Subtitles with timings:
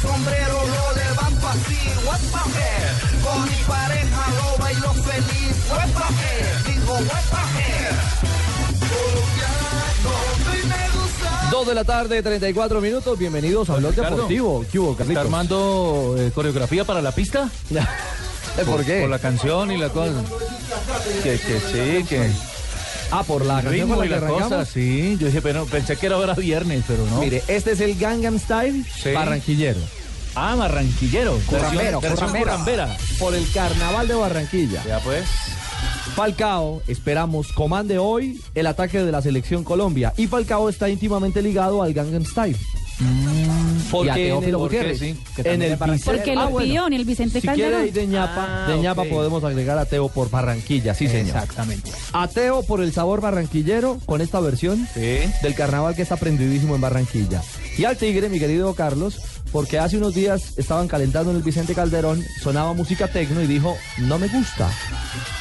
[0.00, 1.78] Sombrero lo levanto así.
[2.06, 2.30] What's
[3.24, 5.56] Con mi pareja lo bailo feliz.
[5.70, 6.94] What's Digo,
[10.04, 11.48] Colombiano, me gusta.
[11.50, 13.18] Dos de la tarde, 34 minutos.
[13.18, 14.64] Bienvenidos a Blog Ricardo, Deportivo.
[14.70, 17.48] ¿Qué hubo, ¿Está armando eh, coreografía para la pista?
[18.66, 19.00] ¿Por qué?
[19.00, 20.22] Por la canción y la cosa.
[21.22, 22.30] Que, que sí, que
[23.10, 25.16] Ah, por la canción ritmo con y la la que cosa, sí.
[25.18, 27.20] Yo dije, pero pensé que era ahora viernes, pero no.
[27.20, 29.12] Mire, este es el Gangnam Style Sí.
[29.12, 29.80] barranquillero.
[30.40, 31.36] Ah, barranquillero.
[31.46, 32.96] Currambero, currambera.
[33.18, 34.84] Por el Carnaval de Barranquilla.
[34.86, 35.24] Ya pues.
[36.14, 40.12] Falcao, esperamos, comande hoy el ataque de la selección Colombia.
[40.16, 42.56] Y Falcao está íntimamente ligado al Gangnam Style.
[43.00, 46.66] Y a Porque en Teófilo el, Gutiérrez, sí, que en el Porque lo Ah, bueno.
[46.66, 47.86] pidió en el Vicente Si quiere Calderón.
[47.86, 51.26] ir de ñapa, Ah, de ñapa podemos agregar a Teo por Barranquilla, sí señor.
[51.36, 51.92] Exactamente.
[52.12, 55.20] Ateo por el sabor barranquillero con esta versión Sí.
[55.42, 57.40] del carnaval que está prendidísimo en Barranquilla.
[57.76, 59.20] Y al Tigre, mi querido Carlos,
[59.52, 63.76] porque hace unos días estaban calentando en el Vicente Calderón, sonaba música tecno y dijo,
[63.98, 64.68] no me gusta,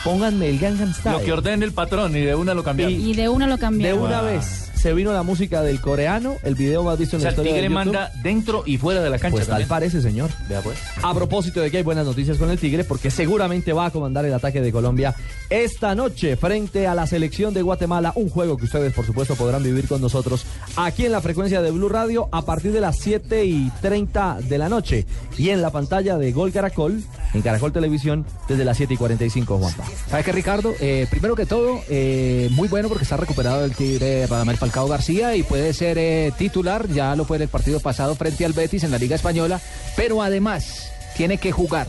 [0.03, 1.17] pónganme el Gangnam Style.
[1.19, 2.93] Lo que ordene el patrón y de una lo cambiaron.
[2.95, 4.01] Y de una lo De cambiaron.
[4.01, 4.23] una Ah.
[4.23, 7.35] vez se vino la música del coreano, el video más visto o en sea, la
[7.35, 7.93] el historia tigre de YouTube.
[7.93, 9.35] manda dentro y fuera de la cancha.
[9.37, 10.29] Pues tal parece, señor.
[10.47, 10.77] Vea pues.
[11.01, 14.25] A propósito de que hay buenas noticias con el Tigre, porque seguramente va a comandar
[14.25, 15.15] el ataque de Colombia
[15.49, 18.11] esta noche frente a la selección de Guatemala.
[18.15, 21.71] Un juego que ustedes, por supuesto, podrán vivir con nosotros aquí en la frecuencia de
[21.71, 25.05] Blue Radio a partir de las 7 y 30 de la noche.
[25.37, 27.01] Y en la pantalla de Gol Caracol,
[27.33, 29.85] en Caracol Televisión, desde las 7 y 45, Juanpa.
[30.09, 30.73] ¿Sabes qué, Ricardo?
[30.79, 35.33] Eh, primero que todo, eh, muy bueno porque está recuperado el Tigre Radamel Falcao García
[35.37, 38.83] y puede ser eh, titular, ya lo fue en el partido pasado frente al Betis
[38.83, 39.61] en la Liga Española,
[39.95, 41.87] pero además tiene que jugar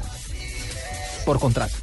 [1.26, 1.74] por contrato.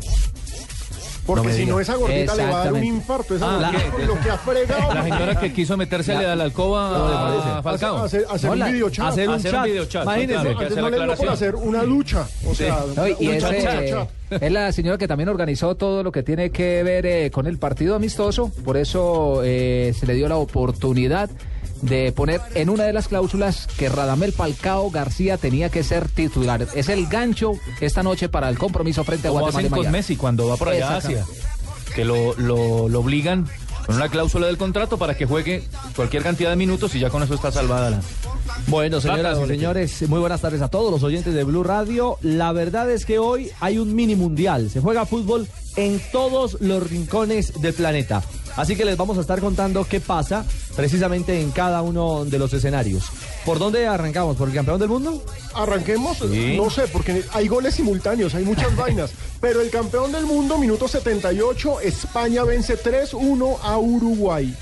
[1.25, 1.73] Porque me si diga.
[1.73, 3.35] no, esa gordita le va a dar un infarto.
[3.35, 4.93] Esa Ah, gordita, lo que ha fregado.
[4.93, 8.03] La señora que quiso metérsele a la alcoba a Falcao.
[8.03, 9.07] Hacer, hacer un videochat.
[9.07, 9.63] hacer un hacer chat.
[9.65, 12.27] que Antes hacer no le dio por hacer una lucha.
[12.47, 14.43] O sea, No, y una es, chat, chat, chat.
[14.43, 17.57] es la señora que también organizó todo lo que tiene que ver eh, con el
[17.57, 21.29] partido amistoso, por eso eh, se le dio la oportunidad
[21.81, 26.67] de poner en una de las cláusulas que Radamel Falcao García tenía que ser titular.
[26.75, 29.69] Es el gancho esta noche para el compromiso frente a Guatemala.
[29.69, 29.91] con.
[29.91, 31.25] Messi cuando va por allá a Asia.
[31.93, 33.47] Que lo, lo, lo obligan
[33.85, 35.63] con una cláusula del contrato para que juegue
[35.95, 38.01] cualquier cantidad de minutos y ya con eso está salvada la.
[38.67, 42.17] Bueno, señoras y señores, muy buenas tardes a todos los oyentes de Blue Radio.
[42.21, 44.69] La verdad es que hoy hay un mini mundial.
[44.69, 48.23] Se juega fútbol en todos los rincones del planeta.
[48.55, 50.45] Así que les vamos a estar contando qué pasa
[50.75, 53.03] precisamente en cada uno de los escenarios.
[53.45, 54.37] ¿Por dónde arrancamos?
[54.37, 55.21] ¿Por el campeón del mundo?
[55.53, 56.55] Arranquemos, Sí.
[56.57, 59.11] no sé, porque hay goles simultáneos, hay muchas vainas.
[59.41, 64.55] Pero el campeón del mundo, minuto 78, España vence 3-1 a Uruguay.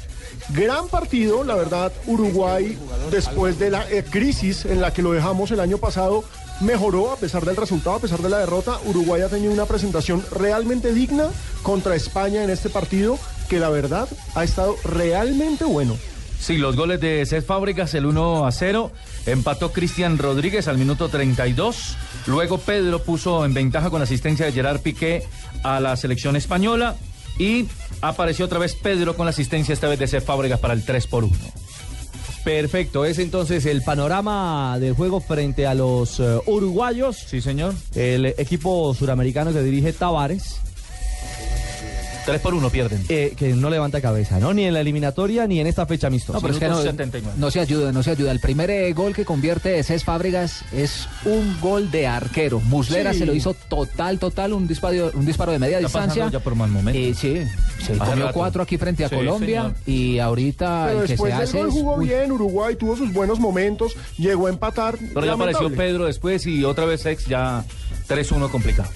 [0.49, 2.77] Gran partido, la verdad, Uruguay,
[3.11, 6.23] después de la eh, crisis en la que lo dejamos el año pasado,
[6.63, 8.79] mejoró a pesar del resultado, a pesar de la derrota.
[8.85, 11.29] Uruguay ha tenido una presentación realmente digna
[11.61, 13.19] contra España en este partido,
[13.49, 15.95] que la verdad ha estado realmente bueno.
[16.39, 18.91] Sí, los goles de Cés Fábricas, el 1 a 0.
[19.25, 21.95] Empató Cristian Rodríguez al minuto 32.
[22.27, 25.23] Luego Pedro puso en ventaja con asistencia de Gerard Piqué
[25.63, 26.97] a la selección española.
[27.39, 27.67] Y
[28.01, 31.07] apareció otra vez Pedro con la asistencia esta vez de Cés Fábricas para el 3
[31.07, 31.33] por 1.
[32.43, 37.17] Perfecto, es entonces el panorama del juego frente a los eh, uruguayos.
[37.17, 37.73] Sí, señor.
[37.95, 40.59] El equipo suramericano que dirige Tavares,
[42.25, 43.03] 3 por 1 pierden.
[43.09, 44.53] eh, que no levanta cabeza, ¿no?
[44.53, 46.37] Ni en la eliminatoria ni en esta fecha amistosa.
[46.37, 47.35] No, pero es que no, Minuto 79.
[47.39, 48.31] no se ayuda, no se ayuda.
[48.31, 52.59] El primer eh, gol que convierte Cés Fábregas es un gol de arquero.
[52.61, 53.19] Muslera Sí.
[53.19, 56.29] se lo hizo total, total, un disparo, un disparo de media Está distancia.
[56.29, 56.99] ya por mal momento.
[56.99, 57.41] Y sí,
[57.79, 58.33] se Hace comió rato.
[58.33, 59.75] cuatro aquí frente a Sí, Colombia señor.
[59.85, 63.93] y ahorita Pero el que se hace gol jugó bien, Uruguay tuvo sus buenos momentos,
[64.17, 64.97] llegó a empatar.
[65.13, 65.71] Pero ya apareció.
[65.73, 67.63] Pedro después y otra vez ex ya
[68.07, 68.89] 3-1 complicado.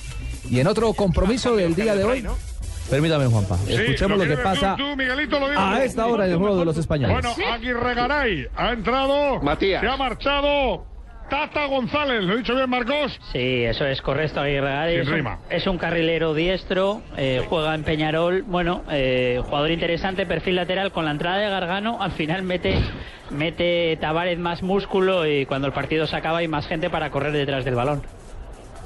[0.50, 2.24] Y en otro compromiso del día de hoy,
[2.90, 3.58] Permítame, Juanpa.
[3.58, 6.38] Sí, Escuchemos lo, que quieres pasa tú, tú, Miguelito, lo a esta hora en el
[6.38, 7.14] juego de los españoles.
[7.22, 9.42] Bueno, Aguirre Garay ha entrado.
[9.42, 9.82] Matías.
[9.82, 10.86] Se ha marchado.
[11.30, 13.20] Tata González, ¿lo he dicho bien, Marcos?
[13.34, 14.96] Sí, eso es correcto, Aguirre Garay.
[14.96, 18.44] Es un, es un carrilero diestro, eh, juega en Peñarol.
[18.44, 20.94] Bueno, eh, jugador interesante, perfil lateral.
[20.94, 22.80] Con la entrada de Gargano, al final mete,
[23.30, 27.34] mete Tavares más músculo y cuando el partido se acaba hay más gente para correr
[27.34, 28.04] detrás del balón.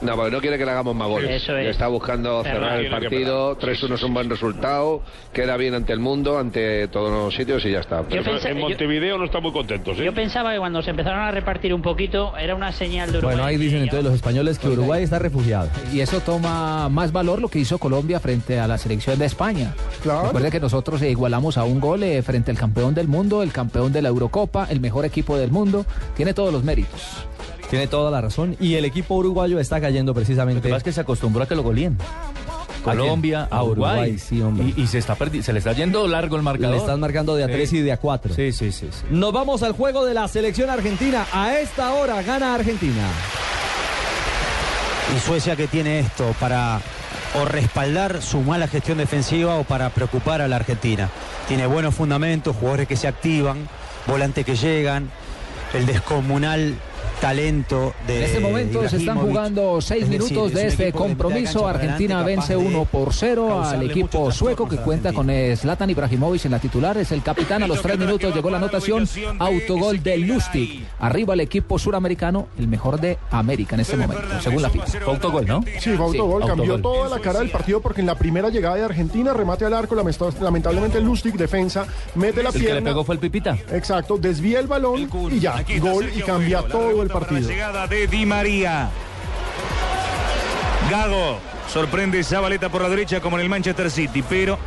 [0.02, 1.30] No, porque no quiere que le hagamos más goles.
[1.44, 1.68] Eso es.
[1.70, 3.58] Está buscando cerrar el partido.
[3.58, 5.02] 3-1 es un buen resultado.
[5.34, 8.04] Queda bien ante el mundo, ante todos los sitios y ya está.
[8.10, 10.06] Yo pensé- en yo- Montevideo no están muy contentos, ¿eh?
[10.06, 13.36] Yo pensaba que cuando se empezaron a repartir un poquito era una señal de Uruguay.
[13.36, 15.70] Bueno, ahí dicen entonces los españoles que Uruguay está refugiado.
[15.94, 19.74] Y eso toma más valor lo que hizo Colombia frente a la selección de España.
[20.04, 20.24] Claro.
[20.28, 23.52] Recuerde que nosotros eh, igualamos a un gol eh, frente al campeón del mundo, el
[23.52, 25.86] campeón de la Eurocopa, el mejor equipo del mundo.
[26.16, 27.26] Tiene todos los méritos.
[27.72, 28.56] Tiene toda la razón.
[28.60, 30.62] Y el equipo uruguayo está cayendo Lo que precisamente.
[30.70, 31.96] pasa es que se acostumbró a que lo golien.
[31.98, 32.84] quién?
[32.84, 33.92] Colombia, A a Uruguay.
[33.94, 34.74] Uruguay, sí, hombre.
[34.76, 36.72] Y, y se, está perdi- se le está yendo largo el marcador.
[36.76, 37.54] Le están marcando de a Sí.
[37.54, 38.34] 3 y de a 4.
[38.36, 38.90] Sí, sí, sí.
[38.92, 39.06] sí.
[39.10, 41.26] Nos vamos al juego de la selección argentina.
[41.32, 43.08] A esta hora gana Argentina.
[45.16, 46.82] Y Suecia que tiene esto para
[47.42, 51.10] o respaldar su mala gestión defensiva o para preocupar a la Argentina.
[51.48, 53.68] Tiene buenos fundamentos, jugadores que se activan,
[54.08, 55.10] volantes que llegan,
[55.74, 56.76] el descomunal
[57.22, 60.86] talento de En este momento se están jugando seis Es decir, minutos es de este
[60.86, 61.68] de compromiso.
[61.68, 66.46] Argentina vence capaz de 1 por 0 al equipo sueco que cuenta con Zlatan Ibrahimovic
[66.46, 66.98] en la titular.
[66.98, 68.34] Es el capitán a los tres minutos.
[68.34, 69.08] Llegó la anotación.
[69.38, 70.86] Autogol de Lustig.
[71.00, 74.86] Arriba el equipo suramericano, el mejor de América en este momento, según la FIFA.
[74.86, 75.64] Fue autogol, ¿no?
[75.80, 76.82] Sí, fue autogol, cambió autogol.
[76.82, 79.96] toda la cara del partido porque en la primera llegada de Argentina, remate al arco,
[79.96, 81.86] lamentablemente Lustig, defensa,
[82.16, 82.90] mete la El que le pierna.
[82.90, 83.58] pegó fue el Pipita.
[83.72, 87.50] Exacto, desvía el balón y ya, gol y cambia todo el partido.
[87.50, 88.90] llegada de Di María.
[90.90, 91.40] Gago
[91.72, 94.58] sorprende Zabaleta por la derecha como en el Manchester City, pero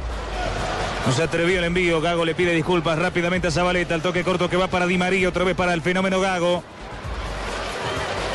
[1.07, 2.01] no se atrevió el envío.
[2.01, 3.95] Gago le pide disculpas rápidamente a Zabaleta.
[3.95, 6.63] El toque corto que va para Di María, otra vez para el fenómeno Gago.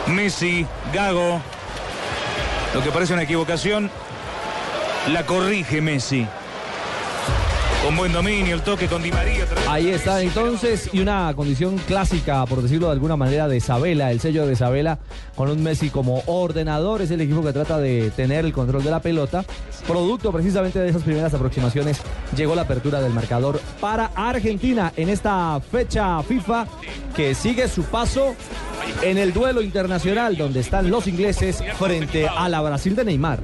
[0.07, 1.41] Messi, Gago.
[2.73, 3.89] Lo que parece una equivocación,
[5.07, 6.27] la corrige Messi.
[7.83, 9.45] Con buen dominio, el toque con Di María.
[9.69, 14.19] Ahí está entonces, y una condición clásica, por decirlo de alguna manera, de Isabela, el
[14.19, 14.99] sello de Isabela,
[15.35, 18.91] con un Messi como ordenador, es el equipo que trata de tener el control de
[18.91, 19.45] la pelota.
[19.87, 22.01] Producto precisamente de esas primeras aproximaciones,
[22.35, 26.67] llegó la apertura del marcador para Argentina en esta fecha FIFA
[27.15, 28.35] que sigue su paso
[29.01, 33.39] en el duelo internacional donde están los ingleses frente a la Brasil de Neymar.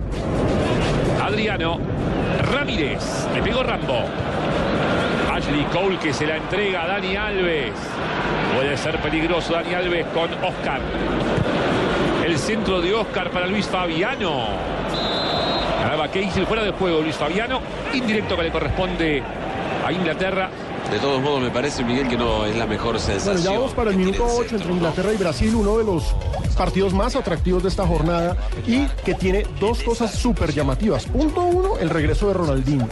[1.26, 1.80] Adriano
[2.52, 3.28] Ramírez.
[3.34, 4.04] Le pegó Rambo.
[5.34, 7.74] Ashley Cole que se la entrega a Dani Alves.
[8.56, 10.82] Puede ser peligroso Dani Alves con Oscar.
[12.24, 14.50] El centro de Oscar para Luis Fabiano.
[15.82, 17.60] Ganaba Casey fuera de juego Luis Fabiano.
[17.96, 19.24] Indirecto que le corresponde
[19.84, 20.50] a Inglaterra.
[20.92, 23.36] De todos modos, me parece, Miguel, que no es la mejor sensación.
[23.36, 26.16] Bueno, ya vamos para el minuto 8 entre Inglaterra y Brasil, uno de los
[26.56, 31.06] partidos más atractivos de esta jornada y que tiene dos cosas súper llamativas.
[31.06, 32.88] Punto uno, el regreso de Ronaldinho.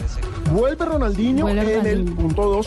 [0.52, 2.66] Vuelve Ronaldinho Vuelve en el punto 2,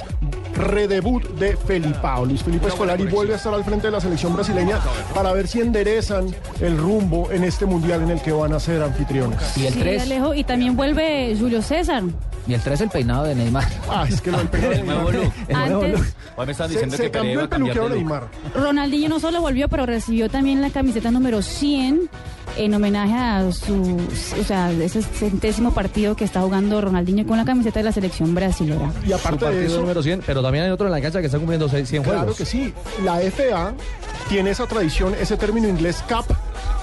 [0.56, 2.26] redebut de Felipao.
[2.26, 4.80] Luis Felipe Scolari vuelve a estar al frente de la selección brasileña
[5.14, 8.82] para ver si enderezan el rumbo en este mundial en el que van a ser
[8.82, 9.40] anfitriones.
[9.58, 12.04] Y el Sí, 3, Alejo, y también vuelve Julio César.
[12.48, 13.68] y el 3 el peinado de Neymar.
[13.90, 15.70] Ah, es que lo del peinado de Nuevo Neymar.
[15.70, 15.84] look.
[15.86, 17.98] Antes, Hoy me están Se, diciendo se que Pelé cambió el peluquero de look.
[17.98, 18.28] Neymar.
[18.56, 22.10] Ronaldinho no solo volvió, pero recibió también la camiseta número 100
[22.58, 23.98] en homenaje a su,
[24.40, 28.34] o sea, ese centésimo partido que está jugando Ronaldinho con la camiseta de la selección
[28.36, 28.92] brasilera.
[29.06, 31.20] Y Su aparte de partido eso, número 100, pero también hay otro en la cancha
[31.20, 32.38] que está cumpliendo 100 Claro juegos.
[32.38, 32.74] que sí.
[33.04, 33.74] La FA
[34.30, 36.26] tiene esa tradición, ese término inglés CAP,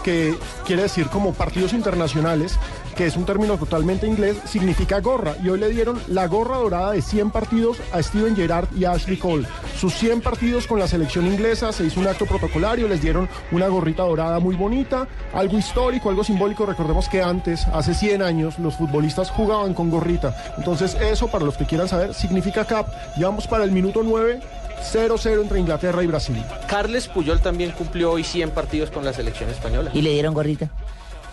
[0.02, 0.34] que
[0.66, 2.56] quiere decir como partidos internacionales,
[2.94, 5.34] que es un término totalmente inglés, significa gorra.
[5.42, 8.92] Y hoy le dieron la gorra dorada de 100 partidos a Steven Gerrard y a
[8.92, 9.46] Ashley Cole.
[9.78, 13.68] Sus 100 partidos con la selección inglesa, se hizo un acto protocolario, les dieron una
[13.68, 16.66] gorrita dorada muy bonita, algo histórico, algo simbólico.
[16.66, 20.34] Recordemos que antes, hace 100 años, los futbolistas jugaban con gorrita.
[20.56, 22.88] Entonces eso, para los que quieran saber, significa CAP.
[23.18, 24.40] Ya vamos para el minuto 9.
[24.84, 26.42] 0-0 entre Inglaterra y Brasil.
[26.68, 29.90] Carles Puyol también cumplió hoy 100 partidos con la selección española.
[29.94, 30.68] ¿Y le dieron gorrita?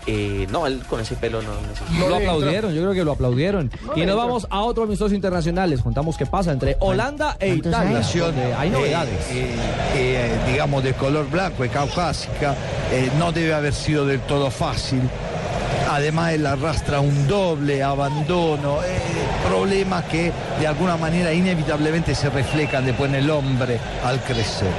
[0.06, 2.08] Eh, no, él con ese pelo no necesita.
[2.08, 3.70] lo aplaudieron, yo creo que lo aplaudieron.
[3.94, 5.80] y nos vamos a otros amistosos internacionales.
[5.82, 8.02] Contamos qué pasa entre Holanda e Italia.
[8.14, 9.30] donde hay novedades.
[9.30, 9.54] Eh,
[9.94, 12.54] eh, digamos de color blanco y caucásica,
[12.90, 15.02] eh, no debe haber sido del todo fácil.
[15.90, 18.98] Además él arrastra un doble abandono, eh,
[19.46, 24.70] problemas que de alguna manera inevitablemente se reflejan después en el hombre al crecer.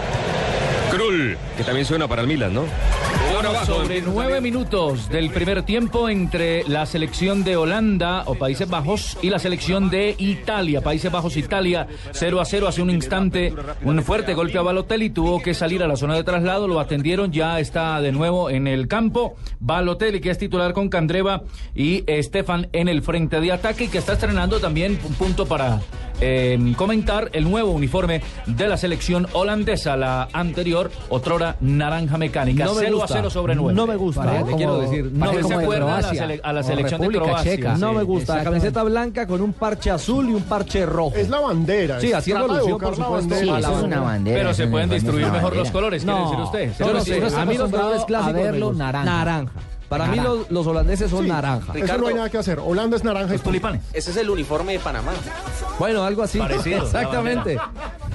[0.92, 2.64] Krul, que también suena para el Milan, ¿no?
[3.66, 9.30] Sobre nueve minutos del primer tiempo entre la selección de Holanda o Países Bajos y
[9.30, 10.80] la selección de Italia.
[10.80, 13.54] Países Bajos, Italia, 0 a 0 hace un instante.
[13.84, 17.34] Un fuerte golpe a Balotelli, tuvo que salir a la zona de traslado, lo atendieron,
[17.34, 19.36] ya está de nuevo en el campo.
[19.60, 21.44] Balotelli, que es titular con Candreva
[21.76, 25.82] y Estefan en el frente de ataque y que está estrenando también un punto para
[26.24, 32.66] eh, comentar el nuevo uniforme de la selección holandesa, la anterior, otrora naranja mecánica.
[32.66, 33.14] No me 0 gusta.
[33.14, 33.74] a 0 sobre 9.
[33.76, 35.12] No me gusta, Parece como- quiero decir.
[35.12, 35.54] No me se
[36.24, 37.52] a la, a selección de Croacia.
[37.56, 37.78] Checa.
[37.78, 38.38] No me gusta.
[38.38, 41.16] La camiseta blanca con un parche azul y un parche rojo.
[41.16, 42.00] Es la bandera.
[42.00, 44.38] Sí, de alusión, por supuesto, a eso es una bandera.
[44.38, 46.72] Pero se pueden distribuir mejor los colores, quiere decir usted.
[46.80, 47.30] yo no Eso sé.
[47.30, 47.36] sí.
[47.38, 48.74] A mí los colores clásicos me verlo.
[48.74, 49.52] Naranja.
[49.94, 51.74] Para mí los, los holandeses son Sí, naranja.
[51.76, 52.60] Eso no hay nada que hacer.
[52.60, 53.82] Holanda es naranja y tulipanes.
[53.94, 55.12] Ese es el uniforme de Panamá.
[55.78, 56.40] Bueno, algo así.
[56.40, 57.60] Parecido, Exactamente.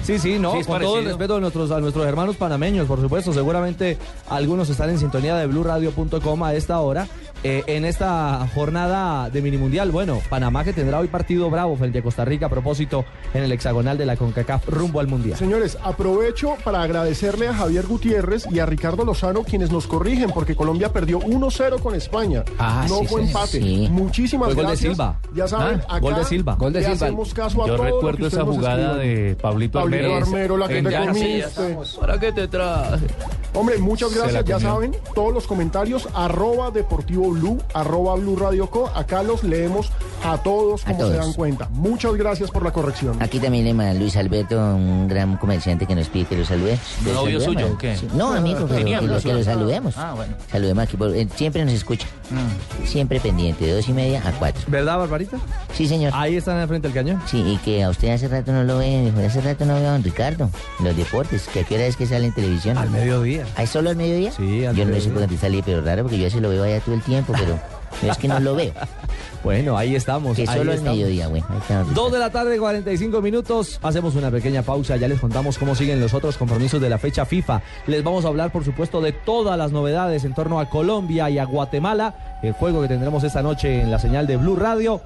[0.03, 2.99] Sí, sí, no, Sí, con todo el respeto a nuestros, a nuestros hermanos panameños, por
[2.99, 3.31] supuesto.
[3.31, 3.97] Seguramente
[4.29, 7.07] algunos están en sintonía de blurradio.com a esta hora.
[7.43, 11.99] Eh, en esta jornada de mini mundial, bueno, Panamá que tendrá hoy partido bravo frente
[11.99, 15.37] a Costa Rica a propósito en el hexagonal de la CONCACAF rumbo al mundial.
[15.37, 20.55] Señores, aprovecho para agradecerle a Javier Gutiérrez y a Ricardo Lozano quienes nos corrigen porque
[20.55, 22.43] Colombia perdió 1-0 con España.
[22.57, 23.61] Ah, no sí, fue sí, empate.
[23.61, 23.87] sí.
[23.91, 24.91] Muchísimas Fue gol de gracias.
[24.93, 25.19] Silva.
[25.33, 26.55] Ya saben, Ah, acá gol de Silva.
[26.55, 26.93] Gol de Silva.
[27.07, 29.27] hacemos caso a Yo todo recuerdo esa jugada escriban.
[29.29, 30.25] de Pablito Pablito Armero.
[30.25, 31.77] Armero, la que te comiste.
[31.99, 33.07] ¿Para qué te traje?
[33.53, 34.45] Hombre, muchas gracias.
[34.45, 38.87] Ya saben, todos los comentarios, arroba Deportivo Blue, arroba Blue Radio Co.
[38.95, 39.91] Acá los leemos
[40.23, 41.11] a todos como todos.
[41.11, 41.67] se dan cuenta.
[41.71, 43.21] Muchas gracias por la corrección.
[43.21, 46.77] Aquí también le manda Luis Alberto, un gran comerciante que nos pide que lo salude.
[47.05, 47.45] ¿Lo ¿Novio saludemos?
[47.63, 47.95] suyo o qué?
[47.97, 48.07] Sí.
[48.13, 49.97] No, amigo, pero que lo, amigos, que lo saludemos.
[49.97, 50.33] Ah, bueno.
[50.51, 52.07] Saludemos aquí, por- eh, siempre nos escucha.
[52.29, 52.85] Mm.
[52.87, 54.61] Siempre pendiente, de dos y media a cuatro.
[54.67, 55.37] ¿Verdad, Barbarita?
[55.73, 56.11] Sí, señor.
[56.15, 57.21] Ahí están al frente del cañón.
[57.27, 59.91] Sí, y que a usted hace rato no lo ve, hace rato no veo a
[59.93, 60.49] don Ricardo,
[60.79, 62.77] en los deportes, que a qué hora es que sale en televisión.
[62.77, 63.45] Al mediodía.
[63.55, 64.31] ¿Ah, es solo al mediodía?
[64.31, 66.63] Sí, al Yo no sé por qué salí, pero raro, porque yo ese lo veo
[66.63, 67.59] allá todo el tiempo, pero
[68.01, 68.73] es que no lo veo.
[69.41, 70.35] Bueno, ahí estamos.
[70.35, 70.97] Que ahí solo estamos.
[70.97, 71.41] mediodía, güey.
[71.93, 73.79] Dos de la tarde, 45 minutos.
[73.81, 74.97] Hacemos una pequeña pausa.
[74.97, 77.61] Ya les contamos cómo siguen los otros compromisos de la fecha FIFA.
[77.87, 81.39] Les vamos a hablar, por supuesto, de todas las novedades en torno a Colombia y
[81.39, 82.39] a Guatemala.
[82.43, 85.01] El juego que tendremos esta noche en la señal de Blue Radio.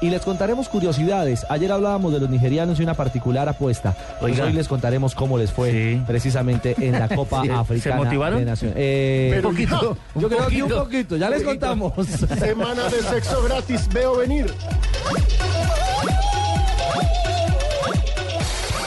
[0.00, 1.46] Y les contaremos curiosidades.
[1.48, 3.96] Ayer hablábamos de los nigerianos y una particular apuesta.
[4.20, 6.02] Pues hoy les contaremos cómo les fue Sí.
[6.06, 7.48] precisamente en la Copa Sí.
[7.48, 8.38] ¿Se Africana motivaron?
[8.40, 8.76] de Naciones.
[8.78, 9.98] Eh, Pero, un poquito.
[10.14, 11.16] Yo creo que un poquito.
[11.16, 11.92] Ya les contamos.
[12.38, 14.46] Semana de sexo gratis, veo venir.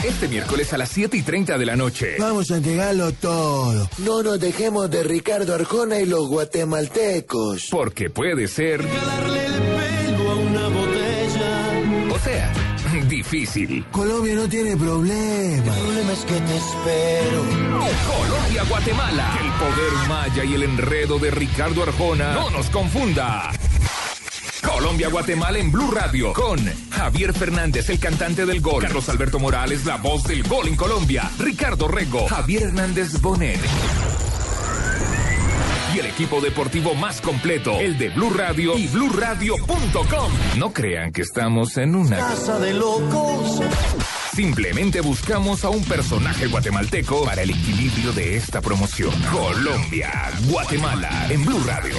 [0.07, 2.15] Este miércoles a las 7 y 30 de la noche.
[2.19, 3.87] Vamos a entregarlo todo.
[3.99, 7.67] No nos dejemos de Ricardo Arjona y los guatemaltecos.
[7.69, 8.81] Porque puede ser.
[8.81, 9.68] O
[13.29, 13.86] difícil.
[13.91, 15.75] Colombia no tiene problema.
[15.75, 17.45] El problema es que te espero.
[18.17, 19.38] Colombia-Guatemala.
[19.38, 23.51] Que el poder maya y el enredo de Ricardo Arjona no nos confunda.
[24.65, 26.59] Colombia-Guatemala en Blue Radio con
[26.89, 28.83] Javier Fernández, el cantante del gol.
[28.83, 31.29] Carlos Alberto Morales, la voz del gol en Colombia.
[31.38, 33.59] Ricardo Rego, Javier Hernández Bonet.
[35.93, 40.31] Y el equipo deportivo más completo, el de Blue Radio y BlueRadio.com.
[40.58, 43.60] No crean que estamos en una Casa de locos.
[44.34, 49.13] Simplemente buscamos a un personaje guatemalteco para el equilibrio de esta promoción.
[49.31, 50.12] Colombia,
[50.48, 51.96] Guatemala, en Blue Radio.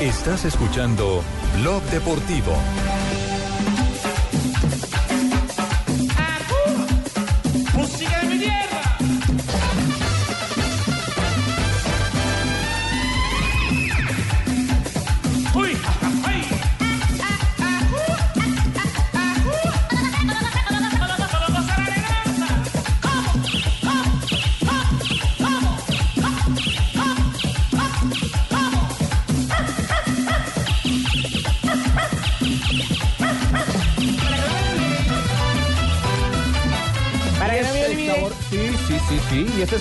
[0.00, 1.22] Estás escuchando
[1.56, 2.54] Blog Deportivo.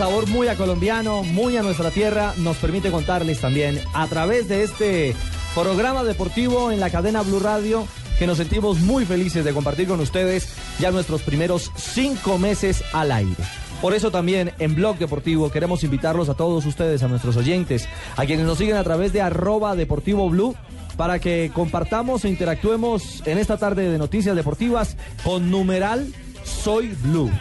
[0.03, 4.63] Sabor muy a colombiano, muy a nuestra tierra, nos permite contarles también a través de
[4.63, 5.15] este
[5.55, 7.87] programa deportivo en la cadena Blue Radio
[8.19, 13.13] que nos sentimos muy felices de compartir con ustedes ya nuestros primeros cinco meses al
[13.13, 13.41] aire.
[13.81, 18.25] Por eso también en Blog Deportivo queremos invitarlos a todos ustedes, a nuestros oyentes, a
[18.25, 20.53] quienes nos siguen a través de arroba deportivo blue,
[20.97, 27.31] para que compartamos e interactuemos en esta tarde de noticias deportivas con numeral Soy Blue.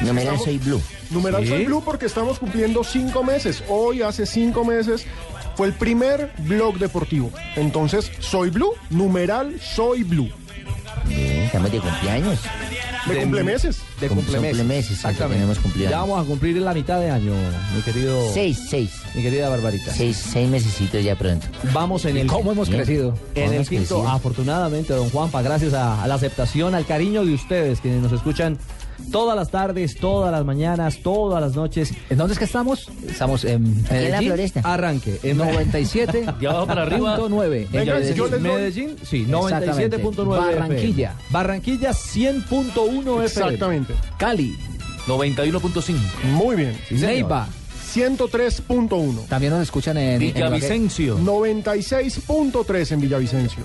[0.00, 0.82] Numeral Estamos- soy Blue.
[1.10, 1.48] Numeral Sí.
[1.48, 3.62] Soy Blue porque estamos cumpliendo cinco meses.
[3.68, 5.06] Hoy, hace cinco meses,
[5.56, 7.30] fue el primer blog deportivo.
[7.56, 10.28] Entonces, Soy Blue, numeral Soy Blue.
[11.06, 12.40] Bien, estamos de cumpleaños.
[13.06, 13.78] De cumplemeses.
[14.00, 14.56] De Cum- cumplemeses.
[14.58, 15.34] cumplemeses, Exactamente.
[15.36, 15.90] tenemos cumpleaños.
[15.92, 17.32] Ya vamos a cumplir la mitad de año,
[17.76, 18.20] mi querido.
[18.34, 18.90] Seis, seis.
[19.14, 19.92] Mi querida Barbarita.
[19.94, 21.46] Seis, seis mesecitos ya pronto.
[21.72, 22.26] Vamos en ¿Y el.
[22.26, 22.82] cómo hemos Bien.
[22.82, 23.10] crecido?
[23.36, 24.08] En ¿Cómo el quinto, crecido?
[24.08, 28.58] afortunadamente, don Juanpa, gracias a, a la aceptación, al cariño de ustedes, quienes nos escuchan
[29.12, 31.92] todas las tardes, todas las mañanas, todas las noches.
[32.10, 32.88] ¿En dónde es que estamos?
[33.08, 34.28] Estamos en en la Medellín.
[34.28, 34.60] floresta.
[34.64, 35.20] Arranque.
[35.22, 36.26] En 97.
[36.40, 37.16] De abajo para arriba.
[37.16, 37.62] punto nueve.
[37.72, 39.98] En Venga, Medellín, Medellín, sí, Exactamente.
[40.02, 41.10] 97.9 Barranquilla.
[41.10, 41.30] FM.
[41.30, 43.24] Barranquilla 100.1 FM.
[43.24, 43.94] Exactamente.
[44.18, 44.56] Cali.
[45.06, 45.96] 91.5.
[46.24, 46.78] Muy bien.
[46.88, 46.94] Sí.
[46.96, 47.46] Neiva.
[47.94, 49.26] 103.1.
[49.28, 51.18] También nos escuchan en, en Villavicencio.
[51.18, 53.64] 96.3 en Villavicencio.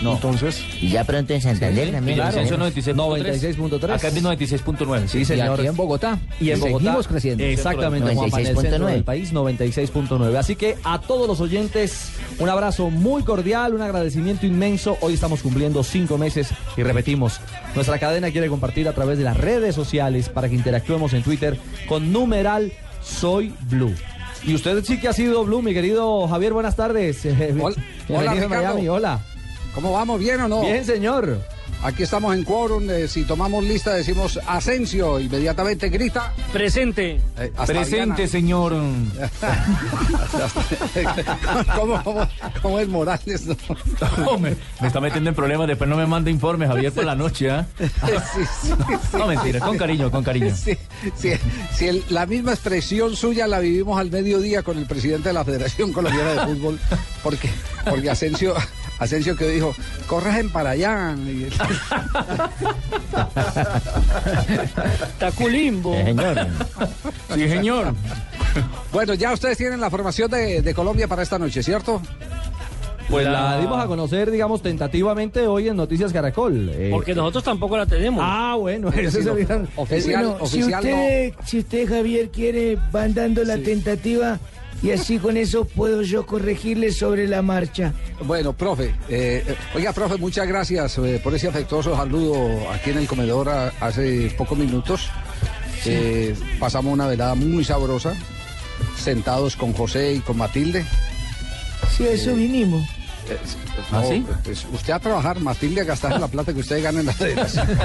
[0.00, 0.14] No.
[0.14, 2.16] Entonces, Y ya pronto en Santander también.
[2.16, 2.70] Villavicencio ¿no?
[2.70, 3.56] 96.3.
[3.58, 3.90] 96.3.
[3.94, 5.06] Acá es 96.9.
[5.08, 5.58] Sí, Y señor.
[5.58, 6.18] aquí en Bogotá.
[6.40, 6.78] Y en Bogotá.
[6.84, 7.44] Seguimos creciendo.
[7.44, 8.92] Exactamente, Juanpa, en el centro 96.9.
[8.92, 10.36] del país, 96.9.
[10.36, 14.96] Así que a todos los oyentes, un abrazo muy cordial, un agradecimiento inmenso.
[15.00, 17.40] Hoy estamos cumpliendo cinco meses y repetimos,
[17.74, 21.58] nuestra cadena quiere compartir a través de las redes sociales para que interactuemos en Twitter
[21.88, 22.72] con numeral
[23.02, 23.94] Soy Blue.
[24.44, 27.24] Y usted sí que ha sido Blue, mi querido Javier, buenas tardes.
[27.26, 27.74] Hola,
[28.08, 28.48] Bienvenido a Ricardo.
[28.48, 29.20] Miami, hola.
[29.74, 30.20] ¿Cómo vamos?
[30.20, 30.60] ¿Bien o no?
[30.62, 31.40] Bien, señor.
[31.82, 32.88] Aquí estamos en quórum.
[32.90, 35.18] eh, si tomamos lista, decimos Asensio.
[35.18, 36.32] Inmediatamente grita.
[36.52, 37.20] Presente.
[37.38, 38.26] eh, Presente, Diana.
[38.28, 38.74] señor.
[41.76, 42.28] ¿Cómo, cómo,
[42.60, 43.46] cómo es Morales?
[43.46, 44.38] no?
[44.38, 45.66] Me, me está metiendo en problemas.
[45.66, 47.66] Después no me manda informes, Javier, por la noche, ¿ah?
[47.78, 47.86] Sí,
[48.34, 48.72] sí, sí.
[49.18, 50.54] No, mentira, con cariño, con cariño.
[50.54, 50.76] Sí,
[51.16, 51.32] sí,
[51.74, 55.44] sí, el- la misma expresión suya la vivimos al mediodía con el presidente de la
[55.44, 56.78] Federación Colombiana de Fútbol,
[57.22, 57.50] porque,
[57.88, 58.54] porque Asensio,
[59.02, 59.74] Asensio que dijo,
[60.06, 61.14] corren para allá.
[65.18, 65.94] Taculimbo.
[65.94, 66.46] Eh, señor.
[67.34, 67.94] Sí, señor.
[68.92, 72.02] Bueno, ya ustedes tienen la formación de, de Colombia para esta noche, ¿cierto?
[73.08, 76.70] Pues la La- dimos a conocer, digamos, tentativamente hoy en Noticias Caracol.
[76.72, 78.22] Eh, Porque nosotros tampoco la tenemos.
[78.26, 80.90] Ah, bueno, Es decir, sería- oficial, Bueno, si oficial no.
[80.92, 84.38] usted, si usted, Javier, quiere, van dando la tentativa
[84.82, 87.92] y así con eso puedo yo corregirle sobre la marcha.
[88.24, 93.06] Bueno, profe, eh, oiga, profe, muchas gracias eh, por ese afectuoso saludo aquí en el
[93.06, 95.08] comedor a- hace pocos minutos.
[95.86, 98.14] Eh, pasamos una velada muy sabrosa,
[98.96, 100.84] sentados con José y con Matilde.
[101.96, 102.86] Si a eso vinimos.
[103.28, 103.38] Eh,
[103.92, 104.26] ¿Ah, no, sí?
[104.44, 107.66] pues, usted a trabajar, Matilde a gastar la plata que usted gana en las federación.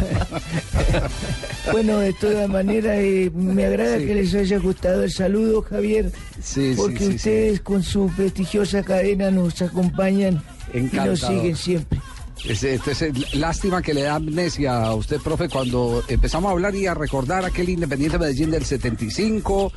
[1.72, 4.06] Bueno, de todas maneras, eh, me agrada Sí.
[4.06, 7.16] que les haya gustado el saludo, Javier, Sí, sí, porque sí, sí.
[7.16, 10.42] ustedes con su prestigiosa cadena nos acompañan
[10.74, 12.00] y nos siguen siempre.
[12.48, 16.88] Es- Entonces, lástima que le da amnesia a usted, profe, cuando empezamos a hablar y
[16.88, 19.72] a recordar aquel Independiente Medellín del 75,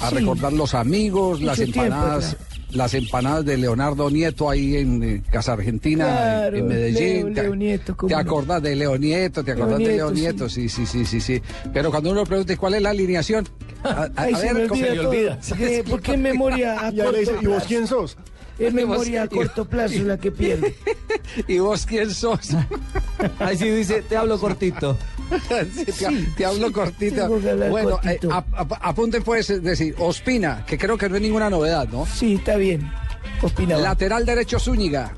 [0.00, 0.14] a Sí.
[0.16, 2.55] recordar los amigos, las Mucho tiempo empanadas, atrás.
[2.76, 7.26] Las empanadas de Leonardo Nieto ahí en eh, Casa Argentina, Claro, en Medellín.
[7.26, 8.20] Leo- ¿Te- Leo Nieto, ¿cómo ¿Te no?
[8.20, 9.42] acordás de Leo Nieto?
[9.44, 10.48] ¿Te acordás de Leo Nieto, Nieto?
[10.48, 11.42] Sí, sí, sí, sí, sí.
[11.72, 13.48] Pero cuando uno pregunta ¿y cuál es la alineación,
[13.82, 15.12] a, a- Ay, a se me ¿cómo- olvida todo.
[15.58, 18.16] Eh, porque es memoria a y ahí le dice, corto ¿y vos quién sos?
[18.58, 20.74] Es memoria a corto plazo la que pierde.
[21.48, 22.50] ¿Y vos quién sos?
[23.38, 24.96] Ahí sí dice, te hablo cortito.
[25.74, 27.28] Sí, te, te hablo cortito.
[27.28, 28.32] Bueno, eh, cortito.
[28.32, 32.06] ap- ap- apunten pues, es decir, Ospina, que creo que no es ninguna novedad, ¿no?
[32.06, 32.88] Sí, está bien.
[33.42, 33.82] Opinaba.
[33.82, 35.12] Lateral derecho Zúñiga.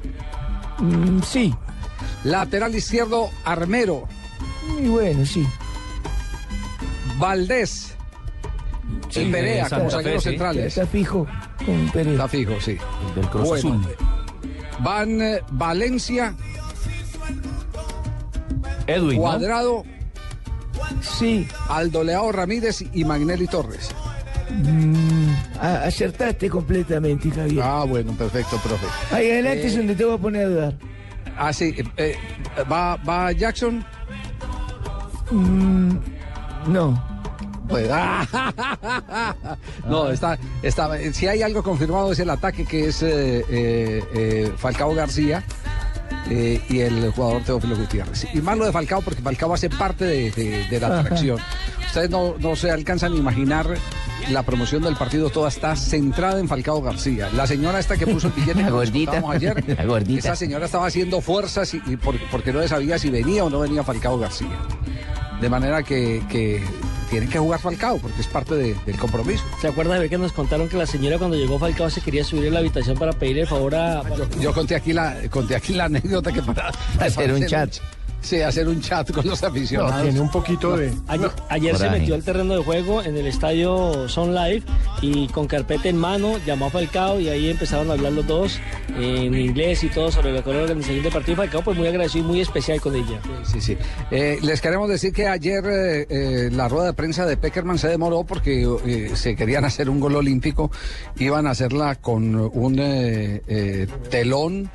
[0.78, 1.54] Mm, sí,
[2.24, 4.08] Lateral izquierdo Armero.
[4.82, 5.46] y bueno, sí.
[7.18, 7.94] Valdés.
[9.08, 10.30] Sí, y Perea como zagueros sí.
[10.30, 10.66] centrales.
[10.66, 11.26] Está fijo
[11.64, 12.12] con Pérez.
[12.12, 12.76] Está fijo, sí.
[13.08, 13.96] El del Cruz Bueno, Azul.
[14.80, 16.34] Van eh, Valencia,
[18.86, 19.22] Edwin, ¿no?
[19.22, 19.84] Cuadrado,
[21.00, 23.90] Sí, Aldo Leao Ramírez y Magnelli Torres.
[24.50, 27.62] mm, acertaste completamente, Javier.
[27.64, 28.86] Ah, bueno, perfecto, profe.
[29.14, 30.74] Ahí adelante Eh, es donde te voy a poner a dudar.
[31.36, 31.74] Ah, sí.
[31.76, 32.16] eh, eh,
[32.70, 33.84] va, va Jackson.
[35.30, 35.96] Mm,
[36.68, 37.17] no.
[37.68, 37.88] Pues,
[39.86, 44.52] no, está, está, si hay algo confirmado es el ataque que es eh, eh, eh,
[44.56, 45.42] Falcao García
[46.30, 48.26] eh, y el jugador Teófilo Gutiérrez.
[48.34, 51.00] Y más lo de Falcao porque Falcao hace parte de, de- de la Ajá.
[51.00, 51.38] atracción.
[51.86, 53.66] Ustedes no, no se alcanzan a imaginar
[54.30, 57.30] la promoción del partido toda está centrada en Falcao García.
[57.32, 59.22] La señora esta que puso el billete La gordita.
[59.30, 60.18] ayer, La gordita.
[60.18, 63.60] esa señora estaba haciendo fuerzas y, y por- porque no sabía si venía o no
[63.60, 64.48] venía Falcao García.
[65.40, 66.62] De manera que, que
[67.10, 69.42] tienen que jugar Falcao porque es parte de- del compromiso.
[69.60, 72.24] ¿Se acuerda de ver que nos contaron que la señora cuando llegó Falcao se quería
[72.24, 74.02] subir a la habitación para pedirle el favor a...
[74.40, 77.74] Yo conté aquí la, conté aquí la anécdota que para, Hacer un chat.
[78.20, 79.96] Sí, hacer un chat con los aficionados.
[79.96, 80.92] No, tiene un poquito de...
[81.06, 84.62] Ayer, ayer se metió al terreno de juego en el estadio Son Live
[85.00, 88.58] y con carpeta en mano llamó a Falcao y ahí empezaron a hablar los dos
[88.98, 91.36] en inglés y todo sobre la organización del partido.
[91.36, 93.20] Falcao pues muy agradecido y muy especial con ella.
[93.44, 93.76] Sí, sí.
[94.10, 97.88] Eh, les queremos decir que ayer eh, eh, la rueda de prensa de Peckerman se
[97.88, 100.70] demoró porque eh, se querían hacer un gol olímpico.
[101.18, 104.70] Iban a hacerla con un eh, eh, telón,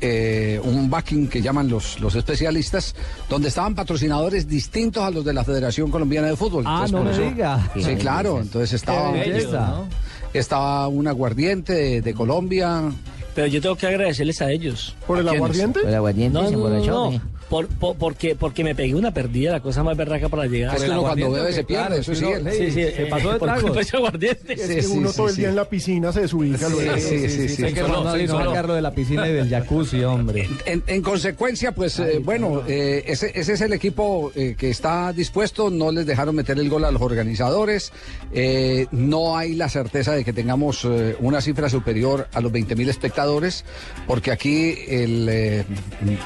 [0.00, 2.94] eh, un backing que llaman los, los especialistas,
[3.28, 6.64] donde estaban patrocinadores distintos a los de la Federación Colombiana de Fútbol.
[6.66, 7.70] Ah, Entonces, no me eso- diga.
[7.76, 8.40] Sí, claro.
[8.40, 9.82] Entonces estaba, belleza,
[10.32, 12.82] estaba un aguardiente de, de Colombia.
[13.34, 14.96] Pero yo tengo que agradecerles a ellos.
[15.06, 15.80] ¿Por el aguardiente?
[15.80, 17.20] ¿Por el aguardiente No, se no, no.
[17.48, 20.76] Por, por- porque, porque me pegué una perdida, la cosa más berraca para llegar.
[20.76, 22.24] Es que uno cuando bebe se pierde, claro, eso es sí.
[22.24, 23.38] uno- Sí, sí, Se eh, pasó de
[23.92, 24.52] aguardiente.
[24.52, 26.68] Es que uno sí, todo el día en la piscina se desubica.
[26.68, 27.64] sí, sí, sí.
[27.64, 30.48] Hay que sacarlo de la piscina y del jacuzzi, hombre.
[30.66, 35.12] En, en consecuencia, pues eh, bueno, eh, ese, ese es el equipo eh, que está
[35.12, 35.70] dispuesto.
[35.70, 37.92] No les dejaron meter el gol a los organizadores.
[38.32, 42.76] Eh, no hay la certeza de que tengamos eh, una cifra superior a los 20
[42.76, 43.64] mil espectadores,
[44.06, 45.64] porque aquí el eh,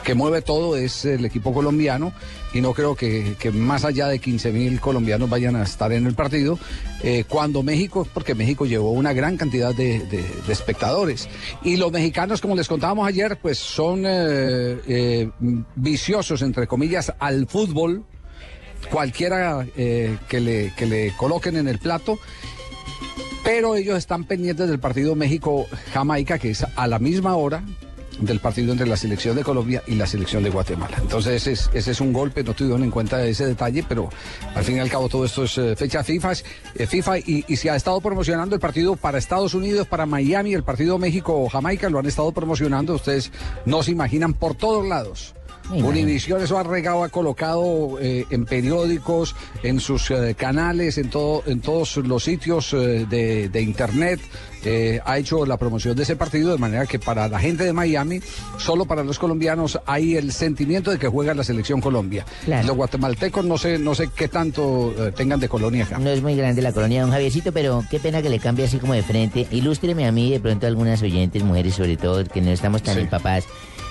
[0.04, 2.12] que mueve todo es el equipo colombiano
[2.52, 6.06] y no creo que, que más allá de 15 mil colombianos vayan a estar en
[6.06, 6.58] el partido.
[7.02, 11.28] eh, cuando México, porque México llevó una gran cantidad de, espectadores.
[11.64, 15.30] Y los mexicanos, como les contábamos ayer, pues son eh, eh,
[15.74, 18.04] viciosos, entre comillas, al fútbol.
[18.90, 22.18] Cualquiera que, le, que le coloquen en el plato.
[23.44, 27.64] Pero ellos están pendientes del partido México-Jamaica, que es a la misma hora
[28.22, 30.96] del partido entre la selección de Colombia y la selección de Guatemala.
[31.00, 34.08] Entonces ese es, ese es un golpe, no tuvieron en cuenta ese detalle, pero
[34.54, 36.32] al fin y al cabo todo esto es eh, fecha FIFA,
[36.74, 40.54] eh, FIFA y, y se ha estado promocionando el partido para Estados Unidos, para Miami,
[40.54, 43.30] el partido México-Jamaica, lo han estado promocionando, ustedes
[43.66, 45.34] no se imaginan por todos lados.
[45.70, 51.42] Univisión eso ha regado, ha colocado eh, en periódicos, en sus eh, canales, en todo,
[51.46, 54.20] en todos los sitios eh, de, de internet.
[55.04, 58.20] ha hecho la promoción de ese partido de manera que para la gente de Miami,
[58.58, 62.24] solo para los colombianos hay el sentimiento de que juega la selección Colombia.
[62.44, 62.68] Claro.
[62.68, 65.98] Los guatemaltecos no sé, no sé qué tanto tengan de colonia acá.
[65.98, 68.78] No es muy grande la colonia, don Javiercito, pero qué pena que le cambie así
[68.78, 69.48] como de frente.
[69.50, 73.00] Ilústreme a mí, de pronto, algunas oyentes, mujeres sobre todo, que no estamos tan Sí.
[73.00, 73.44] empapadas.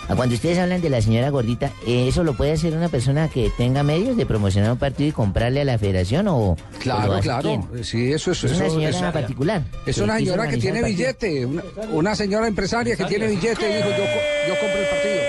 [0.10, 3.30] A Cuando ustedes hablan de la señora gordita, ¿eh, ¿eso lo puede hacer una persona
[3.30, 6.58] que tenga medios de promocionar un partido y comprarle a la federación o...?
[6.80, 7.42] Claro, claro.
[7.72, 7.86] quién?
[7.86, 8.44] Sí, eso es.
[8.44, 9.62] Es una señora eso- particular.
[9.86, 13.90] Es una señora que tiene billete, una, una señora empresaria que tiene billete y dijo
[13.90, 14.04] yo,
[14.50, 15.22] yo compro el partido.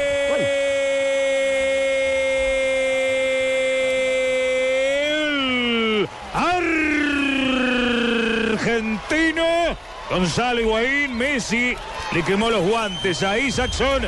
[5.93, 6.09] El
[8.53, 9.45] argentino
[10.11, 11.75] Gonzalo Higuaín, Messi
[12.13, 14.03] le quemó los guantes a Isaacson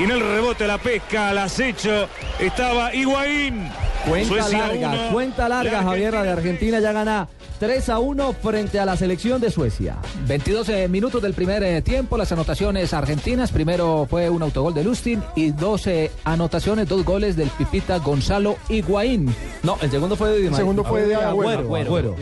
[0.00, 2.08] y en el rebote la pesca al acecho
[2.38, 3.68] estaba Higuaín.
[4.08, 7.98] Cuenta Suecia larga, uno, cuenta larga, la Javier, la de Argentina ya gana 3 a
[7.98, 9.98] 1 frente a la selección de Suecia.
[10.26, 13.52] 22 eh, minutos del primer eh, tiempo, las anotaciones argentinas.
[13.52, 18.56] Primero fue un autogol de Lustin y dos eh, anotaciones, dos goles del Pipita Gonzalo
[18.70, 19.34] Higuaín.
[19.62, 21.60] No, el segundo fue de Di El segundo fue de Agüero.
[21.60, 21.86] Agüero.
[21.86, 22.16] Agüero.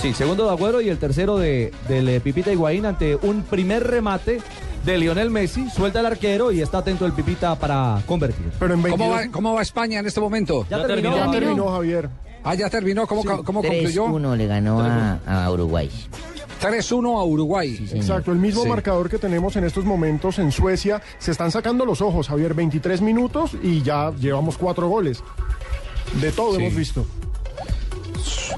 [0.00, 4.40] Sí, segundo de Agüero y el tercero de, del Pipita Higuaín ante un primer remate
[4.86, 5.68] de Lionel Messi.
[5.68, 8.50] Suelta el arquero y está atento el Pipita para convertir.
[8.58, 10.64] Pero en ¿Cómo 22 va, ¿Cómo va España en este momento?
[10.70, 11.16] Ya terminó.
[11.16, 12.08] ya terminó, Javier.
[12.44, 13.06] Ah, ya terminó.
[13.06, 14.06] ¿Cómo, cómo concluyó?
[14.06, 15.90] 3-1 le ganó a, a Uruguay.
[16.62, 17.88] 3-1 a Uruguay.
[17.92, 18.68] Exacto, el mismo Sí.
[18.68, 21.02] marcador que tenemos en estos momentos en Suecia.
[21.18, 22.54] Se están sacando los ojos, Javier.
[22.54, 25.22] 23 minutos y ya llevamos cuatro goles.
[26.20, 26.62] De todo Sí.
[26.62, 27.04] hemos visto.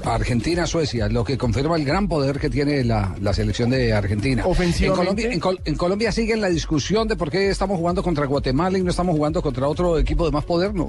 [0.05, 4.43] Argentina, Suecia, lo que confirma el gran poder que tiene la, la selección de Argentina.
[4.45, 4.85] Ofensivamente.
[4.87, 8.25] En Colombia, en, Col- en Colombia sigue la discusión de por qué estamos jugando contra
[8.25, 10.87] Guatemala y no estamos jugando contra otro equipo de más poder, ¿no?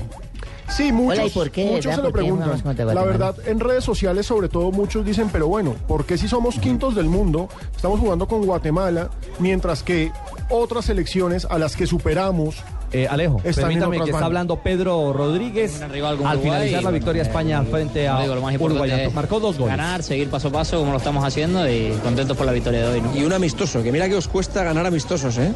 [0.69, 2.95] Sí, muchos, Hola, ¿y por qué, muchos se lo ¿Por qué jugamos preguntan.
[2.95, 6.59] La verdad, en redes sociales sobre todo muchos dicen, pero bueno, ¿por qué si somos
[6.61, 10.13] quintos del mundo estamos jugando con Guatemala mientras que
[10.49, 12.57] otras selecciones a las que superamos
[12.93, 17.27] Eh, Alejo, permítame que está hablando Pedro Rodríguez al Uruguay, finalizar la bueno, victoria eh,
[17.27, 19.07] España frente a Como digo, lo más importante Uruguay.
[19.07, 19.77] es Marcó dos goles.
[19.77, 22.95] Ganar, seguir paso a paso como lo estamos haciendo y contentos por la victoria de
[22.95, 23.17] hoy, ¿no?
[23.17, 25.53] Y un amistoso, que mira que os cuesta ganar amistosos, ¿eh?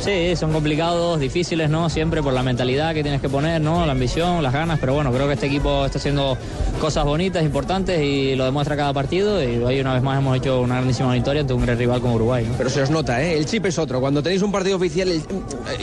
[0.00, 1.90] Sí, son complicados, difíciles, ¿no?
[1.90, 3.84] Siempre por la mentalidad que tienes que poner, ¿no?
[3.84, 6.38] La ambición, las ganas, pero bueno, creo que este equipo está haciendo
[6.80, 10.62] cosas bonitas, importantes y lo demuestra cada partido y hoy una vez más hemos hecho
[10.62, 12.54] una grandísima victoria ante un gran rival como Uruguay, ¿no?
[12.56, 13.36] Pero se os nota, ¿eh?
[13.36, 14.00] El chip es otro.
[14.00, 15.22] Cuando tenéis un partido oficial, el-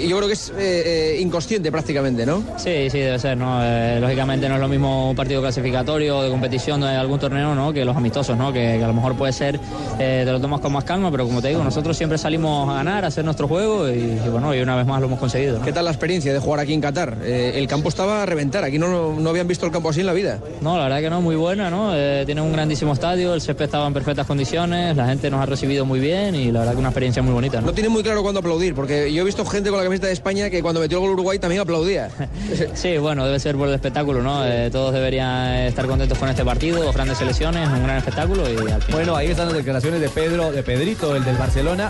[0.07, 2.43] yo creo que es eh, eh, inconsciente prácticamente, ¿no?
[2.58, 3.60] Sí, sí, debe ser, ¿no?
[3.62, 7.73] Eh, lógicamente no es lo mismo un partido clasificatorio de competición de algún torneo, ¿no?
[7.73, 8.53] Que los amistosos, ¿no?
[8.53, 9.60] Que, que a lo mejor puede ser,
[9.99, 12.75] eh, te lo tomas con más calma, pero como te digo, nosotros siempre salimos a
[12.75, 15.60] ganar, a hacer nuestro juego y, y bueno, y una vez más lo hemos conseguido.
[15.60, 15.65] ¿no?
[15.65, 17.17] ¿Qué tal la experiencia de jugar aquí en Qatar?
[17.23, 20.05] Eh, el campo estaba a reventar, aquí no, no habían visto el campo así en
[20.08, 20.39] la vida.
[20.62, 21.93] No, la verdad que no, muy buena, ¿no?
[22.25, 25.86] Tiene un grandísimo estadio, el césped estaba en perfectas condiciones, la gente nos ha recibido
[25.86, 27.67] muy bien y la verdad que una experiencia muy bonita, ¿no?
[27.67, 30.13] No tiene muy claro cuándo aplaudir, porque yo he visto gente con la camiseta de
[30.13, 32.09] España que cuando metió el gol Uruguay también aplaudía.
[32.75, 34.45] Sí, bueno, debe ser por el espectáculo, ¿no?
[34.45, 38.55] Eh, todos deberían estar contentos con este partido, dos grandes selecciones, un gran espectáculo y
[38.55, 41.89] al final- Bueno, ahí están las declaraciones de Pedro, de Pedrito, el del Barcelona.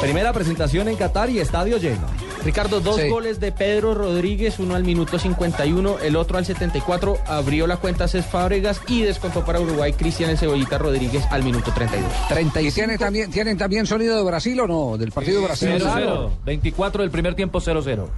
[0.00, 2.06] Primera presentación en Qatar y estadio lleno.
[2.44, 3.08] Ricardo, dos Sí.
[3.08, 8.08] goles de Pedro Rodríguez, uno al minuto 51, el otro al 74, abrió la cuenta
[8.08, 12.10] Cés Fábregas y descontó para Uruguay Cristian El Cebollita Rodríguez al minuto 32.
[12.28, 14.98] 30 ¿Y tienen también, tienen también sonido de Brasil o no?
[14.98, 15.68] Del partido de Brasil.
[15.78, 16.30] 0-0.
[16.44, 18.08] 24 del primer tiempo 0-0.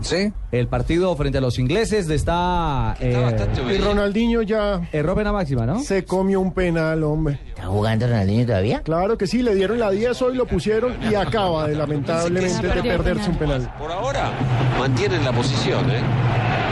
[0.00, 0.32] Sí.
[0.52, 2.96] El partido frente a los ingleses está.
[3.00, 3.36] Eh,
[3.72, 5.80] Y Ronaldinho ya erró pena máxima, ¿no?
[5.80, 7.38] se comió un penal, hombre.
[7.48, 8.80] ¿Está jugando Ronaldinho todavía?
[8.82, 12.82] Claro que sí, le dieron la 10 hoy, lo pusieron y acaba de lamentablemente de
[12.82, 13.72] perderse un penal.
[13.78, 14.30] Por ahora
[14.78, 16.00] mantienen la posición, ¿eh?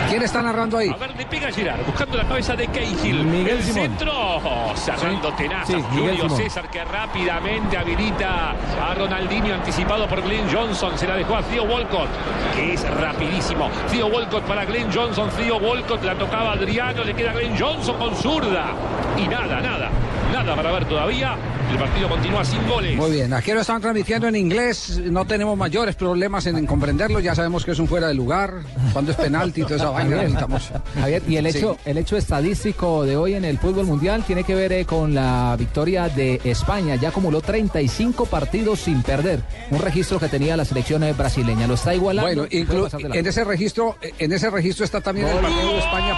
[0.08, 0.88] ¿Quién está narrando ahí?
[0.88, 3.24] A ver, le pega Girard, buscando la cabeza de Cahill.
[3.24, 3.82] Miguel el Simón.
[3.82, 5.66] centro, oh, cerrando tenazas.
[5.66, 6.36] Sí, Miguel Julio.
[6.36, 10.96] César que rápidamente habilita a Ronaldinho, anticipado por Glenn Johnson.
[10.96, 12.08] Se la dejó a Theo Walcott,
[12.54, 13.70] que es rapidísimo.
[13.90, 15.28] Theo Walcott para Glenn Johnson.
[15.36, 18.72] Theo Walcott la tocaba Adriano, le queda Glenn Johnson con zurda.
[19.18, 19.90] Y nada, nada,
[20.32, 21.36] nada para ver todavía.
[21.70, 22.96] El partido continúa sin goles.
[22.96, 27.20] Muy bien, aquí lo están transmitiendo en inglés, no tenemos mayores problemas en, en comprenderlo,
[27.20, 28.54] ya sabemos que es un fuera de lugar,
[28.94, 30.16] cuando es penalti, toda esa vaina.
[30.16, 31.58] Javier, necesitamos- Javier, y el Sí.
[31.58, 35.14] hecho, el hecho estadístico de hoy en el fútbol mundial tiene que ver eh, con
[35.14, 36.94] la victoria de España.
[36.94, 41.66] Ya acumuló 35 partidos sin perder, un registro que tenía la selección eh, brasileña.
[41.66, 42.28] Lo está igualando.
[42.30, 43.20] Bueno, puede inclu- pasar de largo.
[43.20, 46.14] en ese registro, en ese registro está también el partido de España.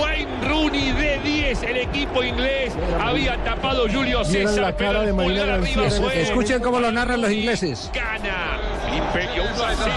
[0.00, 1.62] Wayne Rooney de 10.
[1.62, 5.82] El equipo inglés había tapado Julio César, la pero cara el de Marina pulgar García
[5.82, 6.22] arriba en fue.
[6.22, 7.90] Escuchen cómo lo narran los ingleses.
[7.92, 8.58] Gana.
[8.88, 9.90] El Imperio 1 a 0.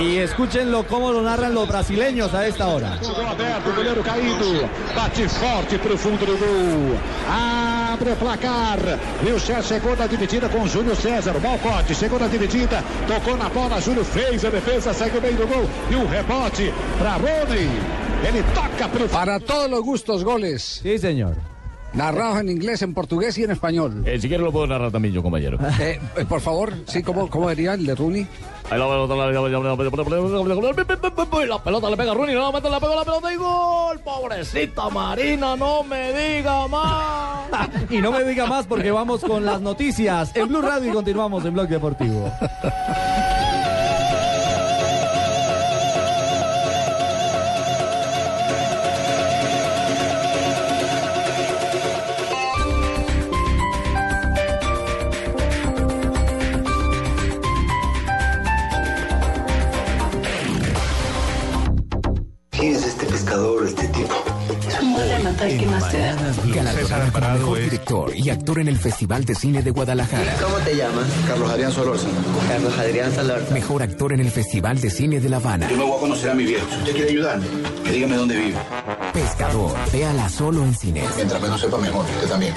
[0.00, 2.96] Y escúchenlo cómo lo narran los brasileños a esta hora.
[3.00, 4.68] Gol aberto, o goleiro caído.
[4.94, 7.81] Bate forte pro fundo do gol.
[7.92, 8.78] Abre o placar.
[9.22, 11.38] E o César chegou na dividida com o Júlio César.
[11.38, 12.82] Malcote chegou na dividida.
[13.06, 13.82] Tocou na bola.
[13.82, 14.94] Júlio fez a defesa.
[14.94, 15.68] Segue o meio do gol.
[15.90, 17.68] E o rebote para Rony.
[18.26, 20.80] Ele toca pro Para todos los gustos, goles.
[20.82, 21.51] Sí, señor.
[21.94, 24.04] Narrados en inglés, en portugués y en español.
[24.20, 25.58] si quiere lo puedo narrar también yo, compañero.
[25.80, 28.26] Eh, eh, por favor, sí, ¿cómo, cómo diría el de Rooney?
[28.70, 28.78] La
[31.62, 34.00] pelota le pega a Rooney, nuevamente le pega la pelota y gol.
[34.00, 37.50] Pobrecita Marina, no me diga más.
[37.90, 41.44] Y no me diga más porque vamos con las noticias en Blue Radio y continuamos
[41.44, 42.32] en Blog Deportivo.
[67.12, 70.34] Como mejor director y actor en el Festival de Cine de Guadalajara.
[70.42, 71.06] ¿Cómo te llamas?
[71.28, 72.14] Carlos Adrián Solórzano.
[72.48, 73.50] Carlos Adrián Solórzano.
[73.52, 75.68] Mejor actor en el Festival de Cine de La Habana.
[75.68, 76.66] Yo me voy a conocer a mi viejo.
[76.70, 77.46] Si usted quiere ayudarme,
[77.84, 78.58] que dígame dónde vive.
[79.12, 81.04] Pescador, véala solo en cines.
[81.16, 82.54] Mientras menos sepa mejor, usted también.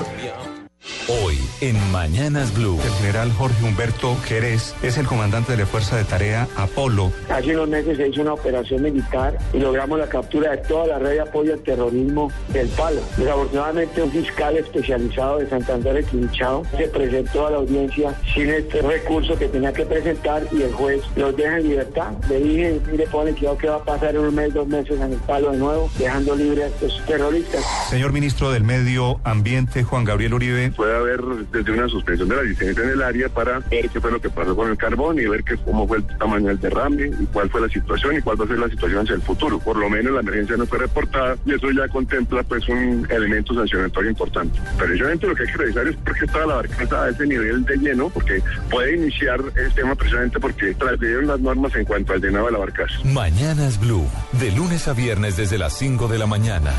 [1.07, 2.79] Hoy en Mañanas Blue.
[2.83, 7.11] El general Jorge Humberto Jerez es el comandante de la Fuerza de Tarea Apolo.
[7.29, 10.97] Hace unos meses se hizo una operación militar y logramos la captura de toda la
[10.99, 13.01] red de apoyo al terrorismo del Palo.
[13.17, 18.81] Desafortunadamente, un fiscal especializado de Santander de Quinchao se presentó a la audiencia sin este
[18.81, 22.13] recurso que tenía que presentar y el juez los deja en libertad.
[22.29, 25.13] Le dije, mire, pone cuidado que va a pasar en un mes, dos meses en
[25.13, 27.63] el Palo de nuevo, dejando libre a estos terroristas.
[27.91, 30.73] Señor ministro del Medio Ambiente, Juan Gabriel Uribe.
[30.95, 34.11] Puede haber desde una suspensión de la licencia en el área para ver qué fue
[34.11, 37.25] lo que pasó con el carbón y ver cómo fue el tamaño del derrame y
[37.33, 39.59] cuál fue la situación y cuál va a ser la situación hacia el futuro.
[39.59, 43.53] Por lo menos la emergencia no fue reportada y eso ya contempla pues un elemento
[43.53, 44.57] sancionatorio importante.
[44.77, 47.27] Pero obviamente lo que hay que revisar es por qué estaba la barcaza a ese
[47.27, 52.13] nivel de lleno, porque puede iniciar el tema precisamente porque transgredieron las normas en cuanto
[52.13, 52.95] al llenado de la barcaza.
[53.03, 54.07] Mañanas Blue,
[54.39, 56.71] de lunes a viernes desde las 5 de la mañana.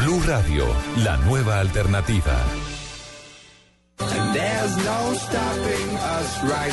[0.00, 0.64] Blue Radio,
[1.04, 2.34] la nueva alternativa.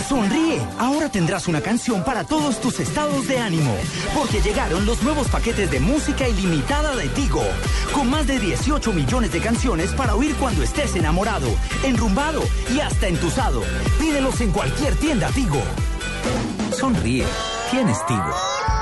[0.07, 3.75] Sonríe, ahora tendrás una canción para todos tus estados de ánimo,
[4.13, 7.43] porque llegaron los nuevos paquetes de música ilimitada de Tigo,
[7.93, 11.47] con más de 18 millones de canciones para oír cuando estés enamorado,
[11.83, 13.63] enrumbado y hasta entusado.
[13.99, 15.61] Pídelos en cualquier tienda Tigo.
[16.71, 17.25] Sonríe,
[17.71, 18.74] tienes Tigo.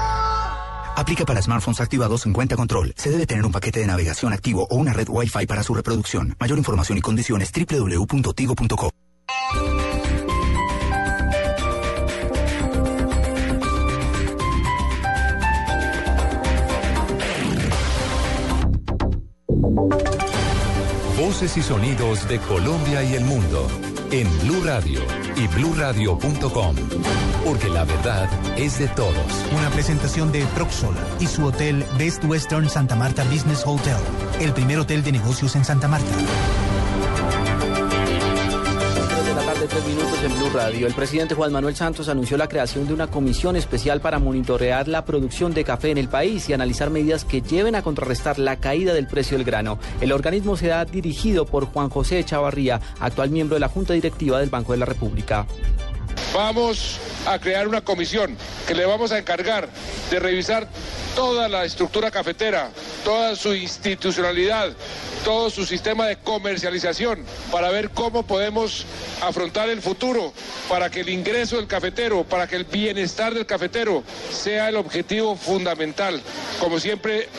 [0.95, 2.93] Aplica para smartphones activados en cuenta control.
[2.97, 6.35] Se debe tener un paquete de navegación activo o una red Wi-Fi para su reproducción.
[6.39, 8.91] Mayor información y condiciones www.tigo.co.
[21.17, 23.67] Voces y sonidos de Colombia y el mundo
[24.11, 24.99] en Blue Radio
[25.35, 26.75] y bluradio.com,
[27.43, 29.15] porque la verdad es de todos.
[29.55, 33.97] Una presentación de Proxol y su hotel Best Western Santa Marta Business Hotel,
[34.39, 36.07] el primer hotel de negocios en Santa Marta.
[39.25, 40.87] de la tarde, tres minutos en Blue Radio.
[40.87, 45.05] El presidente Juan Manuel Santos anunció la creación de una comisión especial para monitorear la
[45.05, 48.93] producción de café en el país y analizar medidas que lleven a contrarrestar la caída
[48.93, 49.79] del precio del grano.
[50.01, 54.49] El organismo será dirigido por Juan José Chavarría, actual miembro de la Junta Directiva del
[54.49, 55.45] Banco de la República.
[56.33, 58.35] Vamos a crear una comisión
[58.67, 59.69] que le vamos a encargar
[60.09, 60.67] de revisar
[61.15, 62.69] toda la estructura cafetera,
[63.03, 64.73] toda su institucionalidad,
[65.23, 68.85] todo su sistema de comercialización, para ver cómo podemos
[69.21, 70.33] afrontar el futuro,
[70.67, 75.35] para que el ingreso del cafetero, para que el bienestar del cafetero sea el objetivo
[75.35, 76.21] fundamental,
[76.59, 77.29] como siempre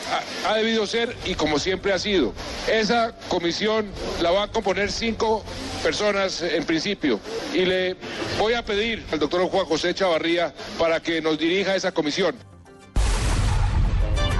[0.47, 2.33] ha, debido ser y como siempre ha sido.
[2.71, 3.87] Esa comisión
[4.21, 5.43] la va a componer cinco
[5.83, 7.19] personas en principio
[7.53, 7.95] y le
[8.39, 12.35] voy a pedir al doctor Juan José Chavarría para que nos dirija esa comisión.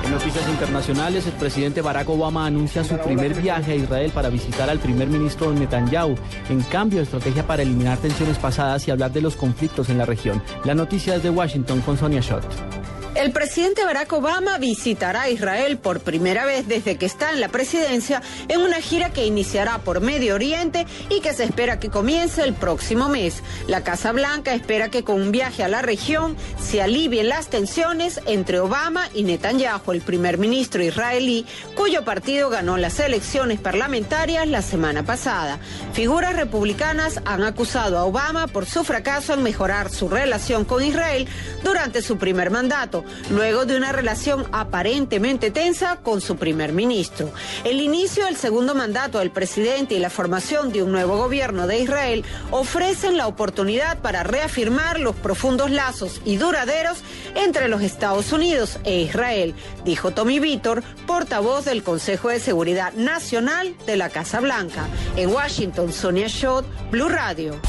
[0.03, 4.69] En noticias internacionales, el presidente Barack Obama anuncia su primer viaje a Israel para visitar
[4.69, 6.15] al primer ministro Netanyahu.
[6.49, 10.43] En cambio, estrategia para eliminar tensiones pasadas y hablar de los conflictos en la región.
[10.63, 12.45] La noticia es de Washington con Sonia Schott.
[13.15, 18.21] El presidente Barack Obama visitará Israel por primera vez desde que está en la presidencia
[18.49, 22.53] en una gira que iniciará por Medio Oriente y que se espera que comience el
[22.53, 23.41] próximo mes.
[23.67, 28.19] La Casa Blanca espera que con un viaje a la región se alivien las tensiones
[28.25, 34.61] entre Obama y Netanyahu, el primer ministro israelí, cuyo partido ganó las elecciones parlamentarias la
[34.61, 35.59] semana pasada.
[35.93, 41.29] Figuras republicanas han acusado a Obama por su fracaso en mejorar su relación con Israel
[41.63, 47.31] durante su primer mandato luego de una relación aparentemente tensa con su primer ministro.
[47.63, 51.79] El inicio del segundo mandato del presidente y la formación de un nuevo gobierno de
[51.79, 56.99] Israel ofrecen la oportunidad para reafirmar los profundos lazos y duraderos
[57.35, 63.75] entre los Estados Unidos e Israel, dijo Tommy Vitor, portavoz del Consejo de Seguridad Nacional
[63.85, 64.87] de la Casa Blanca.
[65.15, 67.59] En Washington, Sonia Schott, Blue Radio.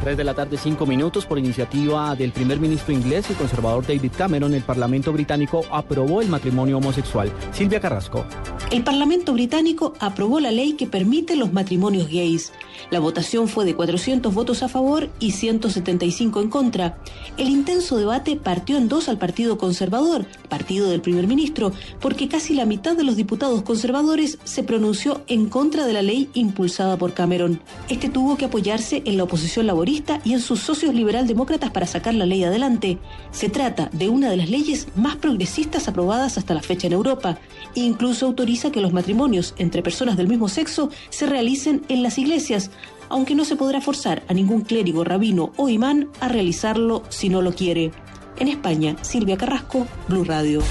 [0.00, 4.12] 3 de la tarde, 5 minutos, por iniciativa del primer ministro inglés y conservador David
[4.16, 7.32] Cameron, el Parlamento británico aprobó el matrimonio homosexual.
[7.52, 8.24] Silvia Carrasco.
[8.70, 12.52] El Parlamento británico aprobó la ley que permite los matrimonios gays.
[12.90, 16.98] La votación fue de 400 votos a favor y 175 en contra.
[17.36, 22.54] El intenso debate partió en dos al Partido Conservador, partido del primer ministro, porque casi
[22.54, 27.14] la mitad de los diputados conservadores se pronunció en contra de la ley impulsada por
[27.14, 27.60] Cameron.
[27.88, 32.26] Este tuvo que apoyarse en la oposición y en sus socios liberal-demócratas para sacar la
[32.26, 32.98] ley adelante.
[33.30, 37.38] Se trata de una de las leyes más progresistas aprobadas hasta la fecha en Europa.
[37.74, 42.70] Incluso autoriza que los matrimonios entre personas del mismo sexo se realicen en las iglesias,
[43.08, 47.40] aunque no se podrá forzar a ningún clérigo, rabino o imán a realizarlo si no
[47.40, 47.92] lo quiere.
[48.38, 50.62] En España, Silvia Carrasco, Blue Radio.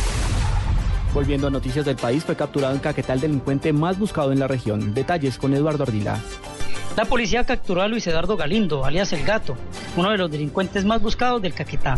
[1.14, 4.48] Volviendo a noticias del país, fue capturado en Caquetá el delincuente más buscado en la
[4.48, 4.94] región.
[4.94, 6.20] Detalles con Eduardo Ardila.
[6.98, 9.58] La policía capturó a Luis Eduardo Galindo, alias El Gato,
[9.98, 11.98] uno de los delincuentes más buscados del Caquetá.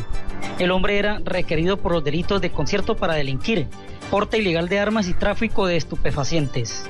[0.57, 3.67] El hombre era requerido por los delitos de concierto para delinquir,
[4.09, 6.89] porte ilegal de armas y tráfico de estupefacientes.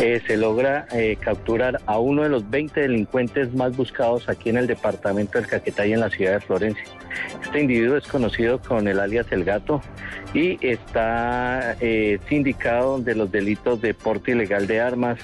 [0.00, 4.56] Eh, se logra eh, capturar a uno de los 20 delincuentes más buscados aquí en
[4.56, 6.84] el departamento del Caquetá y en la ciudad de Florencia.
[7.42, 9.80] Este individuo es conocido con el alias El Gato
[10.34, 15.18] y está eh, sindicado de los delitos de porte ilegal de armas,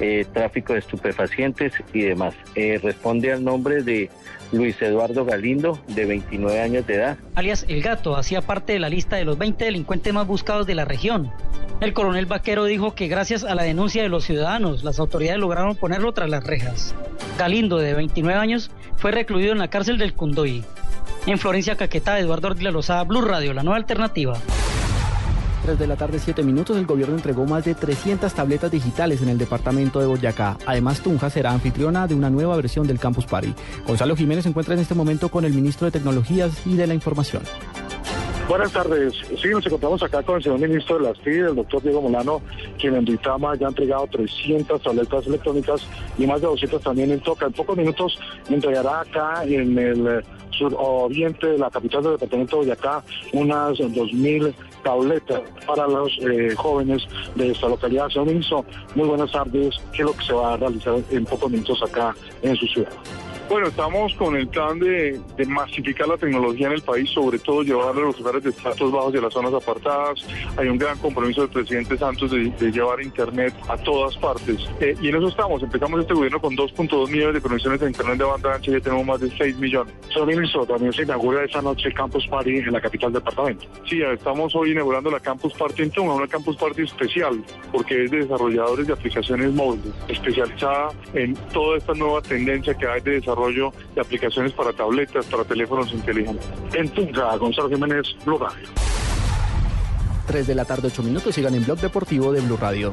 [0.00, 2.34] eh, tráfico de estupefacientes y demás.
[2.54, 4.10] Eh, responde al nombre de
[4.52, 7.16] Luis Eduardo Galindo, de 29 años de edad.
[7.34, 10.74] Alias El Gato hacía parte de la lista de los 20 delincuentes más buscados de
[10.74, 11.32] la región.
[11.80, 15.74] El coronel Vaquero dijo que gracias a la denuncia de los ciudadanos, las autoridades lograron
[15.74, 16.94] ponerlo tras las rejas.
[17.38, 20.64] Galindo, de 29 años, fue recluido en la cárcel del Cundoy.
[21.26, 24.38] En Florencia, Caquetá, Eduardo Ardila Lozada, Blue Radio, la nueva alternativa.
[25.62, 29.28] 3 de la tarde, 7 minutos, el gobierno entregó más de 300 tabletas digitales en
[29.28, 30.58] el departamento de Boyacá.
[30.66, 33.54] Además, Tunja será anfitriona de una nueva versión del Campus Party.
[33.86, 36.94] Gonzalo Jiménez se encuentra en este momento con el ministro de Tecnologías y de la
[36.94, 37.42] Información.
[38.48, 39.14] Buenas tardes.
[39.40, 42.42] Sí, nos encontramos acá con el señor ministro de las TIC, el doctor Diego Molano,
[42.78, 45.86] quien en Duitama ya ha entregado 300 tabletas electrónicas
[46.18, 47.46] y más de 200 también en Toca.
[47.46, 48.18] En pocos minutos
[48.50, 54.52] entregará acá en el suroriente de la capital del departamento de Boyacá unas 2.000
[54.82, 58.08] tabletas para los eh, jóvenes de esta localidad.
[58.08, 58.64] Señor ministro,
[58.94, 59.76] muy buenas tardes.
[59.92, 62.92] ¿Qué es lo que se va a realizar en pocos minutos acá en su ciudad?
[63.48, 67.62] Bueno, estamos con el plan de, de masificar la tecnología en el país, sobre todo
[67.62, 70.24] llevarla a los lugares de estratos bajos y a las zonas apartadas.
[70.56, 74.56] Hay un gran compromiso del presidente Santos de, de llevar Internet a todas partes.
[74.80, 75.62] Eh, y en eso estamos.
[75.62, 78.80] Empezamos este gobierno con 2.2 millones de conexiones de Internet de banda ancha y ya
[78.80, 79.92] tenemos más de 6 millones.
[80.08, 83.66] Señor ministro, también se inaugura esta noche Campus Party en la capital del departamento.
[83.86, 88.10] Sí, estamos hoy inaugurando la Campus Party en Tunja, una Campus Party especial, porque es
[88.10, 93.31] de desarrolladores de aplicaciones móviles, especializada en toda esta nueva tendencia que hay de desarrollo
[93.94, 96.46] de aplicaciones para tabletas, para teléfonos inteligentes.
[96.74, 98.68] En Tunja, Gonzalo Jiménez, Blue Radio.
[100.26, 102.92] 3 de la tarde, 8 minutos, sigan en Blog Deportivo de Blue Radio.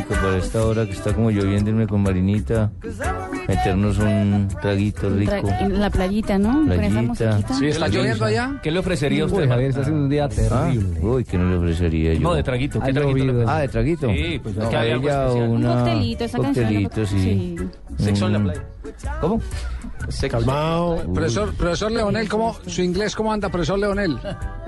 [0.00, 2.70] Música para esta hora que está como lloviendo irme con Marinita.
[3.48, 5.32] Meternos un traguito rico.
[5.60, 6.64] En la playita, ¿no?
[6.66, 7.40] Playita.
[7.54, 8.58] Sí, está lloviendo allá.
[8.62, 9.70] ¿Qué le ofrecería a usted, Javier?
[9.70, 10.98] Está haciendo un día terrible.
[11.00, 12.20] Ah, uy, ¿qué no le ofrecería yo?
[12.20, 12.80] No, de traguito.
[12.80, 13.44] ¿Qué Ha traguito le?
[13.48, 14.08] Ah, de traguito.
[14.10, 15.48] Sí, pues, no, que algo especial.
[15.48, 15.70] una...
[15.72, 17.56] Un coctelito, esa canción de Coctelito, coco- sí.
[17.98, 18.42] Sexo en la Mm.
[18.44, 18.62] playa.
[19.20, 19.40] ¿Cómo?
[20.30, 21.02] Calmado.
[21.12, 24.18] Profesor, profesor Leonel, ¿cómo, ¿su inglés cómo anda, profesor Leonel?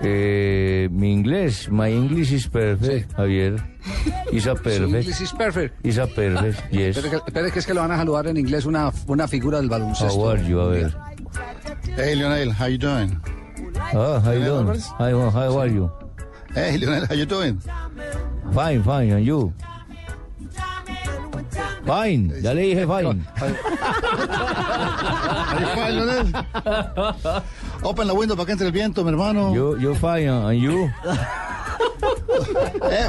[0.03, 3.57] Eh, mi inglés, my English is perfect, Javier.
[4.33, 4.83] Is a Su perfect.
[4.95, 5.87] English is perfect.
[5.87, 6.97] Is a perfect, yes.
[6.97, 9.69] Espere que, que es que le van a saludar en inglés una, una figura del
[9.69, 10.15] baloncesto.
[10.19, 10.61] How are you?
[10.61, 10.97] A ver.
[11.97, 13.21] Hey Lionel, how you doing?
[13.95, 14.81] Ah, how you doing?
[14.99, 15.91] How, how are you?
[16.55, 17.59] Hey Lionel, how you doing?
[18.53, 19.53] Fine, fine, and you?
[21.85, 23.25] Fine, ya le dije fine.
[23.41, 23.51] Are
[25.61, 26.33] you fine, Lionel?
[27.83, 29.55] Open la window para que entre el viento, mi hermano.
[29.55, 30.91] Yo, yo fine, and you?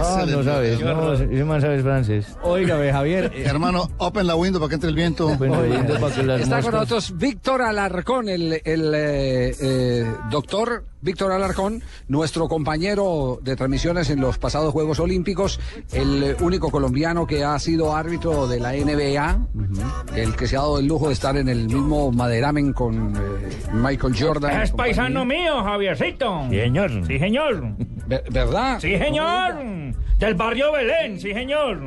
[0.02, 2.38] Ah, no sabes, no, ese man sabes francés.
[2.44, 3.32] Óigame, Javier.
[3.34, 5.28] eh, Hermano, open la window para que entre el viento.
[5.38, 11.84] Para que las Está con nosotros Víctor Alarcón, el, el, eh, eh, doctor Víctor Alarcón,
[12.08, 15.60] nuestro compañero de transmisiones en los pasados Juegos Olímpicos,
[15.92, 19.38] el único colombiano que ha sido árbitro de la NBA,
[20.16, 23.20] el que se ha dado el lujo de estar en el mismo maderamen con eh,
[23.74, 24.62] Michael Jordan.
[24.62, 26.48] Es paisano mío, Javiercito.
[26.50, 26.92] Sí, señor.
[27.06, 27.64] Sí, señor.
[28.08, 28.80] Ver- ¿Verdad?
[28.80, 29.56] Sí, señor.
[30.20, 31.82] Del barrio Belén, sí, señor.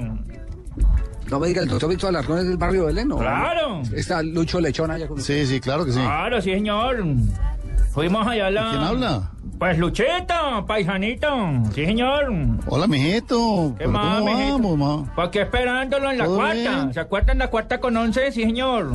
[1.31, 3.17] No me diga, el doctor Víctor Alarcón es del barrio Belén, ¿no?
[3.17, 3.81] Claro.
[3.95, 5.99] Está Lucho Lechón allá con Sí, sí, claro que sí.
[5.99, 7.05] Claro, sí, señor.
[7.93, 8.71] Fuimos allá a la...
[8.71, 9.31] ¿Quién habla?
[9.59, 11.29] Pues Luchito, paisanito.
[11.75, 12.27] Sí, señor.
[12.67, 13.73] Hola, mijito.
[13.79, 14.53] ¿Qué ¿Pero más, ¿Cómo mijito?
[14.59, 15.15] vamos, ma?
[15.15, 16.55] Pues aquí esperándolo en la ¿Todo cuarta.
[16.55, 16.95] bien?
[16.95, 18.31] ¿Se acuerdan la cuarta con once?
[18.33, 18.91] Sí, señor.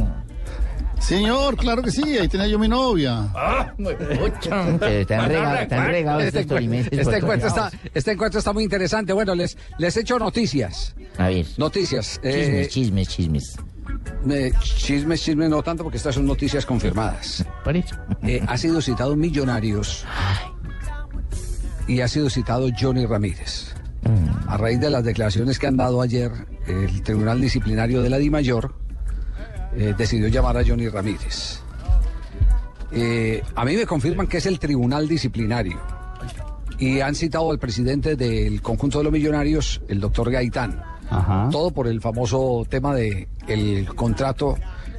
[0.99, 2.15] Señor, claro que sí.
[2.19, 3.27] Ahí tenía yo mi novia.
[3.33, 3.89] Ah, me.
[3.91, 6.59] Están regados, están regados Este, estos
[6.91, 9.11] este por encuentro está, este encuentro está muy interesante.
[9.11, 10.95] Bueno, les, les echo noticias.
[11.17, 11.47] A ver.
[11.57, 12.19] Noticias.
[12.21, 13.57] Chismes, Eh, chismes, chismes.
[14.29, 17.45] Eh, chismes, chismes, no tanto porque estas son noticias confirmadas.
[17.63, 17.95] Por eso.
[18.23, 20.05] Eh, ha sido citado Millonarios
[21.87, 23.73] y ha sido citado Johnny Ramírez.
[24.47, 26.31] A raíz de las declaraciones que han dado ayer,
[26.67, 28.73] el Tribunal Disciplinario de la DIMAYOR
[29.75, 31.61] eh, decidió llamar a Johnny Ramírez.
[32.91, 35.79] Eh, a mí me confirman que es el Tribunal Disciplinario.
[36.77, 40.81] Y han citado al presidente del conjunto de los millonarios, el doctor Gaitán.
[41.51, 44.55] Todo por el famoso tema de el contrato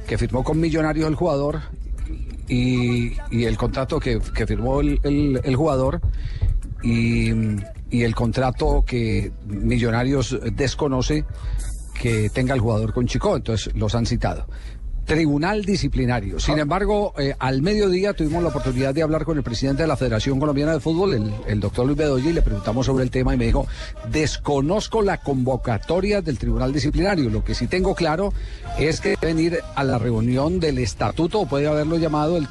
[0.07, 1.61] que firmó con Millonarios el jugador
[2.47, 6.01] y, el contrato que, que firmó el, el- el jugador
[6.83, 7.31] y,
[7.89, 11.25] y el contrato que Millonarios desconoce
[11.99, 14.45] que tenga el jugador con Chico, entonces los han citado.
[15.05, 16.39] Tribunal disciplinario.
[16.39, 19.97] Sin embargo, eh, al mediodía tuvimos la oportunidad de hablar con el presidente de la
[19.97, 23.33] Federación Colombiana de Fútbol, el, el doctor Luis Bedoya, y le preguntamos sobre el tema
[23.33, 23.67] y me dijo,
[24.09, 27.29] desconozco la convocatoria del Tribunal Disciplinario.
[27.29, 28.33] Lo que sí tengo claro
[28.79, 32.47] es que deben ir a la reunión del estatuto, o puede haberlo llamado el,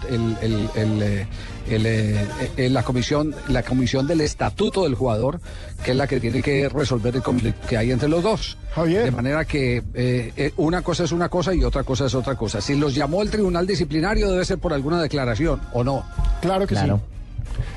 [1.68, 2.26] eh,
[2.57, 5.40] eh, la comisión la comisión del estatuto del jugador,
[5.84, 8.59] que es la que tiene que resolver el conflicto que hay entre los dos.
[9.05, 12.41] De manera que eh, una cosa es una cosa y otra cosa es otra cosa.
[12.49, 16.05] Si los llamó el tribunal disciplinario debe ser por alguna declaración, ¿o no?
[16.40, 16.97] Claro que Claro.
[16.99, 17.03] sí.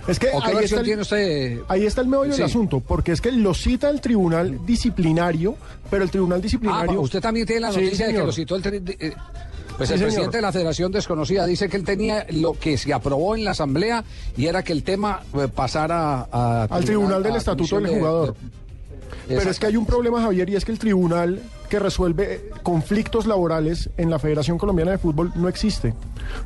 [0.08, 1.60] Es que ¿O qué ahí está, el, tiene usted?
[1.68, 2.38] ahí está el meollo Sí.
[2.38, 5.56] del asunto, porque es que lo cita el tribunal disciplinario,
[5.90, 7.00] pero el tribunal disciplinario...
[7.00, 8.64] Ah, usted también tiene la Sí, noticia de que lo citó el...
[8.64, 9.14] tri- eh,
[9.78, 10.12] Pues Sí, el señor.
[10.14, 13.52] presidente de la Federación Desconocida dice que él tenía lo que se aprobó en la
[13.52, 14.06] Asamblea
[14.38, 17.98] y era que el tema eh, pasara a, al tribunal del a estatuto del de-
[18.00, 18.36] jugador.
[19.28, 22.50] Pero es que hay un problema, Javier, y es que el tribunal que resuelve eh,
[22.62, 25.96] conflictos laborales en la Federación Colombiana de Fútbol no existe,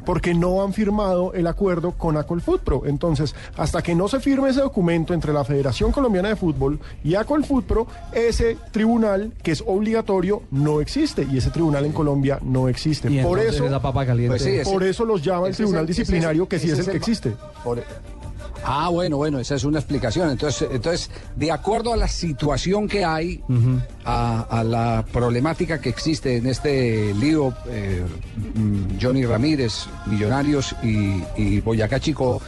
[0.05, 2.83] porque no han firmado el acuerdo con Acolfutpro.
[2.85, 7.15] Entonces, hasta que no se firme ese documento entre la Federación Colombiana de Fútbol y
[7.15, 13.11] Acolfutpro, ese tribunal que es obligatorio no existe y ese tribunal en Colombia no existe.
[13.11, 14.29] Y Por eso, esa papa caliente.
[14.31, 16.67] Pues sí, ese- por eso los llama el tribunal el- ese es- disciplinario, que sí
[16.71, 17.33] ese es el es que existe.
[17.63, 17.83] por-
[18.63, 20.29] Ah, bueno, bueno, esa es una explicación.
[20.29, 23.41] Entonces, entonces de acuerdo a la situación que hay,
[24.05, 28.03] a, a la problemática que existe en este lío, eh,
[28.55, 32.41] mm, Johnny Ramírez, Millonarios y, y Boyacá Chico,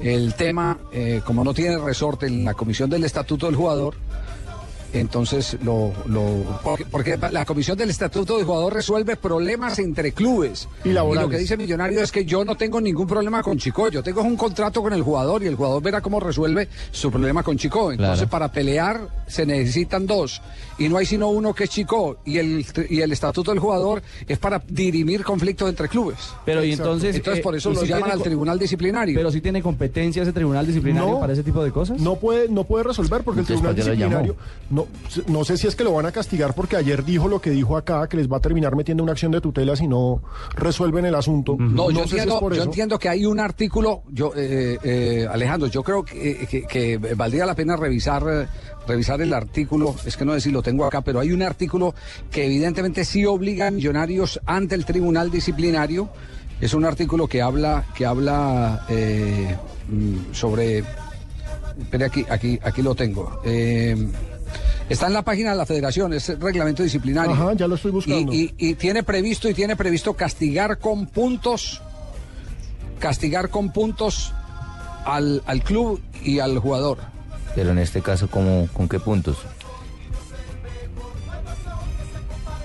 [0.00, 3.94] el tema, eh, como no tiene resorte en la comisión del estatuto del jugador,
[5.00, 10.68] entonces lo, lo porque, porque la comisión del estatuto del jugador resuelve problemas entre clubes
[10.84, 11.22] Y laborales.
[11.26, 14.22] lo que dice Millonario es que yo no tengo ningún problema con Chico yo tengo
[14.22, 17.92] un contrato con el jugador y el jugador verá cómo resuelve su problema con Chico
[17.92, 18.30] entonces Claro.
[18.30, 20.40] para pelear se necesitan dos
[20.78, 24.02] y no hay sino uno que es Chico y el y el estatuto del jugador
[24.28, 27.16] es para dirimir conflictos entre clubes Pero y entonces...
[27.16, 29.62] entonces eh, por eso ¿y lo si llaman tiene al tribunal disciplinario Pero si tiene
[29.62, 31.20] competencia ese tribunal disciplinario No.
[31.20, 32.00] para ese tipo de cosas.
[32.00, 34.36] No puede, no puede resolver porque el tribunal disciplinario.
[34.70, 34.83] No,
[35.28, 37.76] no sé si es que lo van a castigar porque ayer dijo lo que dijo
[37.76, 40.22] acá, que les va a terminar metiendo una acción de tutela si no
[40.56, 41.56] resuelven el asunto.
[41.58, 42.22] No, yo, sé si es
[42.64, 46.96] entiendo, yo que hay un artículo, yo, eh, eh, Alejandro, yo creo que, que- que
[47.16, 48.46] valdría la pena revisar, eh,
[48.86, 51.94] revisar el artículo, es que no sé si lo tengo acá, pero hay un artículo
[52.30, 56.08] que evidentemente sí obliga a millonarios ante el tribunal disciplinario.
[56.60, 59.56] Es un artículo que habla, que habla eh,
[59.88, 60.84] mm, sobre.
[61.78, 63.40] Espere aquí, aquí, aquí lo tengo.
[63.44, 63.96] Eh,
[64.88, 67.32] Está en la página de la federación, es el reglamento disciplinario.
[67.32, 68.32] Ajá, ya lo estoy buscando.
[68.32, 71.80] Y, y- y tiene previsto, y tiene previsto castigar con puntos,
[72.98, 74.32] castigar con puntos
[75.06, 76.98] al, al club y al jugador.
[77.54, 79.38] Pero en este caso, ¿cómo, ¿con qué puntos?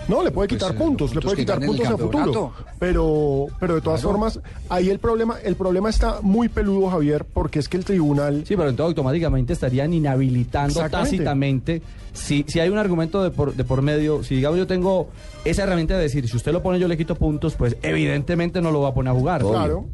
[0.09, 2.51] No, le puede quitar Pues, eh, puntos, le puede quitar el puntos a futuro.
[2.79, 4.13] Pero, pero de todas Claro.
[4.17, 8.43] formas, ahí el problema, el problema está muy peludo, Javier, porque es que el tribunal.
[8.45, 11.81] Sí, pero entonces automáticamente estarían inhabilitando tácitamente.
[12.13, 15.09] Si, si hay un argumento de por, de por medio, si digamos yo tengo
[15.45, 18.71] esa herramienta de decir, si usted lo pone yo le quito puntos, pues evidentemente no
[18.71, 19.41] lo va a poner a jugar.
[19.43, 19.85] Claro.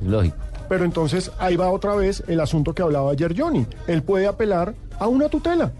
[0.00, 0.36] Es lógico.
[0.68, 3.66] Pero entonces ahí va otra vez el asunto que hablaba ayer Johnny.
[3.86, 5.70] Él puede apelar a una tutela.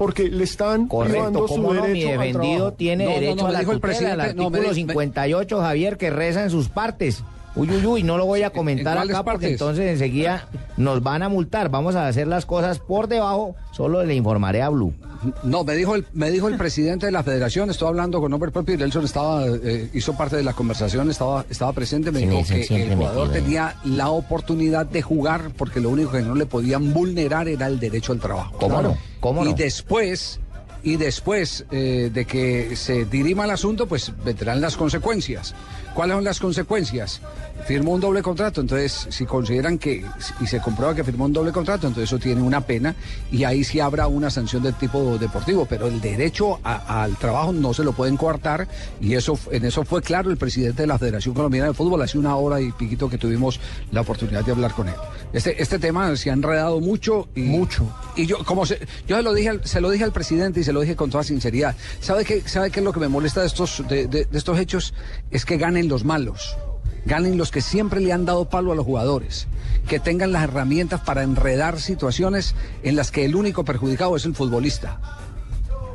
[0.00, 1.82] Porque le están Correcto, privando su ¿cómo no?
[1.82, 2.72] Mi derecho al defendido trabajo.
[2.76, 4.74] tiene No, derecho no, a la dijo el tutela, el presidente, no, me artículo me-
[4.74, 7.22] 58, Javier, que reza en sus partes.
[7.56, 10.46] Uy, uy, uy, no lo voy a comentar cuáles acá porque entonces enseguida
[10.76, 11.68] nos van a multar.
[11.68, 14.94] Vamos a hacer las cosas por debajo, solo le informaré a Blue.
[15.42, 18.50] No, me dijo el, me dijo el presidente de la federación, estoy hablando con nombre
[18.50, 22.26] propio y Nelson estaba, eh, hizo parte de la conversación, estaba, estaba presente, me Sí,
[22.26, 26.34] dijo que el jugador metido tenía la oportunidad de jugar porque lo único que no
[26.34, 28.56] le podían vulnerar era el derecho al trabajo.
[28.58, 28.96] ¿Cómo no?
[29.20, 29.56] ¿Cómo y no?
[29.56, 30.40] después,
[30.82, 35.54] y después eh, de que se dirima el asunto, pues vendrán las consecuencias.
[35.94, 37.20] ¿Cuáles son las consecuencias?
[37.66, 40.04] Firmó un doble contrato, entonces si consideran que,
[40.40, 42.96] y se comprueba que firmó un doble contrato, entonces eso tiene una pena
[43.30, 47.52] y ahí sí habrá una sanción del tipo deportivo, pero el derecho a- al trabajo
[47.52, 48.66] no se lo pueden coartar
[49.00, 52.18] y eso en eso fue claro el presidente de la Federación Colombiana de Fútbol hace
[52.18, 53.60] una hora y piquito que tuvimos
[53.92, 54.94] la oportunidad de hablar con él.
[55.32, 57.86] Este, este tema se ha enredado mucho y mucho.
[58.16, 60.64] Y yo como se, yo se lo dije al, se lo dije al presidente y
[60.64, 61.76] se lo dije con toda sinceridad.
[62.00, 64.58] ¿Sabe qué sabe qué es lo que me molesta de estos de, de- de estos
[64.58, 64.92] hechos?
[65.30, 66.56] Es que ganen los malos.
[67.04, 69.46] Ganen los que siempre le han dado palo a los jugadores,
[69.88, 74.34] que tengan las herramientas para enredar situaciones en las que el único perjudicado es el
[74.34, 75.00] futbolista.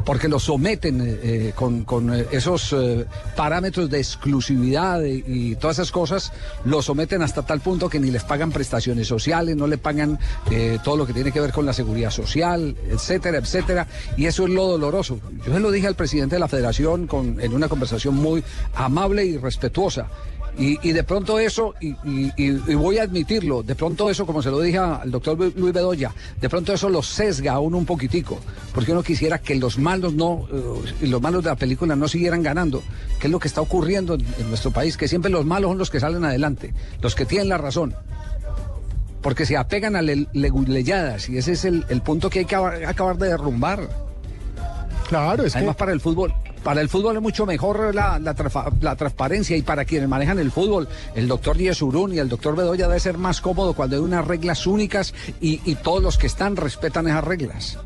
[0.05, 2.75] porque lo someten eh, eh, con, eh, esos
[3.35, 6.31] parámetros de exclusividad y, todas esas cosas,
[6.63, 10.19] lo someten hasta tal punto que ni les pagan prestaciones sociales, no le pagan
[10.83, 14.51] todo lo que tiene que ver con la seguridad social, etcétera, etcétera, y eso es
[14.51, 15.19] lo doloroso.
[15.43, 18.43] Yo se lo dije al presidente de la federación con, en una conversación muy
[18.75, 20.07] amable y respetuosa.
[20.57, 24.41] Y, y, de pronto eso, y, y, y, voy a admitirlo, de pronto eso, como
[24.41, 27.85] se lo dije al doctor Luis Bedoya, de pronto eso lo sesga a uno un
[27.85, 28.39] poquitico,
[28.73, 32.41] porque uno quisiera que los malos no, uh, los malos de la película no siguieran
[32.41, 32.81] ganando,
[33.19, 35.77] que es lo que está ocurriendo en, en, nuestro país, que siempre los malos son
[35.77, 37.93] los que salen adelante, los que tienen la razón.
[39.21, 42.55] Porque se apegan a le, leguleyadas y ese es el, el, punto que hay que
[42.55, 43.89] acabar de derrumbar.
[45.09, 45.79] Claro, es Además, que...
[45.79, 46.33] para el fútbol,
[46.65, 50.87] para el fútbol es mucho mejor la, la, transparencia y para quienes manejan el fútbol,
[51.13, 54.25] el doctor Díaz Urún y el doctor Bedoya debe ser más cómodo cuando hay unas
[54.25, 57.77] reglas únicas y, y todos los que están respetan esas reglas.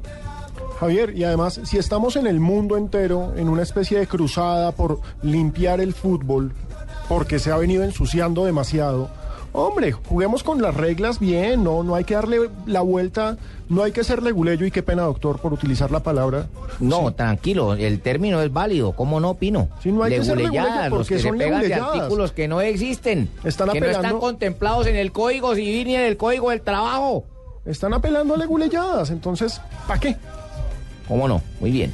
[0.79, 5.01] Javier, y además, si estamos en el mundo entero en una especie de cruzada por
[5.23, 6.53] limpiar el fútbol,
[7.09, 9.09] porque se ha venido ensuciando demasiado,
[9.61, 13.37] hombre, juguemos con las reglas bien, no, no hay que darle la vuelta,
[13.69, 16.47] no hay que ser leguleyo y qué pena, doctor, por utilizar la palabra.
[16.79, 17.15] No, sí.
[17.15, 19.69] tranquilo, el término es válido, ¿cómo no, Pino?
[19.81, 20.17] Sí, no hay que
[20.89, 24.95] los que se pegan de artículos que no existen, están que no están contemplados en
[24.95, 27.25] el Código Civil ni en el Código del Trabajo.
[27.65, 30.15] Están apelando a leguleyadas, entonces, ¿para qué?
[31.07, 31.41] ¿Cómo no?
[31.59, 31.93] Muy bien.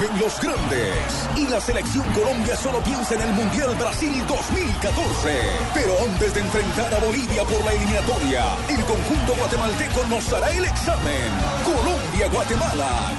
[0.00, 5.40] Vuelven los grandes y la selección Colombia solo piensa en el Mundial Brasil 2014.
[5.74, 10.64] Pero antes de enfrentar a Bolivia por la eliminatoria, el conjunto guatemalteco nos hará el
[10.64, 11.28] examen.
[11.64, 13.12] Colombia-Guatemala.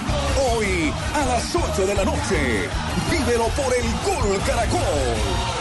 [0.54, 2.70] Hoy a las 8 de la noche.
[3.12, 5.61] Vívelo por el Gol Caracol.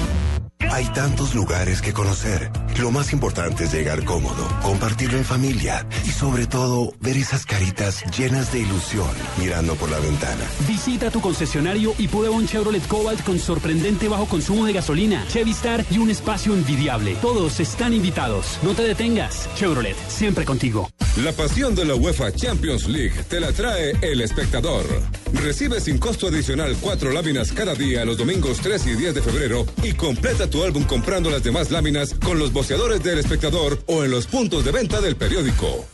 [0.69, 2.51] Hay tantos lugares que conocer.
[2.79, 8.03] Lo más importante es llegar cómodo, compartirlo en familia y sobre todo ver esas caritas
[8.17, 10.43] llenas de ilusión mirando por la ventana.
[10.67, 15.85] Visita tu concesionario y prueba un Chevrolet Cobalt con sorprendente bajo consumo de gasolina, Chevistar
[15.89, 17.15] y un espacio envidiable.
[17.21, 18.59] Todos están invitados.
[18.63, 19.49] No te detengas.
[19.55, 20.89] Chevrolet, siempre contigo.
[21.17, 24.85] La pasión de la UEFA Champions League te la trae el espectador.
[25.33, 29.65] Recibe sin costo adicional cuatro láminas cada día los domingos 3 y 10 de febrero
[29.83, 34.11] y completa tu álbum comprando las demás láminas con los boceadores del espectador o en
[34.11, 35.85] los puntos de venta del periódico.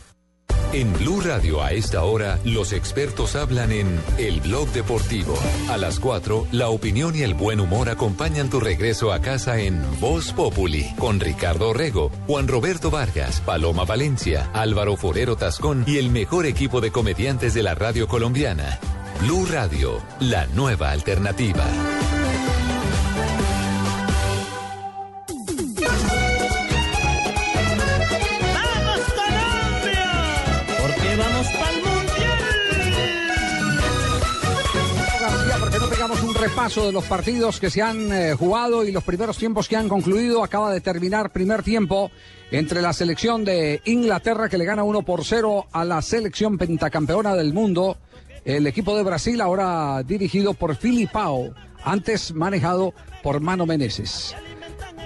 [0.72, 5.34] En Blue Radio a esta hora, los expertos hablan en El Blog Deportivo.
[5.70, 9.80] A las 4, la opinión y el buen humor acompañan tu regreso a casa en
[9.98, 16.10] Voz Populi, con Ricardo Rego, Juan Roberto Vargas, Paloma Valencia, Álvaro Forero Tascón y el
[16.10, 18.78] mejor equipo de comediantes de la radio colombiana.
[19.22, 21.64] Blue Radio, la nueva alternativa.
[36.68, 39.88] Repaso de los partidos que se han eh, jugado y los primeros tiempos que han
[39.88, 40.44] concluido.
[40.44, 42.10] Acaba de terminar primer tiempo
[42.50, 47.34] entre la selección de Inglaterra que le gana 1 por 0 a la selección pentacampeona
[47.36, 47.96] del mundo.
[48.44, 51.54] El equipo de Brasil ahora dirigido por Filipao,
[51.84, 52.92] antes manejado
[53.22, 54.36] por Mano Meneses.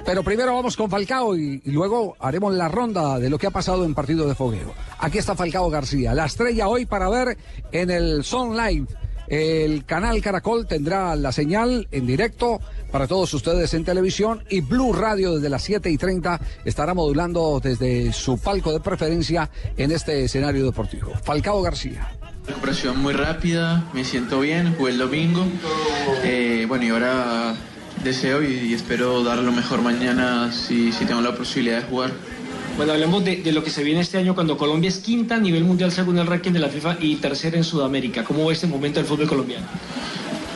[0.05, 3.85] Pero primero vamos con Falcao y, luego haremos la ronda de lo que ha pasado
[3.85, 4.75] en partido de fogueo.
[4.99, 7.39] Aquí está Falcao García, la estrella hoy para ver
[7.71, 8.89] en el Son Live
[9.33, 12.61] el canal Caracol tendrá la señal en directo
[12.91, 17.59] para todos ustedes en televisión y Blue Radio desde las 7 y 30 estará modulando
[17.59, 21.13] desde su palco de preferencia en este escenario deportivo.
[21.25, 22.11] Falcao García.
[22.47, 25.47] Recuperación muy rápida, me siento bien, jugué el domingo.
[26.25, 27.55] Eh, bueno, y ahora
[28.05, 32.11] deseo y, espero dar lo mejor mañana si tengo la posibilidad de jugar.
[32.77, 35.65] Bueno, hablemos de, lo que se viene este año cuando Colombia es quinta a nivel
[35.65, 38.25] mundial según el ranking de la FIFA y tercera en Sudamérica.
[38.25, 39.67] ¿Cómo va este momento del fútbol colombiano?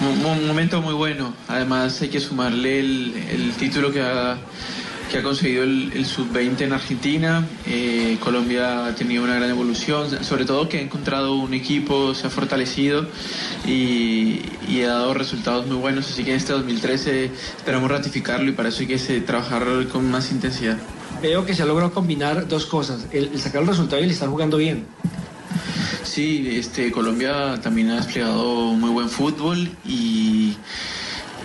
[0.01, 1.35] Un, momento muy bueno.
[1.47, 4.39] Además hay que sumarle el, título que ha,
[5.23, 7.47] conseguido el, el sub-20 en Argentina.
[7.67, 12.27] Eh, Colombia ha tenido una gran evolución, sobre todo que ha encontrado un equipo, se
[12.27, 13.07] ha fortalecido
[13.67, 16.11] y, y ha dado resultados muy buenos.
[16.11, 20.11] Así que en este 2013 esperamos ratificarlo y para eso hay que se- trabajar con
[20.11, 20.79] más intensidad.
[21.23, 24.11] Veo que se ha logrado combinar dos cosas, el, el sacar el resultado y el
[24.11, 24.87] estar jugando bien.
[26.05, 30.55] Sí, este, Colombia también ha desplegado muy buen fútbol y,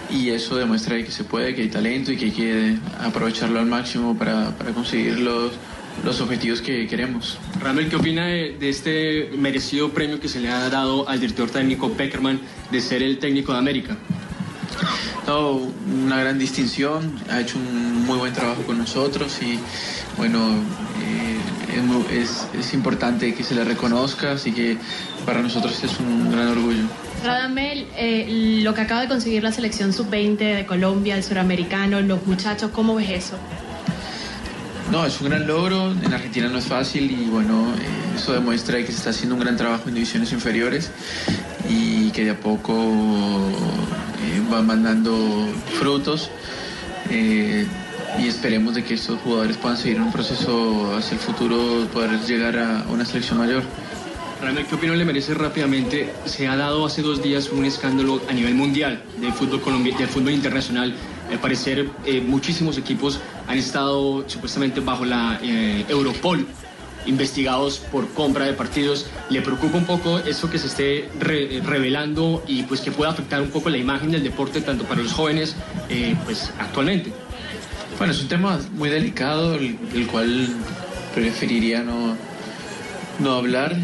[0.10, 3.66] y eso demuestra que se puede, que hay talento y que hay que aprovecharlo al
[3.66, 5.54] máximo para, para conseguir los,
[6.06, 7.38] los objetivos que queremos.
[7.60, 11.50] Ramel, ¿qué opina de, de este merecido premio que se le ha dado al director
[11.50, 12.40] técnico Peckerman
[12.72, 13.98] de ser el técnico de América?
[15.28, 15.60] No,
[16.04, 19.60] una gran distinción, ha hecho un muy buen trabajo con nosotros y
[20.18, 20.40] bueno,
[21.04, 21.38] eh,
[22.12, 24.78] es, importante que se le reconozca, así que
[25.26, 26.84] para nosotros es un gran orgullo.
[27.24, 32.26] Radamel, eh, lo que acaba de conseguir la selección sub-20 de Colombia, el suramericano, los
[32.26, 33.38] muchachos, ¿cómo ves eso?
[34.92, 38.78] No, es un gran logro, en Argentina no es fácil y bueno, eh, eso demuestra
[38.80, 40.92] que se está haciendo un gran trabajo en divisiones inferiores
[41.70, 45.48] y que de a poco eh, van mandando
[45.80, 46.30] frutos
[47.10, 47.66] eh,
[48.20, 52.60] y esperemos de que estos jugadores puedan seguir un proceso hacia el futuro, poder llegar
[52.60, 53.64] a una selección mayor.
[54.42, 56.12] Ramel, ¿qué opinión le merece rápidamente?
[56.26, 60.10] Se ha dado hace dos días un escándalo a nivel mundial del fútbol colombiano, del
[60.10, 60.94] fútbol internacional.
[61.32, 66.46] Al parecer, eh, muchísimos equipos han estado supuestamente bajo la eh, Europol
[67.08, 69.08] investigados por compra de partidos.
[69.30, 73.42] ¿Le preocupa un poco eso que se esté re- revelando y pues que pueda afectar
[73.42, 75.56] un poco la imagen del deporte tanto para los jóvenes
[75.90, 77.12] eh, pues actualmente?
[77.98, 80.48] Bueno, es un tema muy delicado, el, cual
[81.16, 82.16] preferiría no,
[83.20, 83.76] no hablar.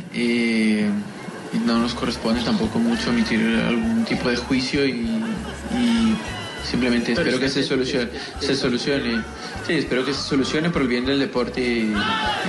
[1.66, 5.17] no nos corresponde tampoco mucho emitir algún tipo de juicio y
[6.70, 8.10] simplemente Pero espero que se solucione,
[8.40, 9.24] se solucione.
[9.66, 11.94] Sí, espero que se solucione por el bien del deporte y,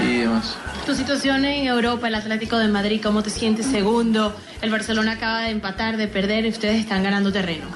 [0.05, 0.57] y demás.
[0.87, 3.67] Tu situación en Europa, el Atlético de Madrid, ¿cómo te sientes?
[3.67, 7.67] Segundo, el Barcelona acaba de empatar, de perder, y ustedes están ganando terreno.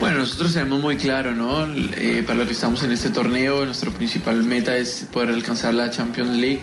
[0.00, 1.64] Bueno, nosotros tenemos muy claro, ¿no?
[1.96, 5.90] Eh, para lo que estamos en este torneo, nuestra principal meta es poder alcanzar la
[5.90, 6.62] Champions League.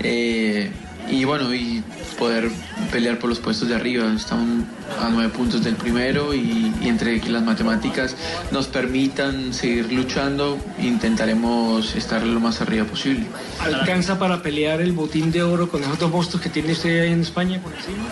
[0.00, 0.70] Eh,
[1.08, 1.82] y bueno, y
[2.18, 2.50] poder
[2.90, 4.12] pelear por los puestos de arriba.
[4.14, 4.64] Estamos
[5.00, 8.16] a nueve puntos del primero y, y entre que las matemáticas
[8.50, 13.26] nos permitan seguir luchando, intentaremos estar lo más arriba posible.
[13.60, 17.12] ¿Alcanza para pelear el botín de oro con esos dos puestos que tiene usted ahí
[17.12, 18.04] en España por encima?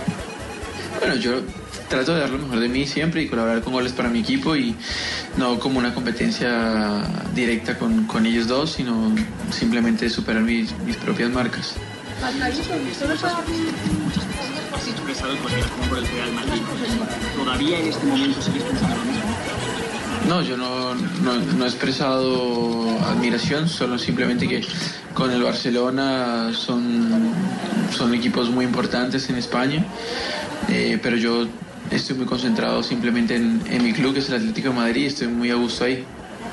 [1.00, 1.42] Bueno, yo
[1.88, 4.56] trato de dar lo mejor de mí siempre y colaborar con goles para mi equipo
[4.56, 4.74] y
[5.36, 7.02] no como una competencia
[7.34, 9.14] directa con, con ellos dos, sino
[9.50, 11.74] simplemente superar mis, mis propias marcas.
[15.88, 16.62] Por el Real Madrid.
[17.36, 19.36] ¿Todavía en este momento sigues pensando lo mismo?
[20.28, 24.66] No, yo no, no, no he expresado admiración, solo simplemente que
[25.14, 27.32] con el Barcelona son,
[27.96, 29.84] son equipos muy importantes en España,
[30.68, 31.46] eh, pero yo
[31.90, 35.28] estoy muy concentrado simplemente en, mi club, que es el Atlético de Madrid, y estoy
[35.28, 36.04] muy a gusto ahí.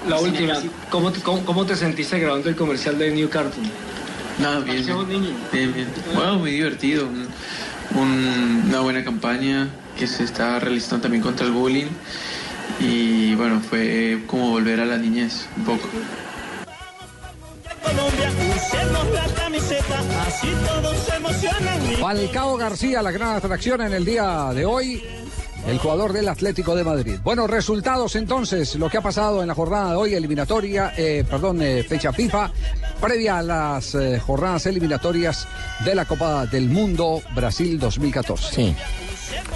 [0.07, 0.55] La última,
[0.89, 3.93] ¿cómo cómo, cómo te sentiste grabando el comercial de New Cartoon?
[4.40, 4.86] No, bien,
[5.52, 5.88] bien, bien.
[6.16, 7.08] Bueno, muy divertido.
[7.08, 7.28] un-
[7.96, 11.88] un- una buena campaña que se está realizando también contra el bullying.
[12.80, 15.88] Y bueno, fue como volver a la niñez, un poco.
[22.00, 25.04] Falcao García, la gran atracción en el día de hoy.
[25.68, 27.20] El jugador del Atlético de Madrid.
[27.24, 31.61] Bueno, resultados entonces, lo que ha pasado en la jornada de hoy, eliminatoria, eh, perdón,
[31.61, 32.51] eh, fecha FIFA,
[32.99, 35.47] previa a las eh, jornadas eliminatorias
[35.86, 38.53] de la Copa del Mundo Brasil 2014.
[38.53, 38.76] Sí.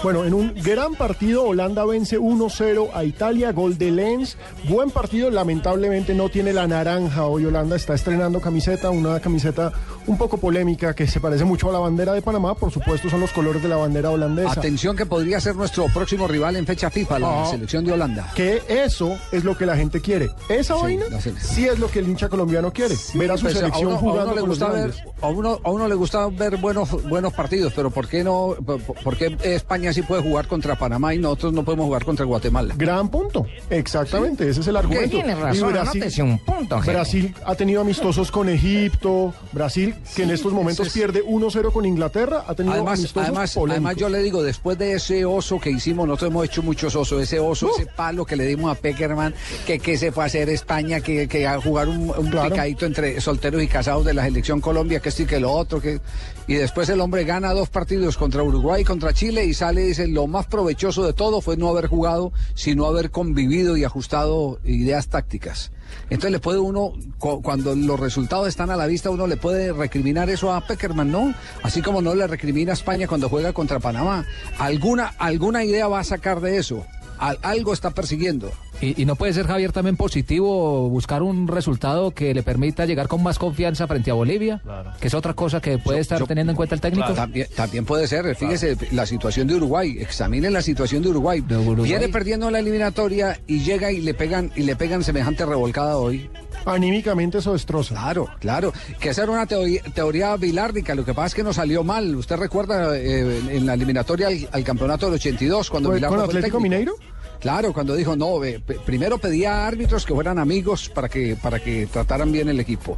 [0.01, 4.37] Bueno, en un gran partido, Holanda vence 1-0 a Italia, gol de Lenz.
[4.69, 7.25] Buen partido, lamentablemente no tiene la naranja.
[7.25, 9.73] Hoy Holanda está estrenando camiseta, una camiseta
[10.07, 12.55] un poco polémica que se parece mucho a la bandera de Panamá.
[12.55, 14.51] Por supuesto, son los colores de la bandera holandesa.
[14.51, 17.47] Atención que podría ser nuestro próximo rival en fecha FIFA, la Ah.
[17.51, 18.31] selección de Holanda.
[18.35, 20.29] Que eso es lo que la gente quiere.
[20.49, 21.05] Esa Sí, vaina
[21.39, 22.95] sí es lo que el hincha colombiano quiere.
[23.13, 25.27] ver a su Pues, selección uno, a jugando uno le con los gusta ver, a
[25.27, 28.55] uno, a uno le gusta ver buenos, buenos partidos, pero ¿por qué no?
[28.65, 32.25] por- por qué España sí puede jugar contra Panamá y nosotros no podemos jugar contra
[32.25, 32.73] Guatemala?
[32.77, 33.45] Gran punto.
[33.69, 35.09] Exactamente, ese es el argumento.
[35.09, 36.79] tiene razón, Y anótese un punto.
[36.81, 39.33] Brasil ha tenido amistosos con Egipto.
[39.51, 43.75] Brasil, que en estos momentos pierde 1-0 con Inglaterra, ha tenido Además, amistosos además, polémicos.
[43.75, 47.21] además yo le digo, después de ese oso que hicimos, nosotros hemos hecho muchos osos,
[47.21, 49.33] ese oso, ese palo que le dimos a Peckerman,
[49.65, 53.19] que, que se fue a hacer España, que, que a jugar un, un picadito entre
[53.21, 55.99] solteros y casados de la selección Colombia, que esto y que lo otro, que
[56.47, 60.07] y después el hombre gana dos partidos contra Uruguay, contra Chile y sale y dice,
[60.07, 65.09] lo más provechoso de todo fue no haber jugado, sino haber convivido y ajustado ideas
[65.09, 65.71] tácticas.
[66.09, 69.73] Entonces le puede uno, cu- cuando los resultados están a la vista, uno le puede
[69.73, 71.33] recriminar eso a Peckerman, ¿no?
[71.63, 74.25] Así como no le recrimina a España cuando juega contra Panamá.
[74.57, 76.85] Alguna, alguna idea va a sacar de eso.
[77.19, 78.51] Al- algo está persiguiendo.
[78.79, 83.07] Y, y no puede ser, Javier, también positivo buscar un resultado que le permita llegar
[83.07, 84.61] con más confianza frente a Bolivia,
[84.99, 87.11] que es otra cosa que puede estar teniendo en cuenta el técnico.
[87.13, 91.43] También, también puede ser, fíjese, la situación de Uruguay, examinen la situación de Uruguay.
[91.83, 96.29] Viene perdiendo la eliminatoria y llega y le pegan y le pegan semejante revolcada hoy.
[96.65, 97.95] Anímicamente eso destroza.
[97.95, 98.73] Claro, claro.
[98.99, 102.15] Que esa era una teoría, teoría bilárdica, lo que pasa es que nos salió mal.
[102.15, 106.25] ¿Usted recuerda eh, en la eliminatoria al, al campeonato del 82 cuando ¿Con- Bilardo con
[106.25, 106.75] fue el Atlético técnico?
[106.75, 106.93] Mineiro?
[107.39, 108.39] Claro, cuando dijo, no,
[108.85, 112.97] primero pedía árbitros que fueran amigos para que, para que trataran bien el equipo.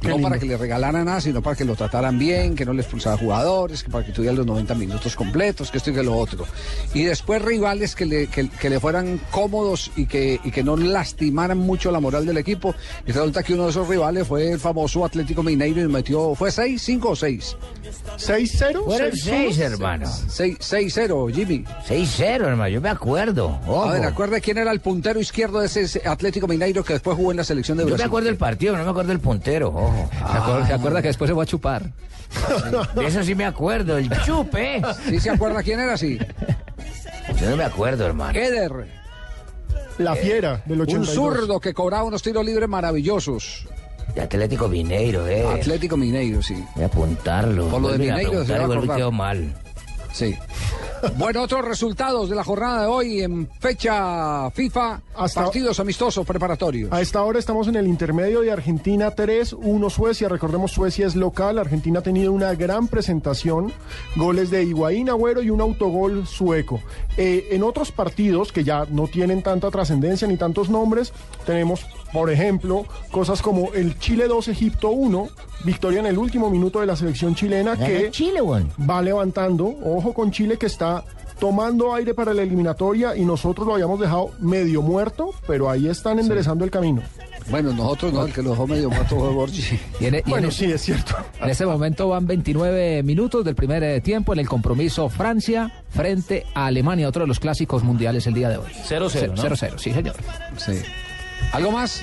[0.00, 0.28] Qué no lindo.
[0.28, 3.16] para que le regalaran nada, sino para que lo trataran bien, que no le expulsara
[3.16, 6.44] jugadores, que para que tuvieran los 90 minutos completos, que esto y que lo otro.
[6.94, 10.76] Y después rivales que le, que, que le fueran cómodos y que, y que no
[10.76, 12.74] lastimaran mucho la moral del equipo.
[13.06, 16.50] Y resulta que uno de esos rivales fue el famoso Atlético Mineiro y metió, ¿fue
[16.50, 17.56] 6, 5 o 6?
[18.18, 18.84] 6-0.
[18.84, 20.06] Fueron seis, hermano.
[20.06, 21.64] 6-0, Jimmy.
[21.88, 23.58] 6-0, hermano, yo me acuerdo.
[23.66, 23.84] Ojo.
[23.84, 27.30] A ver, acuerde quién era el puntero izquierdo de ese Atlético Mineiro que después jugó
[27.30, 28.04] en la selección de Yo Brasil.
[28.04, 29.85] me acuerdo del partido, no me acuerdo del puntero, ojo.
[29.92, 31.92] ¿Se acuerda, se acuerda que después se va a chupar?
[32.94, 34.82] De eso sí me acuerdo, el chupe.
[35.08, 35.96] ¿Sí se acuerda quién era?
[35.96, 36.18] Sí.
[37.40, 38.38] Yo no me acuerdo, hermano.
[38.38, 38.86] Eder.
[39.98, 41.14] La fiera del Un 82.
[41.14, 43.66] zurdo que cobraba unos tiros libres maravillosos.
[44.14, 45.46] De Atlético Mineiro, eh.
[45.46, 46.62] Atlético Mineiro, sí.
[46.74, 47.68] Voy a apuntarlo.
[47.68, 49.54] Por lo de Mineiro se va a mal.
[50.16, 50.34] Sí.
[51.18, 55.02] Bueno, otros resultados de la jornada de hoy en fecha FIFA,
[55.34, 56.90] partidos amistosos preparatorios.
[56.90, 60.30] A esta hora estamos en el intermedio de Argentina 3-1 Suecia.
[60.30, 61.58] Recordemos, Suecia es local.
[61.58, 63.74] Argentina ha tenido una gran presentación.
[64.16, 66.80] Goles de Higuaín, Agüero y un autogol sueco.
[67.18, 71.12] Eh, en otros partidos que ya no tienen tanta trascendencia ni tantos nombres,
[71.44, 71.86] tenemos,
[72.16, 75.28] por ejemplo, cosas como el Chile 2, Egipto 1.
[75.64, 78.70] Victoria en el último minuto de la selección chilena que Chile, weón.
[78.88, 79.66] va levantando.
[79.84, 81.04] Ojo con Chile que está
[81.38, 86.18] tomando aire para la eliminatoria y nosotros lo habíamos dejado medio muerto, pero ahí están
[86.18, 87.02] enderezando el camino.
[87.50, 89.62] Bueno, nosotros no, el que lo dejó medio muerto fue Borgi.
[90.00, 91.14] En Bueno, ese- sí, es cierto.
[91.40, 96.44] En este momento van 29 minutos del primer eh, tiempo en el compromiso Francia frente
[96.54, 98.70] a Alemania, otro de los clásicos mundiales el día de hoy.
[98.88, 99.42] 0-0, ¿no?
[99.42, 100.14] 0-0, sí, señor.
[100.56, 100.72] Sí.
[101.52, 102.02] ¿Algo más?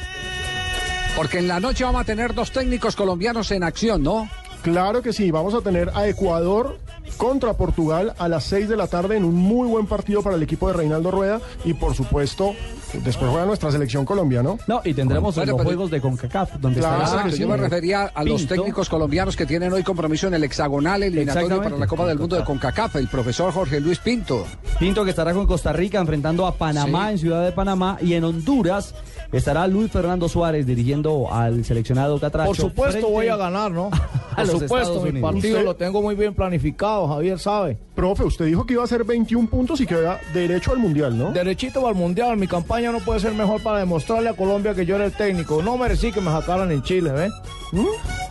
[1.16, 4.30] Porque en la noche vamos a tener dos técnicos colombianos en acción, ¿no?
[4.64, 6.80] Claro que sí, vamos a tener a Ecuador
[7.18, 10.42] contra Portugal a las 6 de la tarde en un muy buen partido para el
[10.44, 12.56] equipo de Reinaldo Rueda y por supuesto
[13.04, 14.58] después juega nuestra selección Colombia, ¿no?
[14.66, 18.06] No, y tendremos Bueno, los pero- juegos de CONCACAF, donde Claro, estará yo me refería
[18.06, 18.56] a los Pinto.
[18.56, 22.38] técnicos colombianos que tienen hoy compromiso en el hexagonal eliminatorio para la Copa del Mundo
[22.38, 24.48] de CONCACAF, el profesor Jorge Luis Pinto.
[24.80, 27.12] Pinto que estará con Costa Rica enfrentando a Panamá Sí.
[27.12, 28.96] en Ciudad de Panamá y en Honduras
[29.34, 32.48] estará Luis Fernando Suárez dirigiendo al seleccionado Catracho.
[32.48, 33.90] Por supuesto voy a ganar, ¿no?
[34.32, 37.78] a Por los supuesto, mi partido Usted- lo tengo muy bien planificado, Javier sabe.
[37.96, 41.16] Profe, usted dijo que iba a ser 21 puntos y que iba derecho al Mundial,
[41.18, 41.32] ¿no?
[41.32, 44.96] Derechito al mundial, mi campaña no puede ser mejor para demostrarle a Colombia que yo
[44.96, 45.62] era el técnico.
[45.62, 47.32] No merecí que me sacaran en Chile, ¿ves?
[47.72, 47.86] ¿Mm?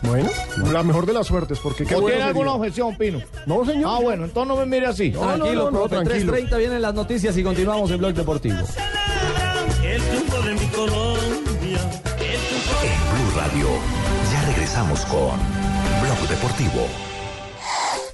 [0.07, 0.29] Bueno,
[0.73, 2.59] la mejor de las suertes, porque qué ¿O bueno tiene alguna sería.
[2.59, 3.19] objeción, Pino?
[3.45, 3.89] No, señor.
[3.93, 5.11] Ah, bueno, entonces no me mire así.
[5.11, 6.33] Tranquilo, no, no, profe, tranquilo.
[6.33, 8.57] 3.30 vienen las noticias y continuamos en Blog Deportivo.
[9.93, 11.79] El triunfo de mi Colombia.
[12.19, 13.67] En Blue Radio,
[14.31, 15.37] ya regresamos con
[16.01, 16.87] Blog Deportivo.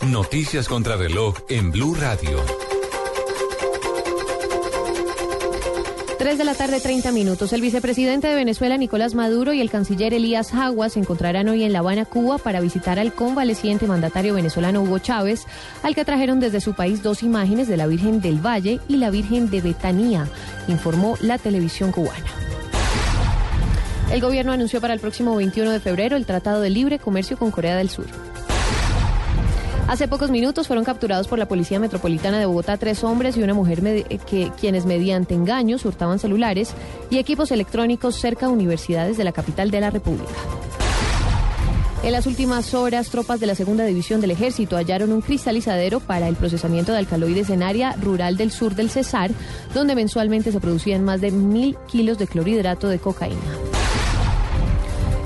[0.08, 2.69] Noticias contra reloj en Blue Radio.
[6.20, 7.54] 3 de la tarde, 30 minutos.
[7.54, 11.72] El vicepresidente de Venezuela, Nicolás Maduro, y el canciller Elías Jagua se encontrarán hoy en
[11.72, 15.46] La Habana, Cuba, para visitar al convaleciente mandatario venezolano Hugo Chávez,
[15.82, 19.12] al que trajeron desde su país dos imágenes de la Virgen del Valle y la
[19.12, 20.28] Virgen de Betanía,
[20.68, 22.26] informó la televisión cubana.
[24.12, 27.50] El gobierno anunció para el próximo 21 de febrero el Tratado de Libre Comercio con
[27.50, 28.29] Corea del Sur.
[29.90, 33.56] Hace pocos minutos fueron capturados por la Policía Metropolitana de Bogotá tres hombres y una
[33.56, 33.82] mujer
[34.28, 36.76] que, quienes mediante engaños hurtaban celulares
[37.10, 40.30] y equipos electrónicos cerca de universidades de la capital de la República.
[42.04, 46.28] En las últimas horas, tropas de la segunda división del ejército hallaron un cristalizadero para
[46.28, 49.32] el procesamiento de alcaloides en área rural del sur del Cesar,
[49.74, 53.79] donde mensualmente se producían más de mil kilos de clorhidrato de cocaína.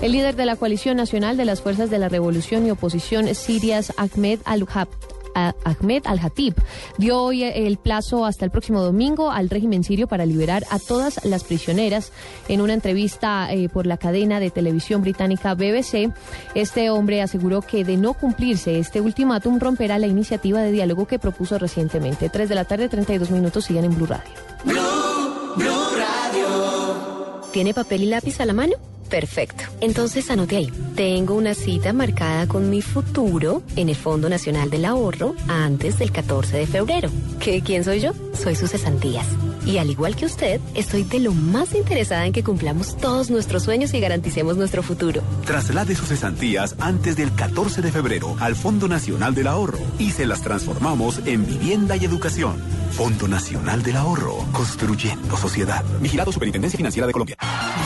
[0.04, 3.94] El líder de la coalición nacional de las fuerzas de la revolución y oposición sirias,
[3.96, 4.90] Ahmed al-Hab-
[5.34, 6.54] Ahmed al-Hatib
[6.98, 11.24] dio hoy el plazo hasta el próximo domingo al régimen sirio para liberar a todas
[11.26, 12.12] las prisioneras.
[12.50, 16.12] En una entrevista eh, por la cadena de televisión británica BBC,
[16.54, 21.18] este hombre aseguró que de no cumplirse este ultimátum romperá la iniciativa de diálogo que
[21.18, 22.28] propuso recientemente.
[22.30, 24.32] 3 de la tarde, 32 minutos, siguen en Blue Radio.
[24.66, 27.42] Blue Radio.
[27.54, 28.74] ¿Tiene papel y lápiz a la mano?
[29.14, 29.66] Perfecto.
[29.80, 30.72] Entonces anote ahí.
[30.96, 36.12] Tengo una cita marcada con mi futuro en el Fondo Nacional del Ahorro antes del
[36.12, 37.12] 14 de febrero.
[37.40, 38.14] ¿Qué, ¿Quién soy yo?
[38.34, 39.28] Soy sus cesantías.
[39.68, 43.62] Y al igual que usted, estoy de lo más interesada en que cumplamos todos nuestros
[43.62, 45.22] sueños y garanticemos nuestro futuro.
[45.46, 50.26] Traslade sus cesantías antes del 14 de febrero al Fondo Nacional del Ahorro y se
[50.26, 52.56] las transformamos en vivienda y educación.
[52.94, 55.84] Fondo Nacional del Ahorro, construyendo sociedad.
[56.00, 57.38] Vigilado Superintendencia Financiera de Colombia.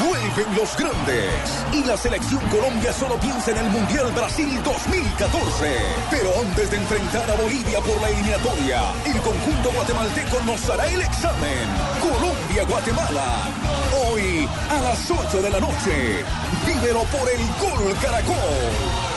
[0.06, 1.17] Vuelven los grandes.
[1.74, 5.76] Y la selección Colombia solo piensa en el Mundial Brasil 2014.
[6.10, 11.02] Pero antes de enfrentar a Bolivia por la eliminatoria, el conjunto guatemalteco nos hará el
[11.02, 11.68] examen.
[12.02, 13.50] Colombia-Guatemala.
[14.06, 16.24] Hoy a las 8 de la noche.
[16.66, 19.17] Vívelo por el Gol Caracol.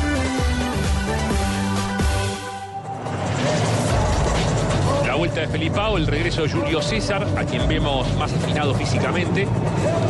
[5.31, 9.47] Vuelta de Felipao, el regreso de Julio César, a quien vemos más afinado físicamente.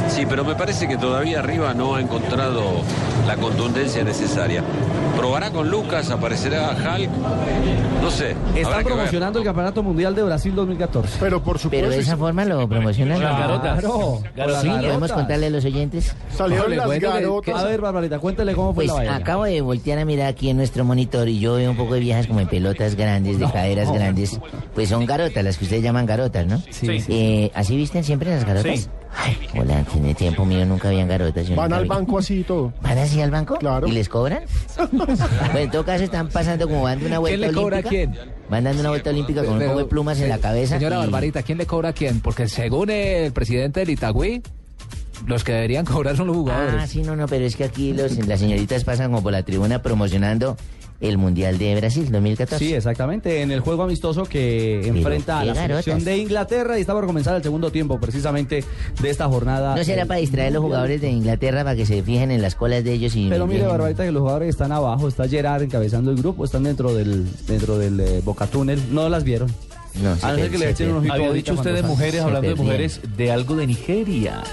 [0.10, 2.64] Sí, pero me parece que todavía arriba no ha encontrado
[3.28, 4.64] la contundencia necesaria.
[5.16, 7.10] Probará con Lucas, aparecerá Hulk.
[8.02, 8.36] No sé.
[8.56, 11.18] Están promocionando el Campeonato Mundial de Brasil 2014.
[11.20, 13.22] Pero por Pero de esa forma lo promocionan.
[13.22, 13.80] Las garotas.
[13.80, 14.62] Claro.
[14.62, 16.16] Sí, podemos contarle a los oyentes.
[16.36, 17.56] Salieron las garotas.
[17.62, 19.16] A ver, Barbarita, cuéntale cómo fue Pues la vaina.
[19.18, 22.00] acabo de voltear a mirar aquí en nuestro monitor y yo veo un poco de
[22.00, 23.54] viejas como en pelotas grandes, de No.
[23.54, 24.40] caderas grandes.
[24.74, 26.58] Pues son garotas, las que ustedes llaman garotas, ¿no?
[26.72, 27.00] Sí.
[27.00, 27.06] Sí.
[27.10, 28.80] Eh, ¿Así visten siempre las garotas?
[28.80, 28.88] Sí.
[29.14, 31.46] Ay, hola, tiene tiempo mío, nunca habían garotas.
[31.46, 31.90] yo Van al vi.
[31.90, 32.72] banco así y todo.
[32.82, 33.56] ¿Van así al banco?
[33.58, 33.86] Claro.
[33.88, 34.44] ¿Y les cobran?
[34.94, 35.14] Bueno,
[35.56, 38.12] en todo caso están pasando como van de una vuelta ¿Quién le cobra a olímpica.
[38.14, 38.32] quién?
[38.50, 40.78] Van dando una vuelta olímpica con un poco de plumas en la cabeza.
[40.78, 42.22] Señora y- Barbarita, ¿quién le cobra a quién?
[42.22, 44.42] Porque según el presidente del Itagüí,
[45.28, 46.76] los que deberían cobrar son los jugadores.
[46.80, 49.44] Ah, sí, no, no, pero es que aquí los, las señoritas pasan como por la
[49.44, 50.56] tribuna promocionando
[51.02, 52.64] el Mundial de Brasil 2014.
[52.64, 56.06] Sí, exactamente, en el juego amistoso que enfrenta a la selección garotas.
[56.06, 58.64] de Inglaterra y está por comenzar el segundo tiempo precisamente
[59.02, 59.76] de esta jornada.
[59.76, 62.56] ¿No será para distraer a los jugadores de Inglaterra para que se fijen en las
[62.56, 66.12] colas de ellos y Pero mire, Barbarita, que los jugadores están abajo, está Gerard encabezando
[66.12, 69.52] el grupo, están dentro del dentro del eh, Boca Túnel, no las vieron.
[70.02, 72.56] No, a no ser que le echen un Había dicho usted de mujeres, hablando de
[72.56, 74.44] Se mujeres, de algo de Nigeria.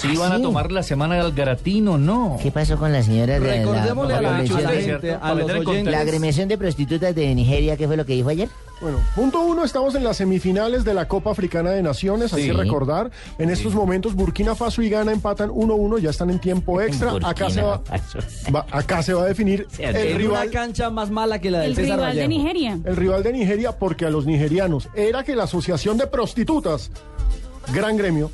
[0.00, 0.42] Si ¿Ah, van a sí?
[0.42, 2.38] tomar la semana del Garatino, no.
[2.40, 4.38] ¿Qué pasó con las señoras de la, a la
[4.70, 5.92] gente, a los oyentes.
[5.92, 7.76] la agremiación de prostitutas de Nigeria?
[7.76, 8.48] ¿Qué fue lo que dijo ayer?
[8.80, 12.50] Bueno, punto uno, estamos en las semifinales de la Copa Africana de Naciones, hay Sí.
[12.50, 13.10] que recordar.
[13.38, 17.14] En estos momentos Burkina Faso y Ghana empatan 1-1, ya están en tiempo extra.
[17.24, 17.80] Acá se, va,
[18.54, 20.42] va- acá se va a definir el en rival.
[20.44, 22.28] una cancha más mala que la del El César rival de.
[22.28, 22.78] Nigeria.
[22.84, 26.92] El rival de Nigeria, porque a los nigerianos era que la Asociación de Prostitutas,
[27.74, 28.30] gran gremio,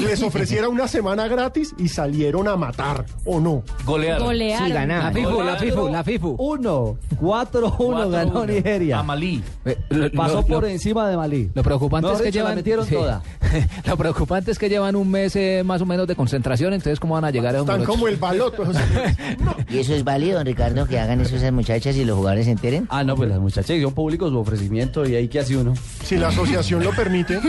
[0.00, 3.62] les ofreciera una semana gratis y salieron a matar, ¿o no?
[3.84, 4.20] Golear.
[4.20, 4.66] Golearon.
[4.66, 5.04] Sí, ganaron.
[5.06, 6.36] La FIFU, la FIFU, la FIFU.
[6.38, 8.46] 1, 4-1 ganó 4-1.
[8.46, 8.98] Nigeria.
[8.98, 9.42] A Malí.
[9.64, 11.50] Eh, lo- Pasó lo- por lo- encima de Malí.
[11.54, 12.94] Lo preocupante es que dicho, la llevan metieron sí.
[12.94, 13.22] toda.
[13.86, 17.14] Lo preocupante es que llevan un mes eh, más o menos de concentración, entonces cómo
[17.14, 18.62] van a llegar a esos Están como el baloto.
[18.62, 19.16] o sea,
[19.70, 22.52] ¿Y eso es válido, don Ricardo, que hagan eso esas muchachas y los jugadores se
[22.52, 22.86] enteren?
[22.90, 25.72] Ah, no, pues las muchachas hicieron público su ofrecimiento y ahí qué hace uno.
[26.04, 27.40] si la asociación lo permite,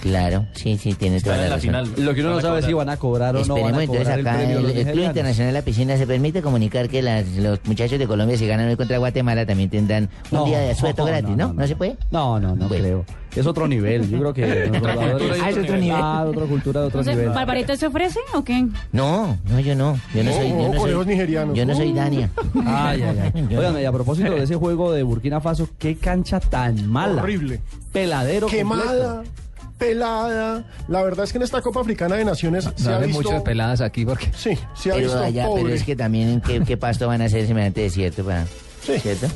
[0.00, 1.60] Claro, sí, sí, tienes toda la la razón.
[1.60, 1.92] final.
[1.98, 3.82] Lo que uno no sabe es si van a cobrar o no van Esperemos a
[3.84, 5.04] entonces cobrar el acá el, los el Club.
[5.04, 8.68] Internacional de la Piscina se permite comunicar que las- los muchachos de Colombia si ganan
[8.68, 11.52] hoy contra Guatemala también tendrán un No, día de asueto no, gratis, ¿no?
[11.52, 11.96] ¿No, se puede?
[12.10, 12.82] No, no, no Bueno.
[12.84, 13.04] creo.
[13.36, 14.08] Es otro nivel.
[14.10, 14.44] Yo creo que
[15.44, 15.96] Ah, es otro nivel.
[16.02, 17.34] Ah, otra cultura de otro Entonces, nivel.
[17.34, 18.66] ¿Barbarita se ofrece o qué?
[18.92, 20.00] No, no, yo no.
[20.14, 21.54] Yo no soy, yo no soy, nigerianos.
[21.56, 21.94] yo no soy Uh.
[21.94, 22.30] Dania.
[22.66, 23.46] Ay, ay, ay.
[23.56, 23.80] Oigan, no.
[23.80, 27.22] y a propósito de ese juego de Burkina Faso, qué cancha tan mala.
[27.22, 27.60] horrible.
[27.92, 28.46] Peladero.
[28.48, 29.39] Quemada, completo.
[29.80, 30.62] Pelada.
[30.86, 33.22] La verdad es que en esta Copa Africana de Naciones se No ha visto...
[33.22, 34.26] mucho de peladas aquí porque...
[34.36, 35.62] Sí, se ha Pero, visto allá, pobre.
[35.64, 38.46] pero es que también en qué, qué pasto van a hacer semejante desierto para...
[38.82, 38.98] Sí.
[39.00, 39.26] ¿Cierto?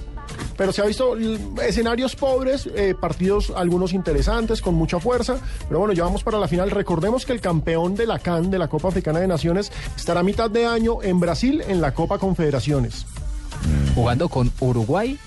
[0.57, 1.17] Pero se ha visto
[1.63, 5.37] escenarios pobres, eh, partidos algunos interesantes, con mucha fuerza.
[5.69, 6.71] Pero bueno, ya vamos para la final.
[6.71, 10.23] Recordemos que el campeón de la CAN, de la Copa Africana de Naciones, estará a
[10.23, 13.05] mitad de año en Brasil en la Copa Confederaciones.
[13.95, 15.19] Jugando con Uruguay,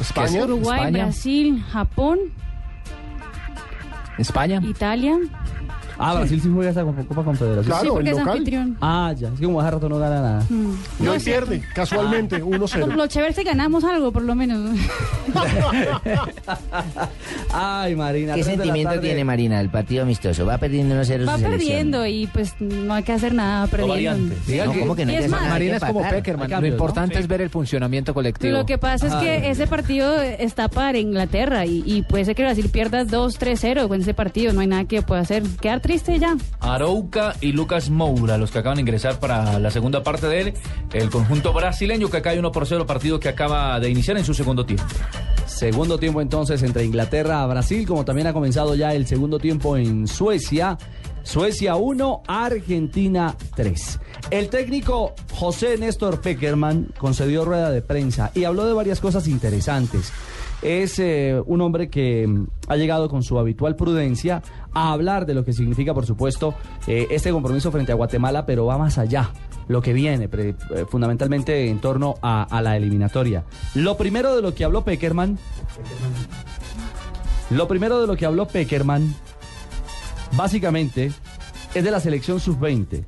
[0.00, 0.44] España.
[0.44, 1.04] Uruguay, España.
[1.04, 2.18] Brasil, Japón,
[4.18, 4.60] España.
[4.64, 5.18] Italia.
[5.98, 7.64] Ah, Brasil sí juega esa Copa Confederación.
[7.66, 8.32] Claro, Sí, porque el es local.
[8.38, 8.76] anfitrión.
[8.80, 9.28] Ah, ya.
[9.28, 10.44] Es que como hace rato no gana nada.
[10.50, 11.30] Y No sé.
[11.30, 12.86] pierde, casualmente, 1-0.
[12.94, 14.76] Lo chévere es que ganamos algo, por lo menos.
[17.52, 18.34] Ay, Marina.
[18.34, 20.46] ¿Qué sentimiento tiene Marina del partido amistoso?
[20.46, 21.50] Va perdiendo 1-0 su Va selección.
[21.52, 24.34] perdiendo y pues no hay que hacer nada perdiendo.
[24.34, 25.46] No, que, ¿cómo que no hay que es hacer más, nada?
[25.46, 26.08] Hay Marina que es como.
[26.10, 26.50] Peckerman.
[26.50, 26.66] Lo ¿no?
[26.66, 28.52] importante es ver el funcionamiento colectivo.
[28.56, 32.34] Lo que pasa es Ah, que ese partido está para Inglaterra y, y puede ser
[32.34, 34.52] que Brasil pierda 2-3-0 con ese partido.
[34.52, 35.42] No hay nada que pueda hacer.
[35.60, 36.36] Quedar triste ya.
[36.58, 40.54] Arouca y Lucas Moura, los que acaban de ingresar para la segunda parte de él,
[40.92, 44.34] el conjunto brasileño que cae 1 por 0, partido que acaba de iniciar en su
[44.34, 44.84] segundo tiempo.
[45.46, 49.76] Segundo tiempo entonces entre Inglaterra a Brasil, como también ha comenzado ya el segundo tiempo
[49.76, 50.76] en Suecia.
[51.22, 54.00] Suecia 1, Argentina 3.
[54.30, 60.12] El técnico José Néstor Peckerman concedió rueda de prensa y habló de varias cosas interesantes.
[60.62, 64.42] Es eh, un hombre que mm, ha llegado con su habitual prudencia
[64.72, 66.54] a hablar de lo que significa, por supuesto,
[66.86, 69.30] eh, este compromiso frente a Guatemala, pero va más allá
[69.68, 70.54] lo que viene, eh,
[70.88, 73.44] fundamentalmente en torno a, a la eliminatoria.
[73.74, 75.38] Lo primero de lo que habló Peckerman,
[77.50, 79.14] lo primero de lo que habló Peckerman,
[80.36, 81.12] básicamente,
[81.74, 83.04] es de la selección sub-20,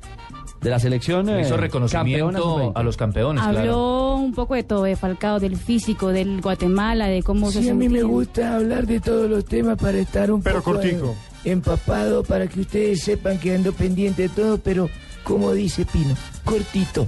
[0.61, 2.71] de la selección eh, Hizo campeona reconocimiento sub-20.
[2.75, 4.15] a los campeones, Habló claro.
[4.15, 7.73] un poco de todo, de Falcao, del físico, del Guatemala, de cómo se Sí, a
[7.73, 11.15] mí me gusta hablar de todos los temas para estar un Pero poco cortico.
[11.45, 14.89] eh, empapado, para que ustedes sepan que ando pendiente de todo, pero
[15.23, 17.07] como dice Pino, cortito.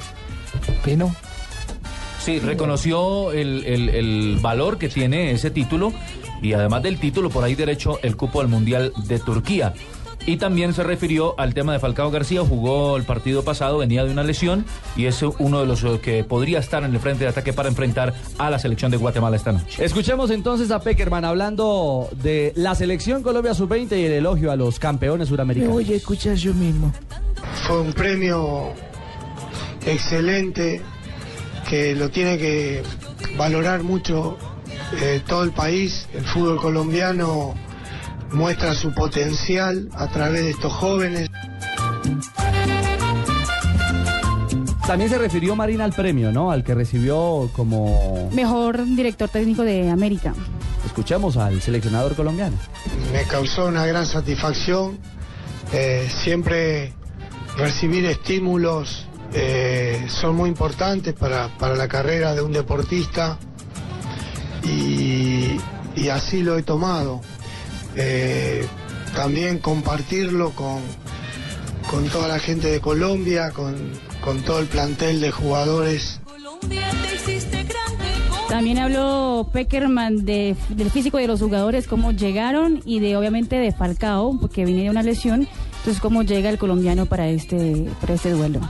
[0.85, 1.13] Pino.
[2.19, 5.91] Sí, reconoció el, el- el valor que tiene ese título
[6.41, 9.73] y además del título, por ahí derecho, el cupo al Mundial de Turquía.
[10.25, 14.11] Y también se refirió al tema de Falcao García, jugó el partido pasado, venía de
[14.11, 14.65] una lesión
[14.95, 17.69] y es uno de los eh, que podría estar en el frente de ataque para
[17.69, 19.83] enfrentar a la selección de Guatemala esta noche.
[19.83, 24.77] Escuchemos entonces a Peckerman hablando de la selección Colombia sub-20 y el elogio a los
[24.79, 25.73] campeones Me suramericanos.
[25.73, 26.93] voy a escuchar yo mismo.
[27.67, 28.73] Fue un premio
[29.85, 30.81] excelente
[31.67, 32.83] que lo tiene que
[33.37, 34.37] valorar mucho
[35.01, 36.07] eh, todo el país.
[36.13, 37.53] El fútbol colombiano
[38.33, 41.29] muestra su potencial a través de estos jóvenes.
[44.85, 46.51] También se refirió Marina al premio, ¿no?
[46.51, 48.29] Al que recibió como...
[48.33, 50.33] Mejor director técnico de América.
[50.85, 52.57] Escuchemos al seleccionador colombiano.
[53.13, 54.97] Me causó una gran satisfacción.
[55.71, 56.93] Eh, siempre
[57.57, 63.37] recibir estímulos eh, son muy importantes para, para la carrera de un deportista
[64.63, 65.57] y,
[65.95, 67.21] y así lo he tomado.
[67.95, 68.65] Eh,
[69.15, 70.81] también compartirlo con,
[71.89, 73.75] con toda la gente de Colombia, con,
[74.21, 76.21] con todo el plantel de jugadores
[78.49, 83.71] También habló Peckerman de, del físico de los jugadores, cómo llegaron y de obviamente de
[83.71, 85.47] Falcao, porque viene de una lesión.
[85.79, 88.61] Entonces, cómo llega el colombiano para este, para este duelo.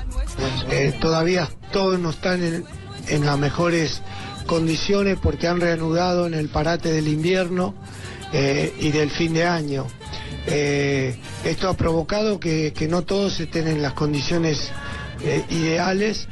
[0.71, 2.63] Eh, todavía todos no están en,
[3.09, 4.01] en las mejores
[4.47, 7.75] condiciones porque han reanudado en el parate del invierno
[8.33, 9.87] eh, y del fin de año.
[10.47, 14.71] Eh, esto ha provocado que, que no todos estén en las condiciones
[15.23, 16.27] eh, ideales.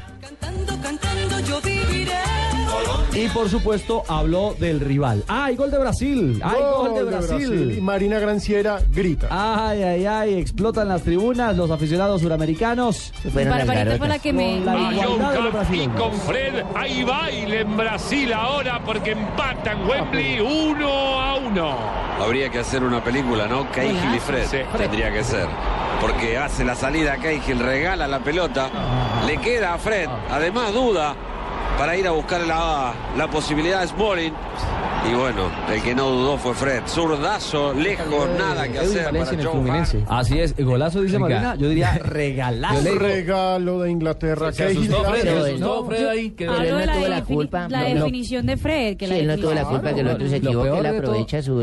[3.13, 5.23] Y por supuesto habló del rival.
[5.27, 6.39] ¡Ay, gol de Brasil!
[6.43, 7.75] ¡Ay, gol, de Brasil!
[7.77, 9.27] Y Marina Granciera grita.
[9.29, 10.33] ¡Ay, ay, ay!
[10.35, 13.11] Explotan las tribunas los aficionados suramericanos.
[13.33, 14.57] Barbarita fue la que me...
[14.57, 19.11] Con la me- igualdad de los Y con Fred, hay baile en Brasil ahora porque
[19.11, 21.77] empatan Wembley 1 a 1.
[22.23, 23.69] Habría que hacer una película, ¿no?
[23.71, 24.45] Cahill y Fred.
[24.45, 24.57] Sí.
[24.77, 25.47] Tendría que ser.
[25.99, 28.69] Porque hace la salida a Cahill, regala la pelota,
[29.27, 31.15] le queda a Fred, además duda
[31.79, 34.33] para ir a buscar la, la posibilidad de Smalling.
[35.09, 36.81] Y bueno, el que no dudó fue Fred.
[36.85, 39.85] Zurdazo, lejos, nada que hacer para.
[40.09, 41.17] Así es, golazo dice.
[41.17, 42.95] Marina, yo diría regalazo.
[42.95, 44.51] Regalo de Inglaterra.
[44.51, 46.29] Se Cahill, asustó Fred, se asustó Fred ahí.
[46.31, 47.67] que- no la, tuvo la culpa.
[47.69, 47.95] la No, no.
[48.05, 48.97] definición de Fred.
[48.97, 50.85] Que Sí, la él no tuvo la culpa que el otro se Lo equivoque, peor
[50.85, 51.55] él aprovecha su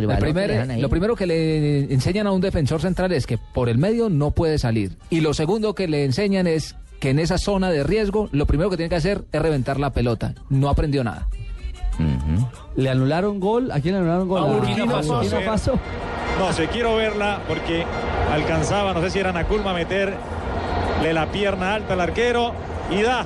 [0.67, 0.81] que ahí.
[0.81, 4.31] lo primero que le enseñan a un defensor central es que por el medio no
[4.31, 4.93] puede salir.
[5.11, 6.75] Y lo segundo que le enseñan es
[7.07, 9.91] que en esa zona de riesgo, lo primero que tiene que hacer es reventar la
[9.91, 10.35] pelota.
[10.51, 11.29] No aprendió nada.
[12.75, 13.71] ¿Le anularon gol?
[13.71, 14.43] ¿A quién le anularon gol?
[14.43, 14.87] A Burkina
[15.45, 15.79] Faso.
[16.37, 17.85] No sé, quiero verla porque
[18.33, 20.17] alcanzaba, no sé si era Nakulma, meterle
[21.13, 22.51] la pierna alta al arquero
[22.91, 23.25] y da.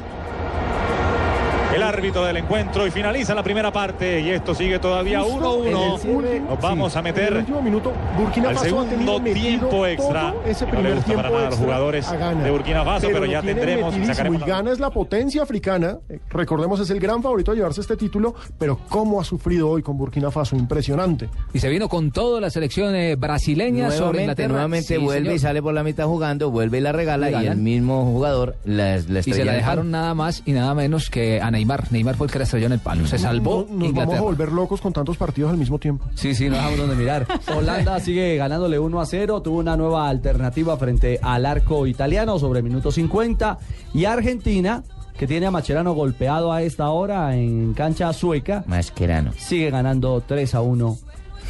[1.75, 5.69] El árbitro del encuentro y finaliza la primera parte y esto sigue todavía Justo en
[5.69, 5.99] el 1-1.
[6.01, 10.35] cierre, Nos vamos sí, a en el meter minuto, Burkina al segundo tiempo extra.
[10.47, 12.43] Ese No le primer gusta tiempo para nada a los extra jugadores a Ghana.
[12.45, 14.15] de Burkina Faso, pero lo ya tendremos y metidísimo.
[14.15, 15.99] sacaremos Y la- Ghana es la potencia africana.
[16.31, 19.97] Recordemos, es el gran favorito a llevarse este título, pero cómo ha sufrido hoy con
[19.97, 21.29] Burkina Faso, impresionante.
[21.53, 24.49] Y se vino con todo la selección eh, brasileña sobre Nuevamente, Inglaterra.
[24.53, 25.35] nuevamente Sí, vuelve señor.
[25.37, 28.57] y sale por la mitad jugando, vuelve y la regala Y y, el mismo jugador
[28.65, 31.93] la, la Y se la el dejaron nada más y nada menos que a Neymar.
[31.93, 33.07] Neymar fue el que la estrelló en el palo.
[33.07, 36.07] Se salvó No- Nos vamos a volver locos con tantos partidos al mismo tiempo.
[36.15, 37.27] Sí, sí, no dejamos donde mirar.
[37.55, 42.63] Holanda sigue ganándole 1 a 0, tuvo una nueva alternativa frente al arco italiano sobre
[42.63, 43.59] minuto 50
[43.95, 44.83] y Argentina,
[45.19, 49.33] que tiene a Macherano golpeado a esta hora en cancha sueca, Mascherano.
[49.37, 50.97] sigue ganando 3 a 1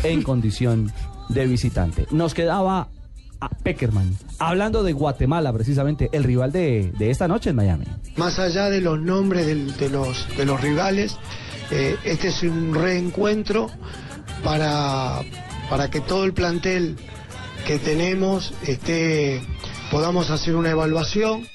[0.03, 0.91] en condición
[1.29, 2.07] de visitante.
[2.11, 2.89] Nos quedaba
[3.41, 7.85] a Peckerman, hablando de Guatemala precisamente, el rival de, de esta noche en Miami.
[8.17, 9.47] Más allá de los nombres
[9.79, 11.17] de, los, de los rivales,
[11.71, 13.71] eh, este es un reencuentro
[14.45, 15.21] para,
[15.69, 16.97] para que todo el plantel
[17.67, 19.43] que tenemos esté,
[19.91, 21.47] podamos hacer una evaluación.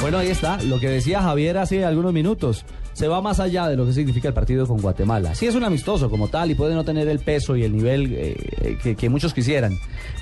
[0.00, 2.64] Bueno, ahí está, lo que decía Javier hace algunos minutos.
[3.00, 5.34] Se va más allá de lo que significa el partido con Guatemala.
[5.34, 8.12] Sí es un amistoso como tal y puede no tener el peso y el nivel
[8.12, 9.78] eh, que, que muchos quisieran,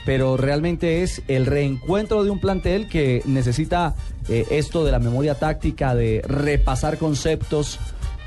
[0.06, 3.96] pero realmente es el reencuentro de un plantel que necesita
[4.28, 7.80] eh, esto de la memoria táctica, de repasar conceptos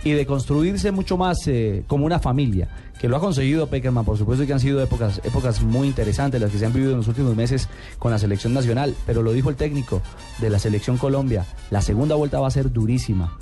[0.03, 2.67] y de construirse mucho más eh, como una familia,
[2.99, 6.51] que lo ha conseguido Peckerman, por supuesto que han sido épocas, épocas muy interesantes las
[6.51, 7.69] que se han vivido en los últimos meses
[7.99, 10.01] con la selección nacional, pero lo dijo el técnico
[10.39, 13.37] de la selección Colombia, la segunda vuelta va a ser durísima.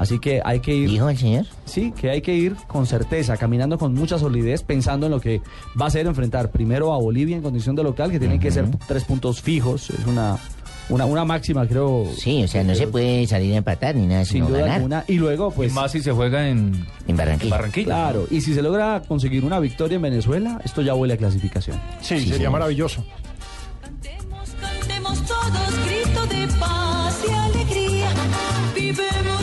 [0.00, 0.88] Así que hay que ir.
[0.90, 1.44] ¿Dijo el señor?
[1.66, 5.40] Sí, que hay que ir con certeza, caminando con mucha solidez, pensando en lo que
[5.80, 8.64] va a ser enfrentar primero a Bolivia en condición de local, que tienen que ser
[8.88, 9.90] tres puntos fijos.
[9.90, 10.38] Es una,
[10.88, 12.06] una, una máxima, creo.
[12.16, 14.76] Sí, o sea, no se puede salir a empatar ni nada, Sin sino duda ganar.
[14.76, 15.04] alguna.
[15.06, 15.70] Y luego, pues.
[15.70, 17.84] Y más si se juega en, En Barranquilla.
[17.84, 21.78] Claro, y si se logra conseguir una victoria en Venezuela, esto ya huele a clasificación.
[22.00, 23.04] Sí, sería maravilloso.
[24.60, 28.08] Cantemos todos grito de paz y alegría.
[28.74, 29.42] Vivemos,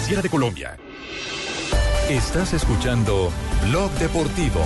[0.00, 0.76] superfinanciera de Colombia.
[2.08, 3.30] Estás escuchando
[3.68, 4.64] Blog Deportivo.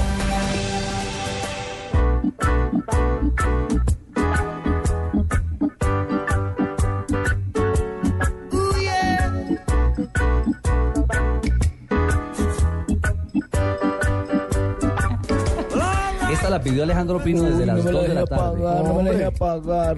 [16.44, 18.68] Esta la pidió Alejandro Pino desde las no me 2 la de la dejé tarde.
[18.68, 19.96] apagar, no me la dejé apagar.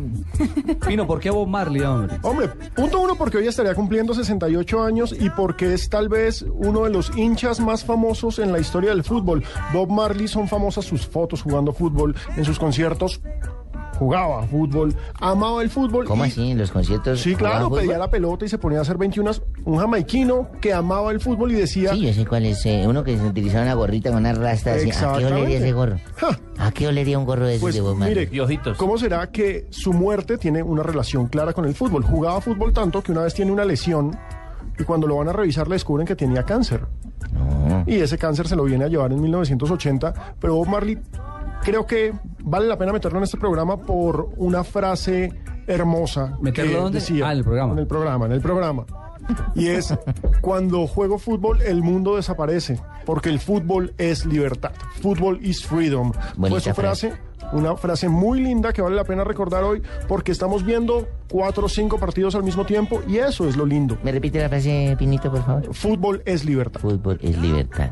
[0.86, 2.20] Pino, ¿por qué Bob Marley, hombre?
[2.22, 6.84] Hombre, punto uno porque hoy estaría cumpliendo 68 años y porque es tal vez uno
[6.84, 9.42] de los hinchas más famosos en la historia del fútbol.
[9.72, 13.20] Bob Marley son famosas sus fotos jugando fútbol en sus conciertos.
[13.98, 16.04] Jugaba fútbol, amaba el fútbol.
[16.04, 16.50] ¿Cómo y- así?
[16.50, 17.20] ¿En los conciertos?
[17.20, 17.98] Sí, claro, pedía fútbol?
[17.98, 19.30] la pelota y se ponía a hacer 21.
[19.64, 21.92] Un jamaiquino que amaba el fútbol y decía...
[21.92, 22.64] Sí, yo sé cuál es.
[22.66, 24.90] eh, uno que se utilizaba una gorrita con una rasta así.
[24.90, 25.96] ¿A qué olería ese gorro?
[26.58, 28.28] ¿A qué olería un gorro de esos Pues de Bob Marley?
[28.30, 32.04] mire, ¿cómo será que su muerte tiene una relación clara con el fútbol?
[32.04, 34.16] Jugaba fútbol tanto que una vez tiene una lesión
[34.78, 36.86] y cuando lo van a revisar le descubren que tenía cáncer.
[37.86, 40.98] Y ese cáncer se lo viene a llevar en 1980, pero Bob Marley
[41.66, 42.12] creo que
[42.44, 45.32] vale la pena meterlo en este programa por una frase
[45.66, 46.38] hermosa.
[46.40, 47.00] ¿Meterlo que dónde?
[47.00, 47.72] Decía, Ah, en el programa.
[47.72, 48.86] En el programa, en el programa.
[49.56, 49.92] Y es,
[50.40, 54.70] cuando juego fútbol, el mundo desaparece, porque el fútbol es libertad.
[55.02, 56.12] Fútbol is freedom.
[56.12, 57.12] Fue Bonita su frase,
[57.52, 61.68] una frase muy linda que vale la pena recordar hoy, porque estamos viendo cuatro o
[61.68, 63.98] cinco partidos al mismo tiempo, y eso es lo lindo.
[64.04, 65.74] ¿Me repite la frase, Pinito, por favor?
[65.74, 66.78] Fútbol es libertad.
[66.80, 67.90] Fútbol es libertad.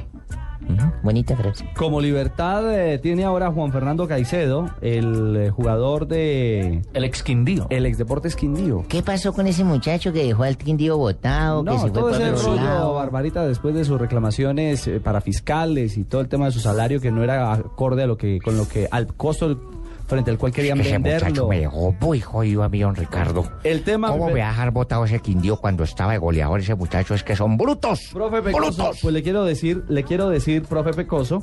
[0.68, 1.68] Ujú, Bonita frase.
[1.76, 6.82] Como libertad eh, tiene ahora Juan Fernando Caicedo, el eh, jugador de...
[6.94, 7.66] El ex Quindío.
[7.70, 8.84] El ex Deportes Quindío.
[8.88, 12.10] ¿Qué pasó con ese muchacho que dejó al Quindío botado, que No, se fue todo
[12.10, 12.94] ese otro rollo, lado?
[12.94, 17.00] Barbarita, después de sus reclamaciones eh, para fiscales y todo el tema de su salario
[17.00, 19.58] que no era acorde a lo que, con lo que, al costo del-
[20.06, 23.51] frente al cual querían Ese muchacho me dejó muy jodido a mí, don Ricardo.
[23.62, 24.09] El tema...
[24.09, 27.14] ¿Cómo me va a dejar botado ese Quindío cuando estaba de goleador ese muchacho?
[27.14, 28.10] Es que son brutos.
[28.12, 31.43] Profe Pecoso, pues le quiero decir, le quiero decir, profe Pecoso,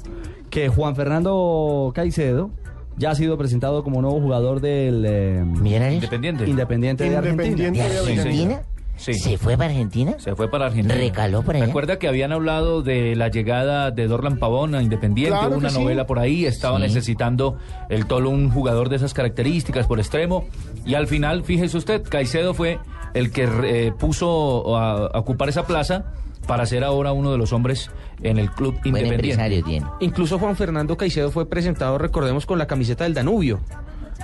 [0.50, 2.52] que Juan Fernando Caicedo
[2.98, 6.48] ya ha sido presentado como nuevo jugador del eh, Independiente.
[6.48, 7.58] Independiente de Argentina.
[7.58, 8.62] Independiente de ¿De Argentina?
[8.98, 9.14] Sí.
[9.16, 10.16] ¿Se fue para Argentina?
[10.20, 10.94] Se fue para Argentina.
[10.94, 11.66] ¿Recaló por allá?
[11.66, 15.80] Recuerda que habían hablado de la llegada de Dorlan Pavón a Independiente, Claro una sí.
[15.80, 16.84] novela por ahí, estaba Sí.
[16.84, 17.58] necesitando
[17.90, 20.46] el Tolo un jugador de esas características por extremo,
[20.86, 22.80] y al final, fíjese usted, Caicedo fue
[23.16, 26.06] el que eh, puso a, a ocupar esa plaza
[26.48, 27.90] para ser ahora uno de los hombres
[28.24, 29.64] en el club Independiente.
[30.00, 33.60] Incluso Juan Fernando Caicedo fue presentado, recordemos, con la camiseta del Danubio.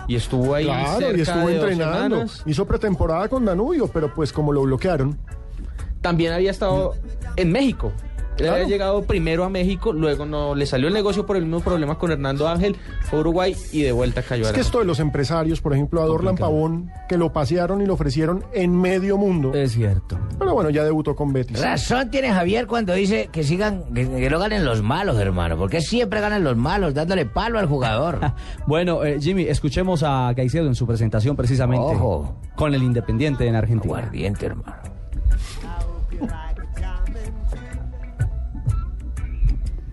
[0.07, 2.25] Y estuvo ahí Claro, cerca y estuvo de entrenando.
[2.45, 5.17] Hizo pretemporada con Danubio, pero pues como lo bloquearon.
[6.01, 6.95] También había estado
[7.35, 7.91] en México.
[8.37, 8.53] Él Claro.
[8.55, 11.97] había llegado primero a México, luego no le salió el negocio por el mismo problema
[11.97, 12.75] con Hernando Ángel,
[13.09, 16.01] fue Uruguay y de vuelta cayó Es a que esto de los empresarios, por ejemplo,
[16.01, 19.53] a Dorlan Pavón, que lo pasearon y lo ofrecieron en medio mundo.
[19.53, 20.19] Es cierto.
[20.37, 21.59] Pero bueno, ya debutó con Betis.
[21.61, 25.57] Razón tiene Javier cuando dice que sigan, que, que no ganen los malos, hermano.
[25.57, 28.19] Porque siempre ganan los malos, dándole palo al jugador.
[28.67, 32.35] Bueno, eh, Jimmy, escuchemos a Caicedo en su presentación precisamente Ojo.
[32.55, 33.95] con el Independiente en Argentina.
[33.97, 34.75] Aguardiente, hermano.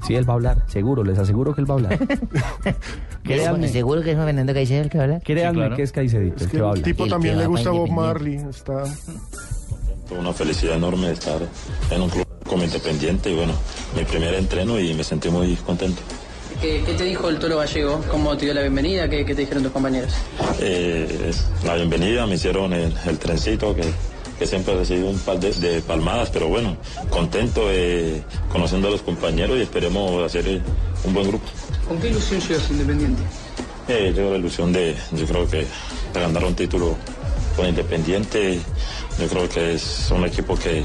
[0.07, 1.99] Sí, él va a hablar, seguro, les aseguro que él va a hablar.
[3.23, 5.21] Créanme, ¿Seguro que es Juan Fernando Caicedo el que habla?
[5.21, 6.85] créanme que es Caicedo el que va a El hablar.
[6.85, 8.37] tipo también le gusta Bob Marley.
[8.51, 8.85] Está...
[10.19, 11.41] Una felicidad enorme de estar
[11.91, 13.55] en un club como Independiente y bueno,
[13.97, 16.03] mi primer entreno y me sentí muy contento.
[16.61, 18.01] ¿Qué, qué te dijo el Toro Gallego?
[18.11, 19.09] ¿Cómo te dio la bienvenida?
[19.09, 20.13] ¿Qué, qué te dijeron tus compañeros?
[20.61, 21.33] Eh,
[21.65, 23.83] la bienvenida, me hicieron el, el trencito que,
[24.39, 26.77] que siempre he recibido un par de, de palmadas, pero bueno,
[27.11, 30.61] contento eh, conociendo a los compañeros y esperemos hacer eh,
[31.05, 31.45] un buen grupo.
[31.89, 33.23] ¿Con qué ilusión llegas Independiente?
[33.89, 36.97] Eh, yo la ilusión de, yo creo que de ganar un título
[37.57, 38.59] con Independiente,
[39.21, 40.83] yo creo que es un equipo que,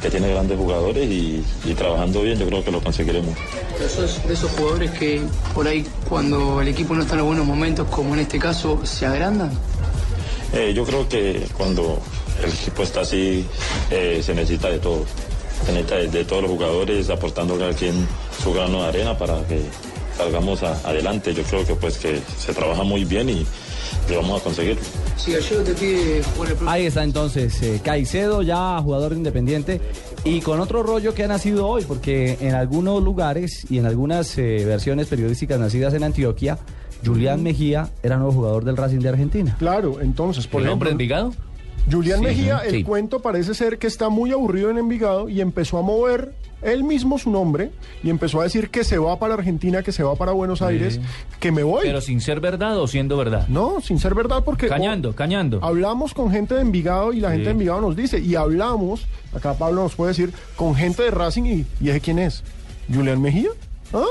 [0.00, 3.34] que tiene grandes jugadores y, y trabajando bien yo creo que lo conseguiremos.
[3.76, 5.20] Pero sos de esos jugadores que
[5.54, 8.80] por ahí cuando el equipo no está en los buenos momentos, como en este caso,
[8.84, 9.50] se agrandan.
[10.52, 11.98] Eh, yo creo que cuando
[12.42, 13.44] el equipo está así,
[13.90, 15.04] eh, se necesita de todo.
[15.64, 18.06] Se necesita de, de todos los jugadores aportando cada quien
[18.42, 19.60] su grano de arena para que
[20.16, 21.32] salgamos a- adelante.
[21.34, 23.46] Yo creo que pues que se trabaja muy bien y
[24.10, 24.78] lo vamos a conseguir.
[26.66, 29.80] Ahí está entonces eh, Caicedo, ya jugador de Independiente,
[30.24, 34.36] y con otro rollo que ha nacido hoy, porque en algunos lugares y en algunas
[34.38, 36.58] eh, versiones periodísticas nacidas en Antioquia,
[37.04, 39.56] Julián Mejía era nuevo jugador del Racing de Argentina.
[39.58, 41.32] Claro, entonces, por ¿El ejemplo, hombre Envigado?
[41.90, 42.76] Julián Sí, Mejía, sí.
[42.76, 46.32] el cuento parece ser que está muy aburrido en Envigado y empezó a mover
[46.62, 47.70] él mismo su nombre
[48.02, 50.98] y empezó a decir que se va para Argentina, que se va para Buenos Aires,
[51.38, 51.82] que me voy.
[51.82, 53.46] Pero sin ser verdad o siendo verdad.
[53.48, 54.66] No, sin ser verdad porque...
[54.66, 55.60] Cañando, cañando.
[55.62, 59.52] Hablamos con gente de Envigado y la gente de Envigado nos dice, y hablamos, acá
[59.54, 62.42] Pablo nos puede decir, con gente de Racing y, y ese quién es,
[62.92, 63.50] Julián Mejía.
[63.92, 64.06] ¿Ah?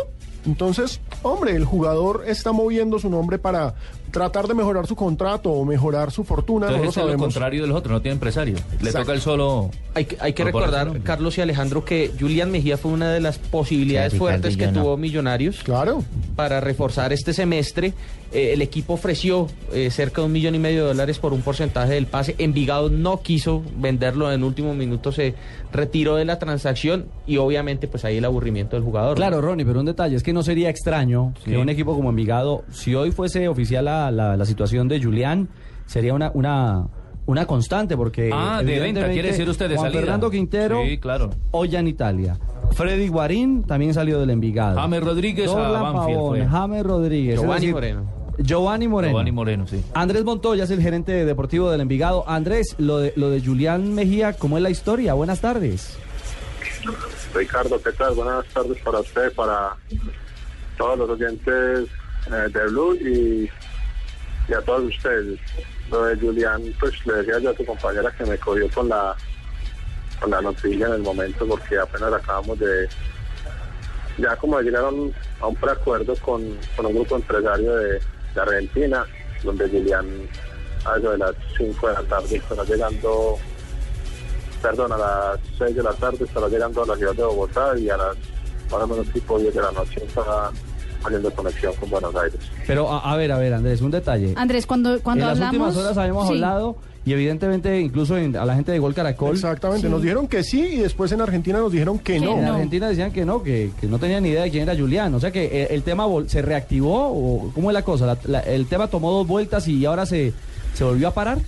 [0.46, 3.74] Entonces, hombre, el jugador está moviendo su nombre para
[4.14, 7.64] tratar de mejorar su contrato o mejorar su fortuna, Entonces no lo es lo contrario
[7.64, 8.56] de los otros, no tiene empresario.
[8.56, 9.00] Le Exacto.
[9.00, 9.72] toca el solo...
[9.96, 13.40] Hay que, hay que recordar, Carlos y Alejandro, que Julián Mejía fue una de las
[13.40, 16.04] posibilidades Sí, fuertes que tuvo Millonarios claro.
[16.36, 17.94] para reforzar este semestre.
[18.34, 21.42] Eh, el equipo ofreció eh, cerca de un millón y medio de dólares por un
[21.42, 22.36] porcentaje del pase.
[22.40, 25.36] Envigado no quiso venderlo en último minuto, se
[25.72, 29.16] retiró de la transacción y obviamente pues ahí el aburrimiento del jugador.
[29.18, 31.52] Claro, Ronnie, pero un detalle es que no sería extraño Sí.
[31.52, 35.50] que un equipo como Envigado, si hoy fuese oficial la, la- la situación de Julián,
[35.86, 36.88] sería una, una,
[37.26, 38.30] una constante, porque.
[38.34, 40.02] Ah, de venta, quiere decir usted de Juan salida.
[40.02, 41.30] Fernando Quintero, Sí, claro.
[41.52, 42.38] hoy en Italia.
[42.72, 44.80] Freddy Guarín también salió del Envigado.
[44.80, 46.46] James Rodríguez a Dorlan Banfield Pavón, fue.
[46.48, 47.36] James Rodríguez.
[47.40, 48.23] Giovanni decir, Moreno.
[48.40, 49.12] Giovanni Moreno.
[49.14, 49.84] Giovanni Moreno, sí.
[49.94, 52.28] Andrés Montoya es el gerente deportivo del Envigado.
[52.28, 55.14] Andrés, lo de, lo de Julián Mejía, ¿cómo es la historia?
[55.14, 55.98] Buenas tardes.
[57.34, 58.14] Ricardo, ¿qué tal?
[58.14, 59.76] Buenas tardes para usted, para
[60.78, 61.88] todos los oyentes
[62.28, 63.50] eh, de Blue y,
[64.50, 65.40] y a todos ustedes.
[65.90, 69.16] Lo de Julián, pues le decía yo a tu compañera que me cogió con la
[70.20, 72.88] con la noticia en el momento porque apenas acabamos de
[74.18, 78.00] ya como de llegar a un, a un preacuerdo con, con un grupo empresario de,
[78.36, 79.06] de Argentina,
[79.44, 80.06] donde Julián
[80.86, 83.38] a eso de las 5 de la tarde estará llegando
[84.62, 87.90] perdón, a las 6 de la tarde estará llegando a la ciudad de Bogotá y
[87.90, 88.16] a las
[88.72, 90.50] más o menos tipo 10 de la noche estará
[91.04, 92.40] haciendo conexión con Buenos Aires.
[92.66, 94.34] Pero a, a ver, a ver, Andrés, un detalle.
[94.38, 95.68] Andrés, cuando, cuando en las hablamos...
[95.68, 96.34] últimas horas habíamos Sí.
[96.36, 99.36] hablado y evidentemente incluso en- a la gente de Gol Caracol.
[99.36, 102.38] Exactamente, nos dijeron que sí y después en Argentina nos dijeron que no.
[102.38, 105.14] En Argentina decían que no, que, que no tenían ni idea de quién era Julián.
[105.14, 108.06] O sea que eh, el tema vol- se reactivó o cómo es la cosa.
[108.06, 110.34] La- la- el tema tomó dos vueltas y ahora se,
[110.74, 111.40] se volvió a parar.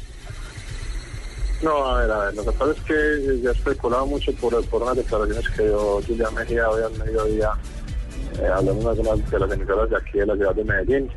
[1.63, 4.83] No, a ver, a ver, lo que pasa es que ya especulaba mucho por, por
[4.83, 7.49] unas declaraciones que dio Julián Mejía hoy al mediodía,
[8.41, 11.09] eh, hablando de algunas de las emisoras de aquí de la ciudad de Medellín.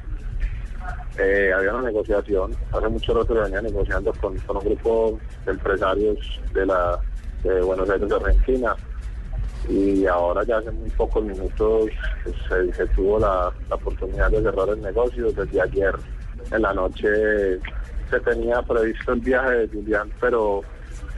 [1.19, 5.53] Eh, había una negociación, hace mucho rato se venía negociando con, con un grupo de
[5.53, 6.99] empresarios de la
[7.43, 8.77] de Buenos Aires, de Argentina,
[9.69, 11.91] y ahora ya hace muy pocos minutos
[12.49, 15.31] se, tuvo la, la oportunidad de cerrar el negocio.
[15.33, 15.95] Desde ayer
[16.51, 17.59] en la noche
[18.11, 20.63] se tenía previsto el viaje de Julián, pero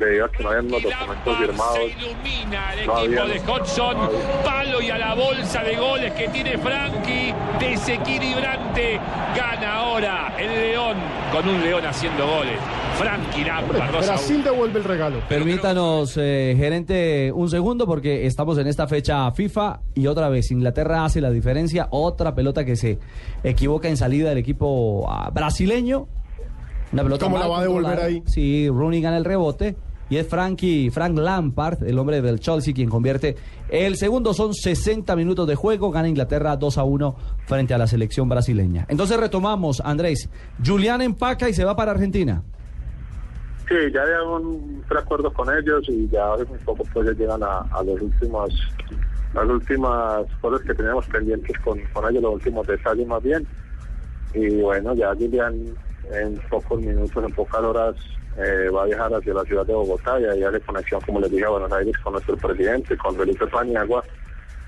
[0.01, 3.97] debido a que no habían los documentos firmados, El no equipo había, de Hodgson,
[4.45, 8.99] palo y a la bolsa de goles que tiene Frankie, desequilibrante,
[9.37, 10.97] gana ahora el León,
[11.33, 12.59] con un León haciendo goles.
[12.99, 15.21] Frankie Lampard, 2 a Brasil devuelve el regalo.
[15.27, 21.05] Permítanos, eh, gerente, un segundo porque estamos en esta fecha FIFA y otra vez Inglaterra
[21.05, 21.89] hace la diferencia.
[21.91, 22.99] Otra pelota que se
[23.43, 26.09] equivoca en salida del equipo ah, brasileño.
[26.93, 28.23] Una pelota ¿Cómo la va a devolver ahí?
[28.27, 29.77] Sí, Rooney gana el rebote.
[30.11, 33.37] Y es Frankie, Frank Lampard, el hombre del Chelsea, quien convierte
[33.69, 34.35] el segundo.
[34.35, 35.93] Son 60 minutos de juego.
[35.93, 37.17] Gana Inglaterra 2 a 1
[37.47, 38.87] frente a la selección brasileña.
[38.89, 40.29] Entonces retomamos, Andrés.
[40.67, 42.43] Julián empaca y se va para Argentina.
[43.69, 47.85] Sí, ya hay un preacuerdo con ellos y ya muy poco pues llegan a, a
[47.85, 48.53] los últimos,
[49.33, 53.47] las últimas cosas que teníamos pendientes con, con ellos, los últimos detalles más bien.
[54.35, 55.55] Y bueno, ya Julián
[56.13, 57.95] en pocos minutos, en pocas horas
[58.37, 61.31] eh, va a viajar hacia la ciudad de Bogotá y ahí hace conexión, como les
[61.31, 64.05] dije, a Buenos Aires con nuestro presidente, con Felipe Paniagua,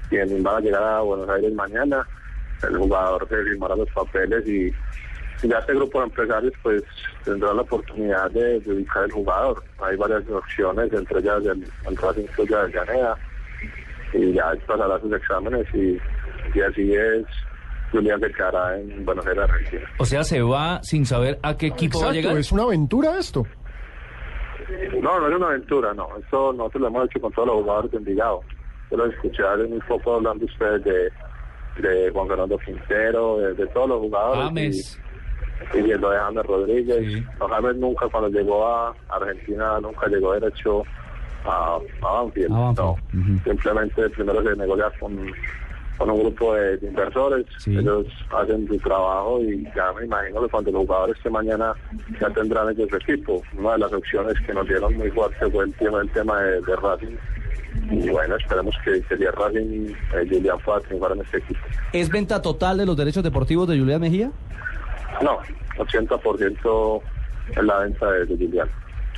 [0.08, 2.06] quien va a llegar a Buenos Aires mañana.
[2.62, 4.72] El jugador se firmará los papeles y
[5.42, 6.82] ya este grupo de empresarios pues
[7.24, 9.64] tendrá la oportunidad de, de ubicar el jugador.
[9.78, 13.18] Hay varias opciones, entre ellas el, el Racing de Avellaneda
[14.12, 16.00] y ya pasará sus exámenes y,
[16.54, 17.24] y así es
[17.92, 19.82] Julián se quedará en Buenos Aires, Argentina.
[19.98, 22.38] O sea, se va sin saber a qué equipo va a Exacto, llegar.
[22.40, 23.46] es una aventura esto.
[25.02, 26.08] No, no es una aventura, no.
[26.18, 28.40] Esto nosotros lo hemos hecho con todos los jugadores de Envigado.
[28.90, 31.10] Yo lo escuché hace muy poco hablando ustedes de,
[31.82, 34.44] de Juan Fernando Quintero, de, de todos los jugadores.
[34.44, 34.98] James.
[35.74, 37.24] Y, y de lo de James Rodríguez.
[37.38, 40.82] No, James nunca, cuando llegó a Argentina, nunca llegó derecho
[41.44, 42.50] a, a Banfield.
[42.50, 42.96] No,
[43.44, 45.26] simplemente primero se negocia con,
[46.02, 47.46] con un grupo de, de inversores.
[47.64, 48.06] Ellos
[48.36, 51.74] hacen su trabajo y ya me imagino que cuando los jugadores que mañana
[52.20, 53.40] ya tendrán ellos su equipo.
[53.56, 56.60] Una de las opciones que nos dieron muy fuerte fue el tema, el tema de,
[56.60, 57.16] de Racing.
[57.92, 61.60] Y bueno, esperemos que, es Racing, eh, Julián pueda triunfar en este equipo.
[61.92, 64.32] ¿Es venta total de los derechos deportivos de Julián Mejía?
[65.22, 65.38] No,
[65.78, 67.02] 80%
[67.50, 68.68] es la venta de, de Julián.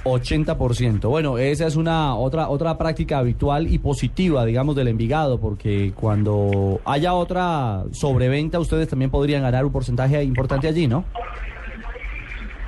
[0.04, 1.08] 80%.
[1.08, 6.80] Bueno, esa es una otra otra práctica habitual y positiva, digamos, del Envigado, porque cuando
[6.84, 11.04] haya otra sobreventa, ustedes también podrían ganar un porcentaje importante allí, ¿no?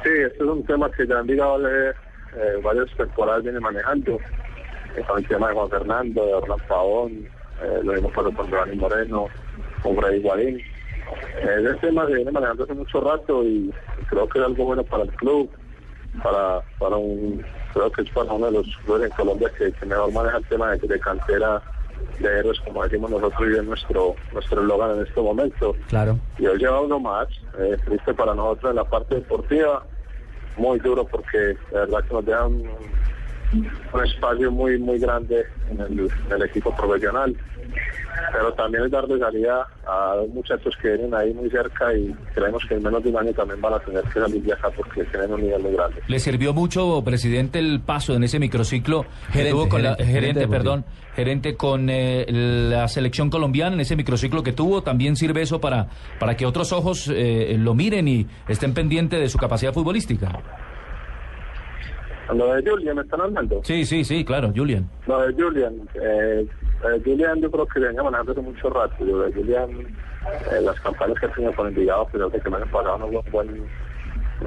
[0.02, 1.92] Sí, este es un tema que ya han digado eh,
[2.62, 2.88] varias
[3.42, 4.18] viene manejando.
[5.06, 7.12] Con el tema de Juan Fernando, de Hernán Pavón,
[7.62, 9.26] eh, lo mismo pasó con Giovanni Moreno,
[9.82, 10.58] con Freddy Guarín.
[10.58, 13.70] Eh, ese tema se viene manejando hace mucho rato y
[14.08, 15.50] creo que es algo bueno para el club,
[16.22, 19.86] para, para un, creo que es para uno de los clubes en Colombia que, que
[19.86, 21.62] mejor maneja el tema de, de cantera
[22.20, 25.76] de héroes, como decimos nosotros, y es nuestro nuestro eslogan en este momento.
[25.88, 26.18] Claro.
[26.38, 27.28] Y hoy lleva uno más,
[27.58, 29.84] eh, triste para nosotros en la parte deportiva,
[30.56, 32.70] muy duro porque de verdad que nos deja un,
[33.92, 37.36] un espacio muy muy grande en el, en el equipo profesional.
[38.32, 42.62] Pero también es darle salida a dos muchachos que vienen ahí muy cerca y creemos
[42.68, 45.04] que en menos de un año también van a tener que salir de acá porque
[45.04, 46.02] tienen un nivel muy grande.
[46.06, 50.12] ¿Le sirvió mucho, presidente, el paso en ese microciclo que Gerente, tuvo con la gerente,
[50.12, 50.84] gerente, gerente perdón,
[51.14, 54.82] gerente con eh, la selección colombiana en ese microciclo que tuvo?
[54.82, 55.88] ¿También sirve eso para,
[56.18, 60.40] para que otros ojos eh, lo miren y estén pendientes de su capacidad futbolística?
[62.34, 63.60] Lo de Julian, ¿me están hablando?
[63.64, 64.88] Sí, sí, sí, claro, Julian.
[65.06, 66.46] Lo de Julian, eh,
[66.84, 69.04] eh, Julian yo creo que venía manejando hace mucho rato.
[69.04, 69.70] Lo de Julian,
[70.52, 73.20] eh, las campañas que ha tenido con Envigado, creo que el año pasado no fue
[73.20, 73.66] un buen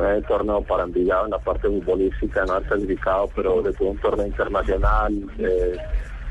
[0.01, 3.97] eh, torneo para Envigado en la parte futbolística, no ha clasificado, pero de tuvo un
[3.99, 5.13] torneo internacional.
[5.37, 5.77] Eh,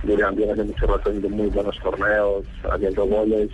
[0.03, 3.51] Julian viene hace mucho rato haciendo muy buenos torneos, haciendo goles.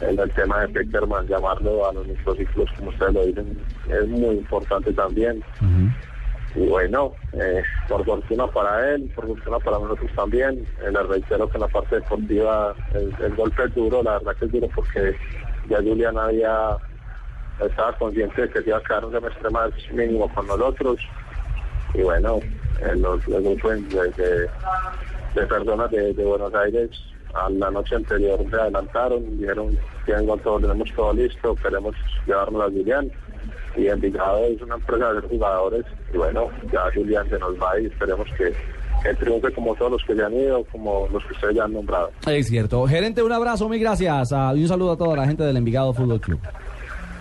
[0.00, 4.36] El, el tema de Peckerman, llamarlo a los microciclos, como ustedes lo dicen, es muy
[4.36, 5.42] importante también.
[6.56, 10.66] Y bueno, eh, por fortuna para él, por fortuna para nosotros también.
[10.82, 14.46] Eh, le reitero que en la parte deportiva el, golpe es duro, la verdad que
[14.46, 15.14] es duro porque
[15.68, 16.78] ya Julián había
[17.60, 20.98] estaba consciente de que se iba a quedar un semestre más mínimo con nosotros.
[21.92, 22.40] Y bueno,
[22.80, 26.90] eh, los, los grupos de, personas de, Buenos Aires
[27.34, 31.94] a la noche anterior se adelantaron, dijeron tengo todo, tenemos todo listo, queremos
[32.26, 33.10] llevarnos a Julián.
[33.76, 37.86] Y Envigado es una empresa de jugadores y bueno, ya Julián se nos va y
[37.86, 38.52] esperemos que,
[39.02, 41.72] que triunfe como todos los que se han ido, como los que ustedes ya han
[41.72, 42.10] nombrado.
[42.26, 42.86] Es cierto.
[42.86, 44.32] Gerente, un abrazo, muy gracias.
[44.32, 46.40] ah, y un saludo a toda la gente del Envigado Fútbol Club.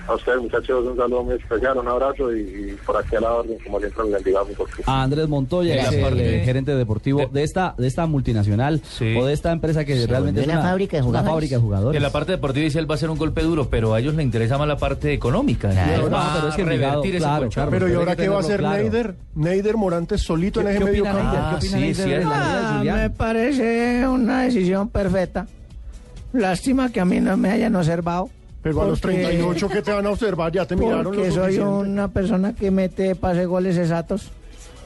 [0.07, 3.33] A ustedes muchachos un saludo muy especial, un abrazo y, y por aquí a la
[3.33, 4.83] orden, como siempre, Envigado Fútbol Club.
[4.87, 8.81] A Andrés Montoya, es la el eh, gerente deportivo de esta de esta multinacional
[9.17, 11.97] o de esta empresa que realmente es una, una fábrica de jugadores.
[11.97, 14.13] En la parte deportiva dice él va a ser un golpe duro, pero a ellos
[14.13, 15.69] les interesa más la parte económica.
[15.71, 17.51] Claro, no, pero es que a Envigado, revertir ese claro, colchón.
[17.53, 18.83] claro, Pero ¿y ahora qué va a hacer claro.
[18.83, 19.15] Neider?
[19.33, 22.97] Neider Morantes solito en ¿Qué- ese medio opina Neider de la de Ah, Julián?
[22.99, 25.47] me parece una decisión perfecta.
[26.33, 28.29] Lástima que a mí no me hayan observado.
[28.65, 31.31] Pero a los porque- 38 que te van a observar, ya te miraron Porque lo
[31.35, 34.31] soy una persona que mete pase goles exactos.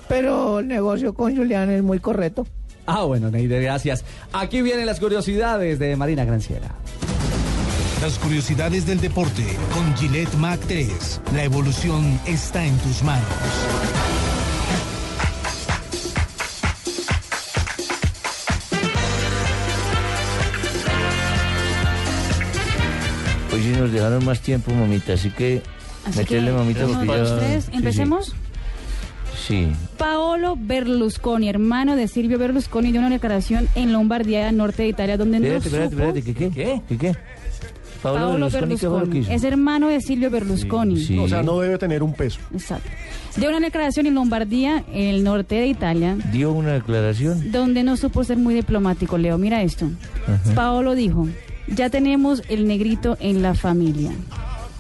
[0.09, 2.45] Pero el negocio con Julián es muy correcto.
[2.85, 4.03] Ah, bueno, Neider, gracias.
[4.33, 6.75] Aquí vienen las curiosidades de Marina Granciera.
[8.01, 11.21] Las curiosidades del deporte con Gillette Mac 3.
[11.33, 13.23] La evolución está en tus manos.
[23.51, 25.61] Hoy sí nos dejaron más tiempo, mamita, así que
[26.05, 27.61] Así meterle, que, mamita, porque ya...
[27.61, 28.35] sí, empecemos.
[29.47, 29.67] Sí.
[29.97, 35.37] Paolo Berlusconi, hermano de Silvio Berlusconi, dio una declaración en Lombardía, norte de Italia, donde
[35.37, 36.03] Espérate, no espérate, supo...
[36.03, 36.49] espérate, ¿qué qué?
[36.51, 36.81] ¿Qué?
[36.87, 37.15] ¿Qué qué?
[38.03, 40.97] Paolo Paolo Berlusconi, es hermano de Silvio Berlusconi.
[40.99, 41.17] Sí.
[41.17, 42.39] O sea, no debe tener un peso.
[42.53, 42.89] Exacto.
[43.35, 47.51] Dio una declaración en Lombardía, en el norte de Italia, Dio una declaración.
[47.51, 49.37] donde no supo ser muy diplomático, Leo.
[49.37, 49.89] Mira esto.
[50.27, 50.53] Ajá.
[50.55, 51.27] Paolo dijo,
[51.75, 54.11] ya tenemos el negrito en la familia.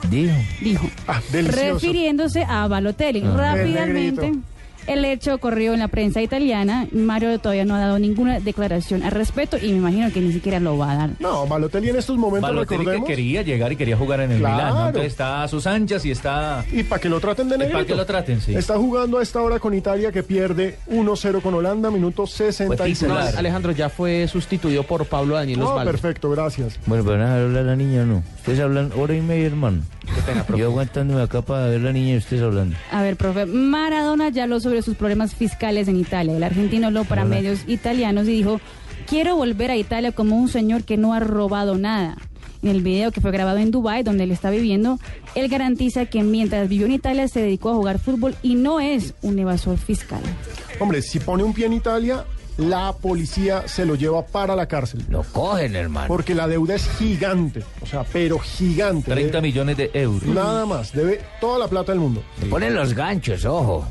[0.09, 0.35] Dijo.
[0.61, 0.89] Dijo.
[1.31, 1.73] delicioso.
[1.73, 3.23] refiriéndose a Balotelli.
[3.25, 3.33] Ah.
[3.35, 4.33] Rápidamente,
[4.89, 6.87] El hecho ocurrió en la prensa italiana.
[6.91, 10.59] Mario todavía no ha dado ninguna declaración al respecto y me imagino que ni siquiera
[10.59, 11.09] lo va a dar.
[11.19, 13.07] No, Balotelli en estos momentos, Balotelli que recordemos.
[13.07, 14.55] quería llegar y quería jugar en el Claro.
[14.55, 14.73] Milán.
[14.73, 14.87] ¿no?
[14.87, 16.65] Entonces está a sus anchas y está...
[16.73, 17.73] Y para que lo traten de negrito.
[17.77, 18.55] para que lo traten, sí.
[18.55, 23.09] Está jugando a esta hora con Italia que pierde 1-0 con Holanda, minuto 66.
[23.09, 25.91] No, Alejandro ya fue sustituido por Pablo Daniel No, Osvaldo.
[25.91, 26.79] perfecto, gracias.
[26.87, 28.23] Bueno, pero nada, hablar la niña no.
[28.39, 29.81] Ustedes hablan hora y media, hermano.
[30.55, 32.75] Yo aguantándome acá para ver la niña y ustedes hablando.
[32.91, 36.35] A ver, profe, Maradona ya habló sobre sus problemas fiscales en Italia.
[36.35, 37.35] El argentino habló para Hola.
[37.35, 38.59] medios italianos y dijo,
[39.07, 42.17] quiero volver a Italia como un señor que no ha robado nada.
[42.61, 44.99] En el video que fue grabado en Dubái, donde él está viviendo,
[45.33, 49.13] él garantiza que mientras vivió en Italia se dedicó a jugar fútbol y no es
[49.21, 50.19] un evasor fiscal.
[50.79, 52.25] Hombre, si pone un pie en Italia,
[52.59, 55.03] la policía se lo lleva para la cárcel.
[55.09, 56.07] Lo cogen, hermano.
[56.07, 57.63] Porque la deuda es gigante.
[57.81, 59.09] O sea, pero gigante.
[59.11, 60.23] 30 Debe- millones de euros.
[60.27, 60.91] Nada más.
[60.91, 62.21] Debe toda la plata del mundo.
[62.41, 63.87] Le ponen los ganchos, ojo.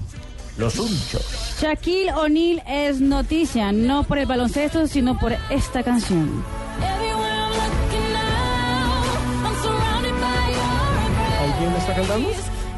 [0.58, 1.56] Los unchos.
[1.60, 6.44] Shaquille O'Neal es noticia, no por el baloncesto, sino por esta canción.
[11.40, 12.28] ¿Alguien está cantando?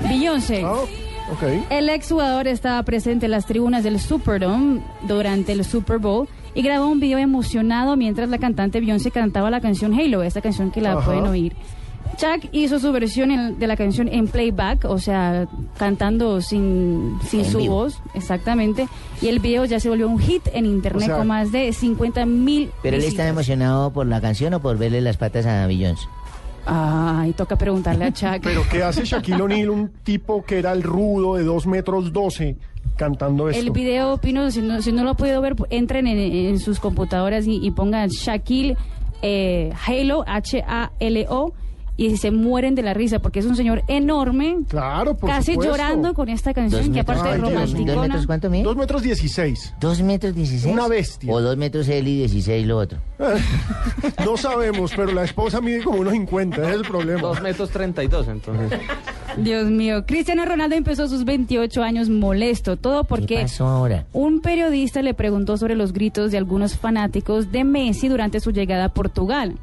[0.03, 0.62] Beyoncé.
[0.65, 0.83] Ah,
[1.32, 1.43] ok.
[1.70, 6.86] El exjugador estaba presente en las tribunas del Superdome durante el Super Bowl y grabó
[6.89, 10.93] un video emocionado mientras la cantante Beyoncé cantaba la canción Halo, esta canción que la
[10.93, 11.05] Ajá.
[11.07, 11.55] pueden oír.
[12.16, 15.47] Chuck hizo su versión en- de la canción en playback, o sea,
[15.78, 17.74] cantando sin, sin su vivo.
[17.77, 18.89] voz, exactamente.
[19.23, 21.73] Y el video ya se volvió un hit en internet O sea- con más de
[21.73, 25.66] 50 mil ¿Pero él está emocionado por la canción o por verle las patas a
[25.66, 26.07] Beyoncé?
[26.66, 28.41] Ay, toca preguntarle a Chuck.
[28.43, 32.57] Pero ¿qué hace Shaquille O'Neal, un tipo que era el rudo de 2 metros 12,
[32.97, 33.61] cantando esto?
[33.62, 36.78] El video, Pino, si no, si no lo ha podido ver, entren en, en sus
[36.81, 38.77] computadoras y, y pongan Shaquille
[39.23, 41.53] eh, Halo, H-A-L-O,
[42.01, 44.56] y se mueren de la risa porque es un señor enorme.
[44.68, 45.72] Claro, por Casi supuesto.
[45.72, 48.01] llorando con esta canción, que aparte es ¿Dos romanticona.
[48.02, 48.62] metros cuánto mide?
[48.62, 49.74] 2 metros 16.
[49.78, 50.72] ¿Dos metros dieciséis?
[50.72, 51.31] Una bestia.
[51.31, 52.98] O dos metros él y dieciséis lo otro.
[54.24, 57.20] No sabemos, pero la esposa mide como unos 50, ese es el problema.
[57.20, 58.81] 2 metros 32, entonces.
[59.36, 64.06] Dios mío, Cristiano Ronaldo empezó sus 28 años molesto, todo porque ¿Qué pasó ahora?
[64.12, 68.86] un periodista le preguntó sobre los gritos de algunos fanáticos de Messi durante su llegada
[68.86, 69.56] a Portugal.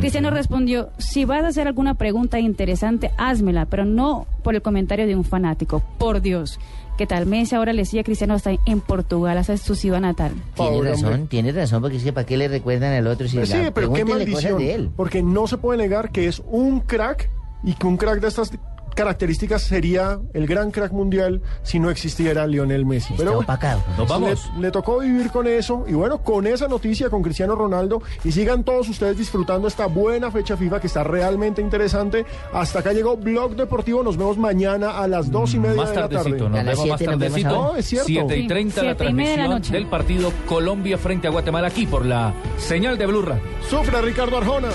[0.00, 5.06] Cristiano respondió, si vas a hacer alguna pregunta interesante, házmela, pero no por el comentario
[5.06, 6.58] de un fanático, por Dios.
[6.98, 7.26] ¿Qué tal?
[7.26, 10.32] Messi ahora le decía a Cristiano hasta en Portugal, hasta su ciudad natal.
[10.54, 11.26] Tiene Pobre razón, hombre.
[11.28, 13.70] tiene razón, porque es que ¿para qué le recuerdan al otro si Pues sí, la-
[13.72, 14.58] pero qué maldición.
[14.58, 14.90] de él?
[14.96, 17.28] Porque no se puede negar que es un crack
[17.64, 18.52] y que un crack de estas
[18.94, 23.14] características sería el gran crack mundial si no existiera Lionel Messi.
[23.16, 23.46] Pero bueno,
[23.98, 24.50] Nos vamos.
[24.56, 28.32] Le, le tocó vivir con eso y bueno, con esa noticia con Cristiano Ronaldo y
[28.32, 32.24] sigan todos ustedes disfrutando esta buena fecha FIFA que está realmente interesante.
[32.52, 35.96] Hasta acá llegó Blog Deportivo, nos vemos mañana a las dos y media Más de
[35.96, 36.14] la tarde.
[36.16, 37.48] tardecito, nos vemos más tardecito.
[37.48, 38.06] No, es cierto.
[38.06, 41.30] 7 y 30 la Siete y media de la transmisión del partido Colombia frente a
[41.30, 43.42] Guatemala aquí por la señal de Blue Radio.
[43.68, 44.68] Sufre Ricardo Arjona.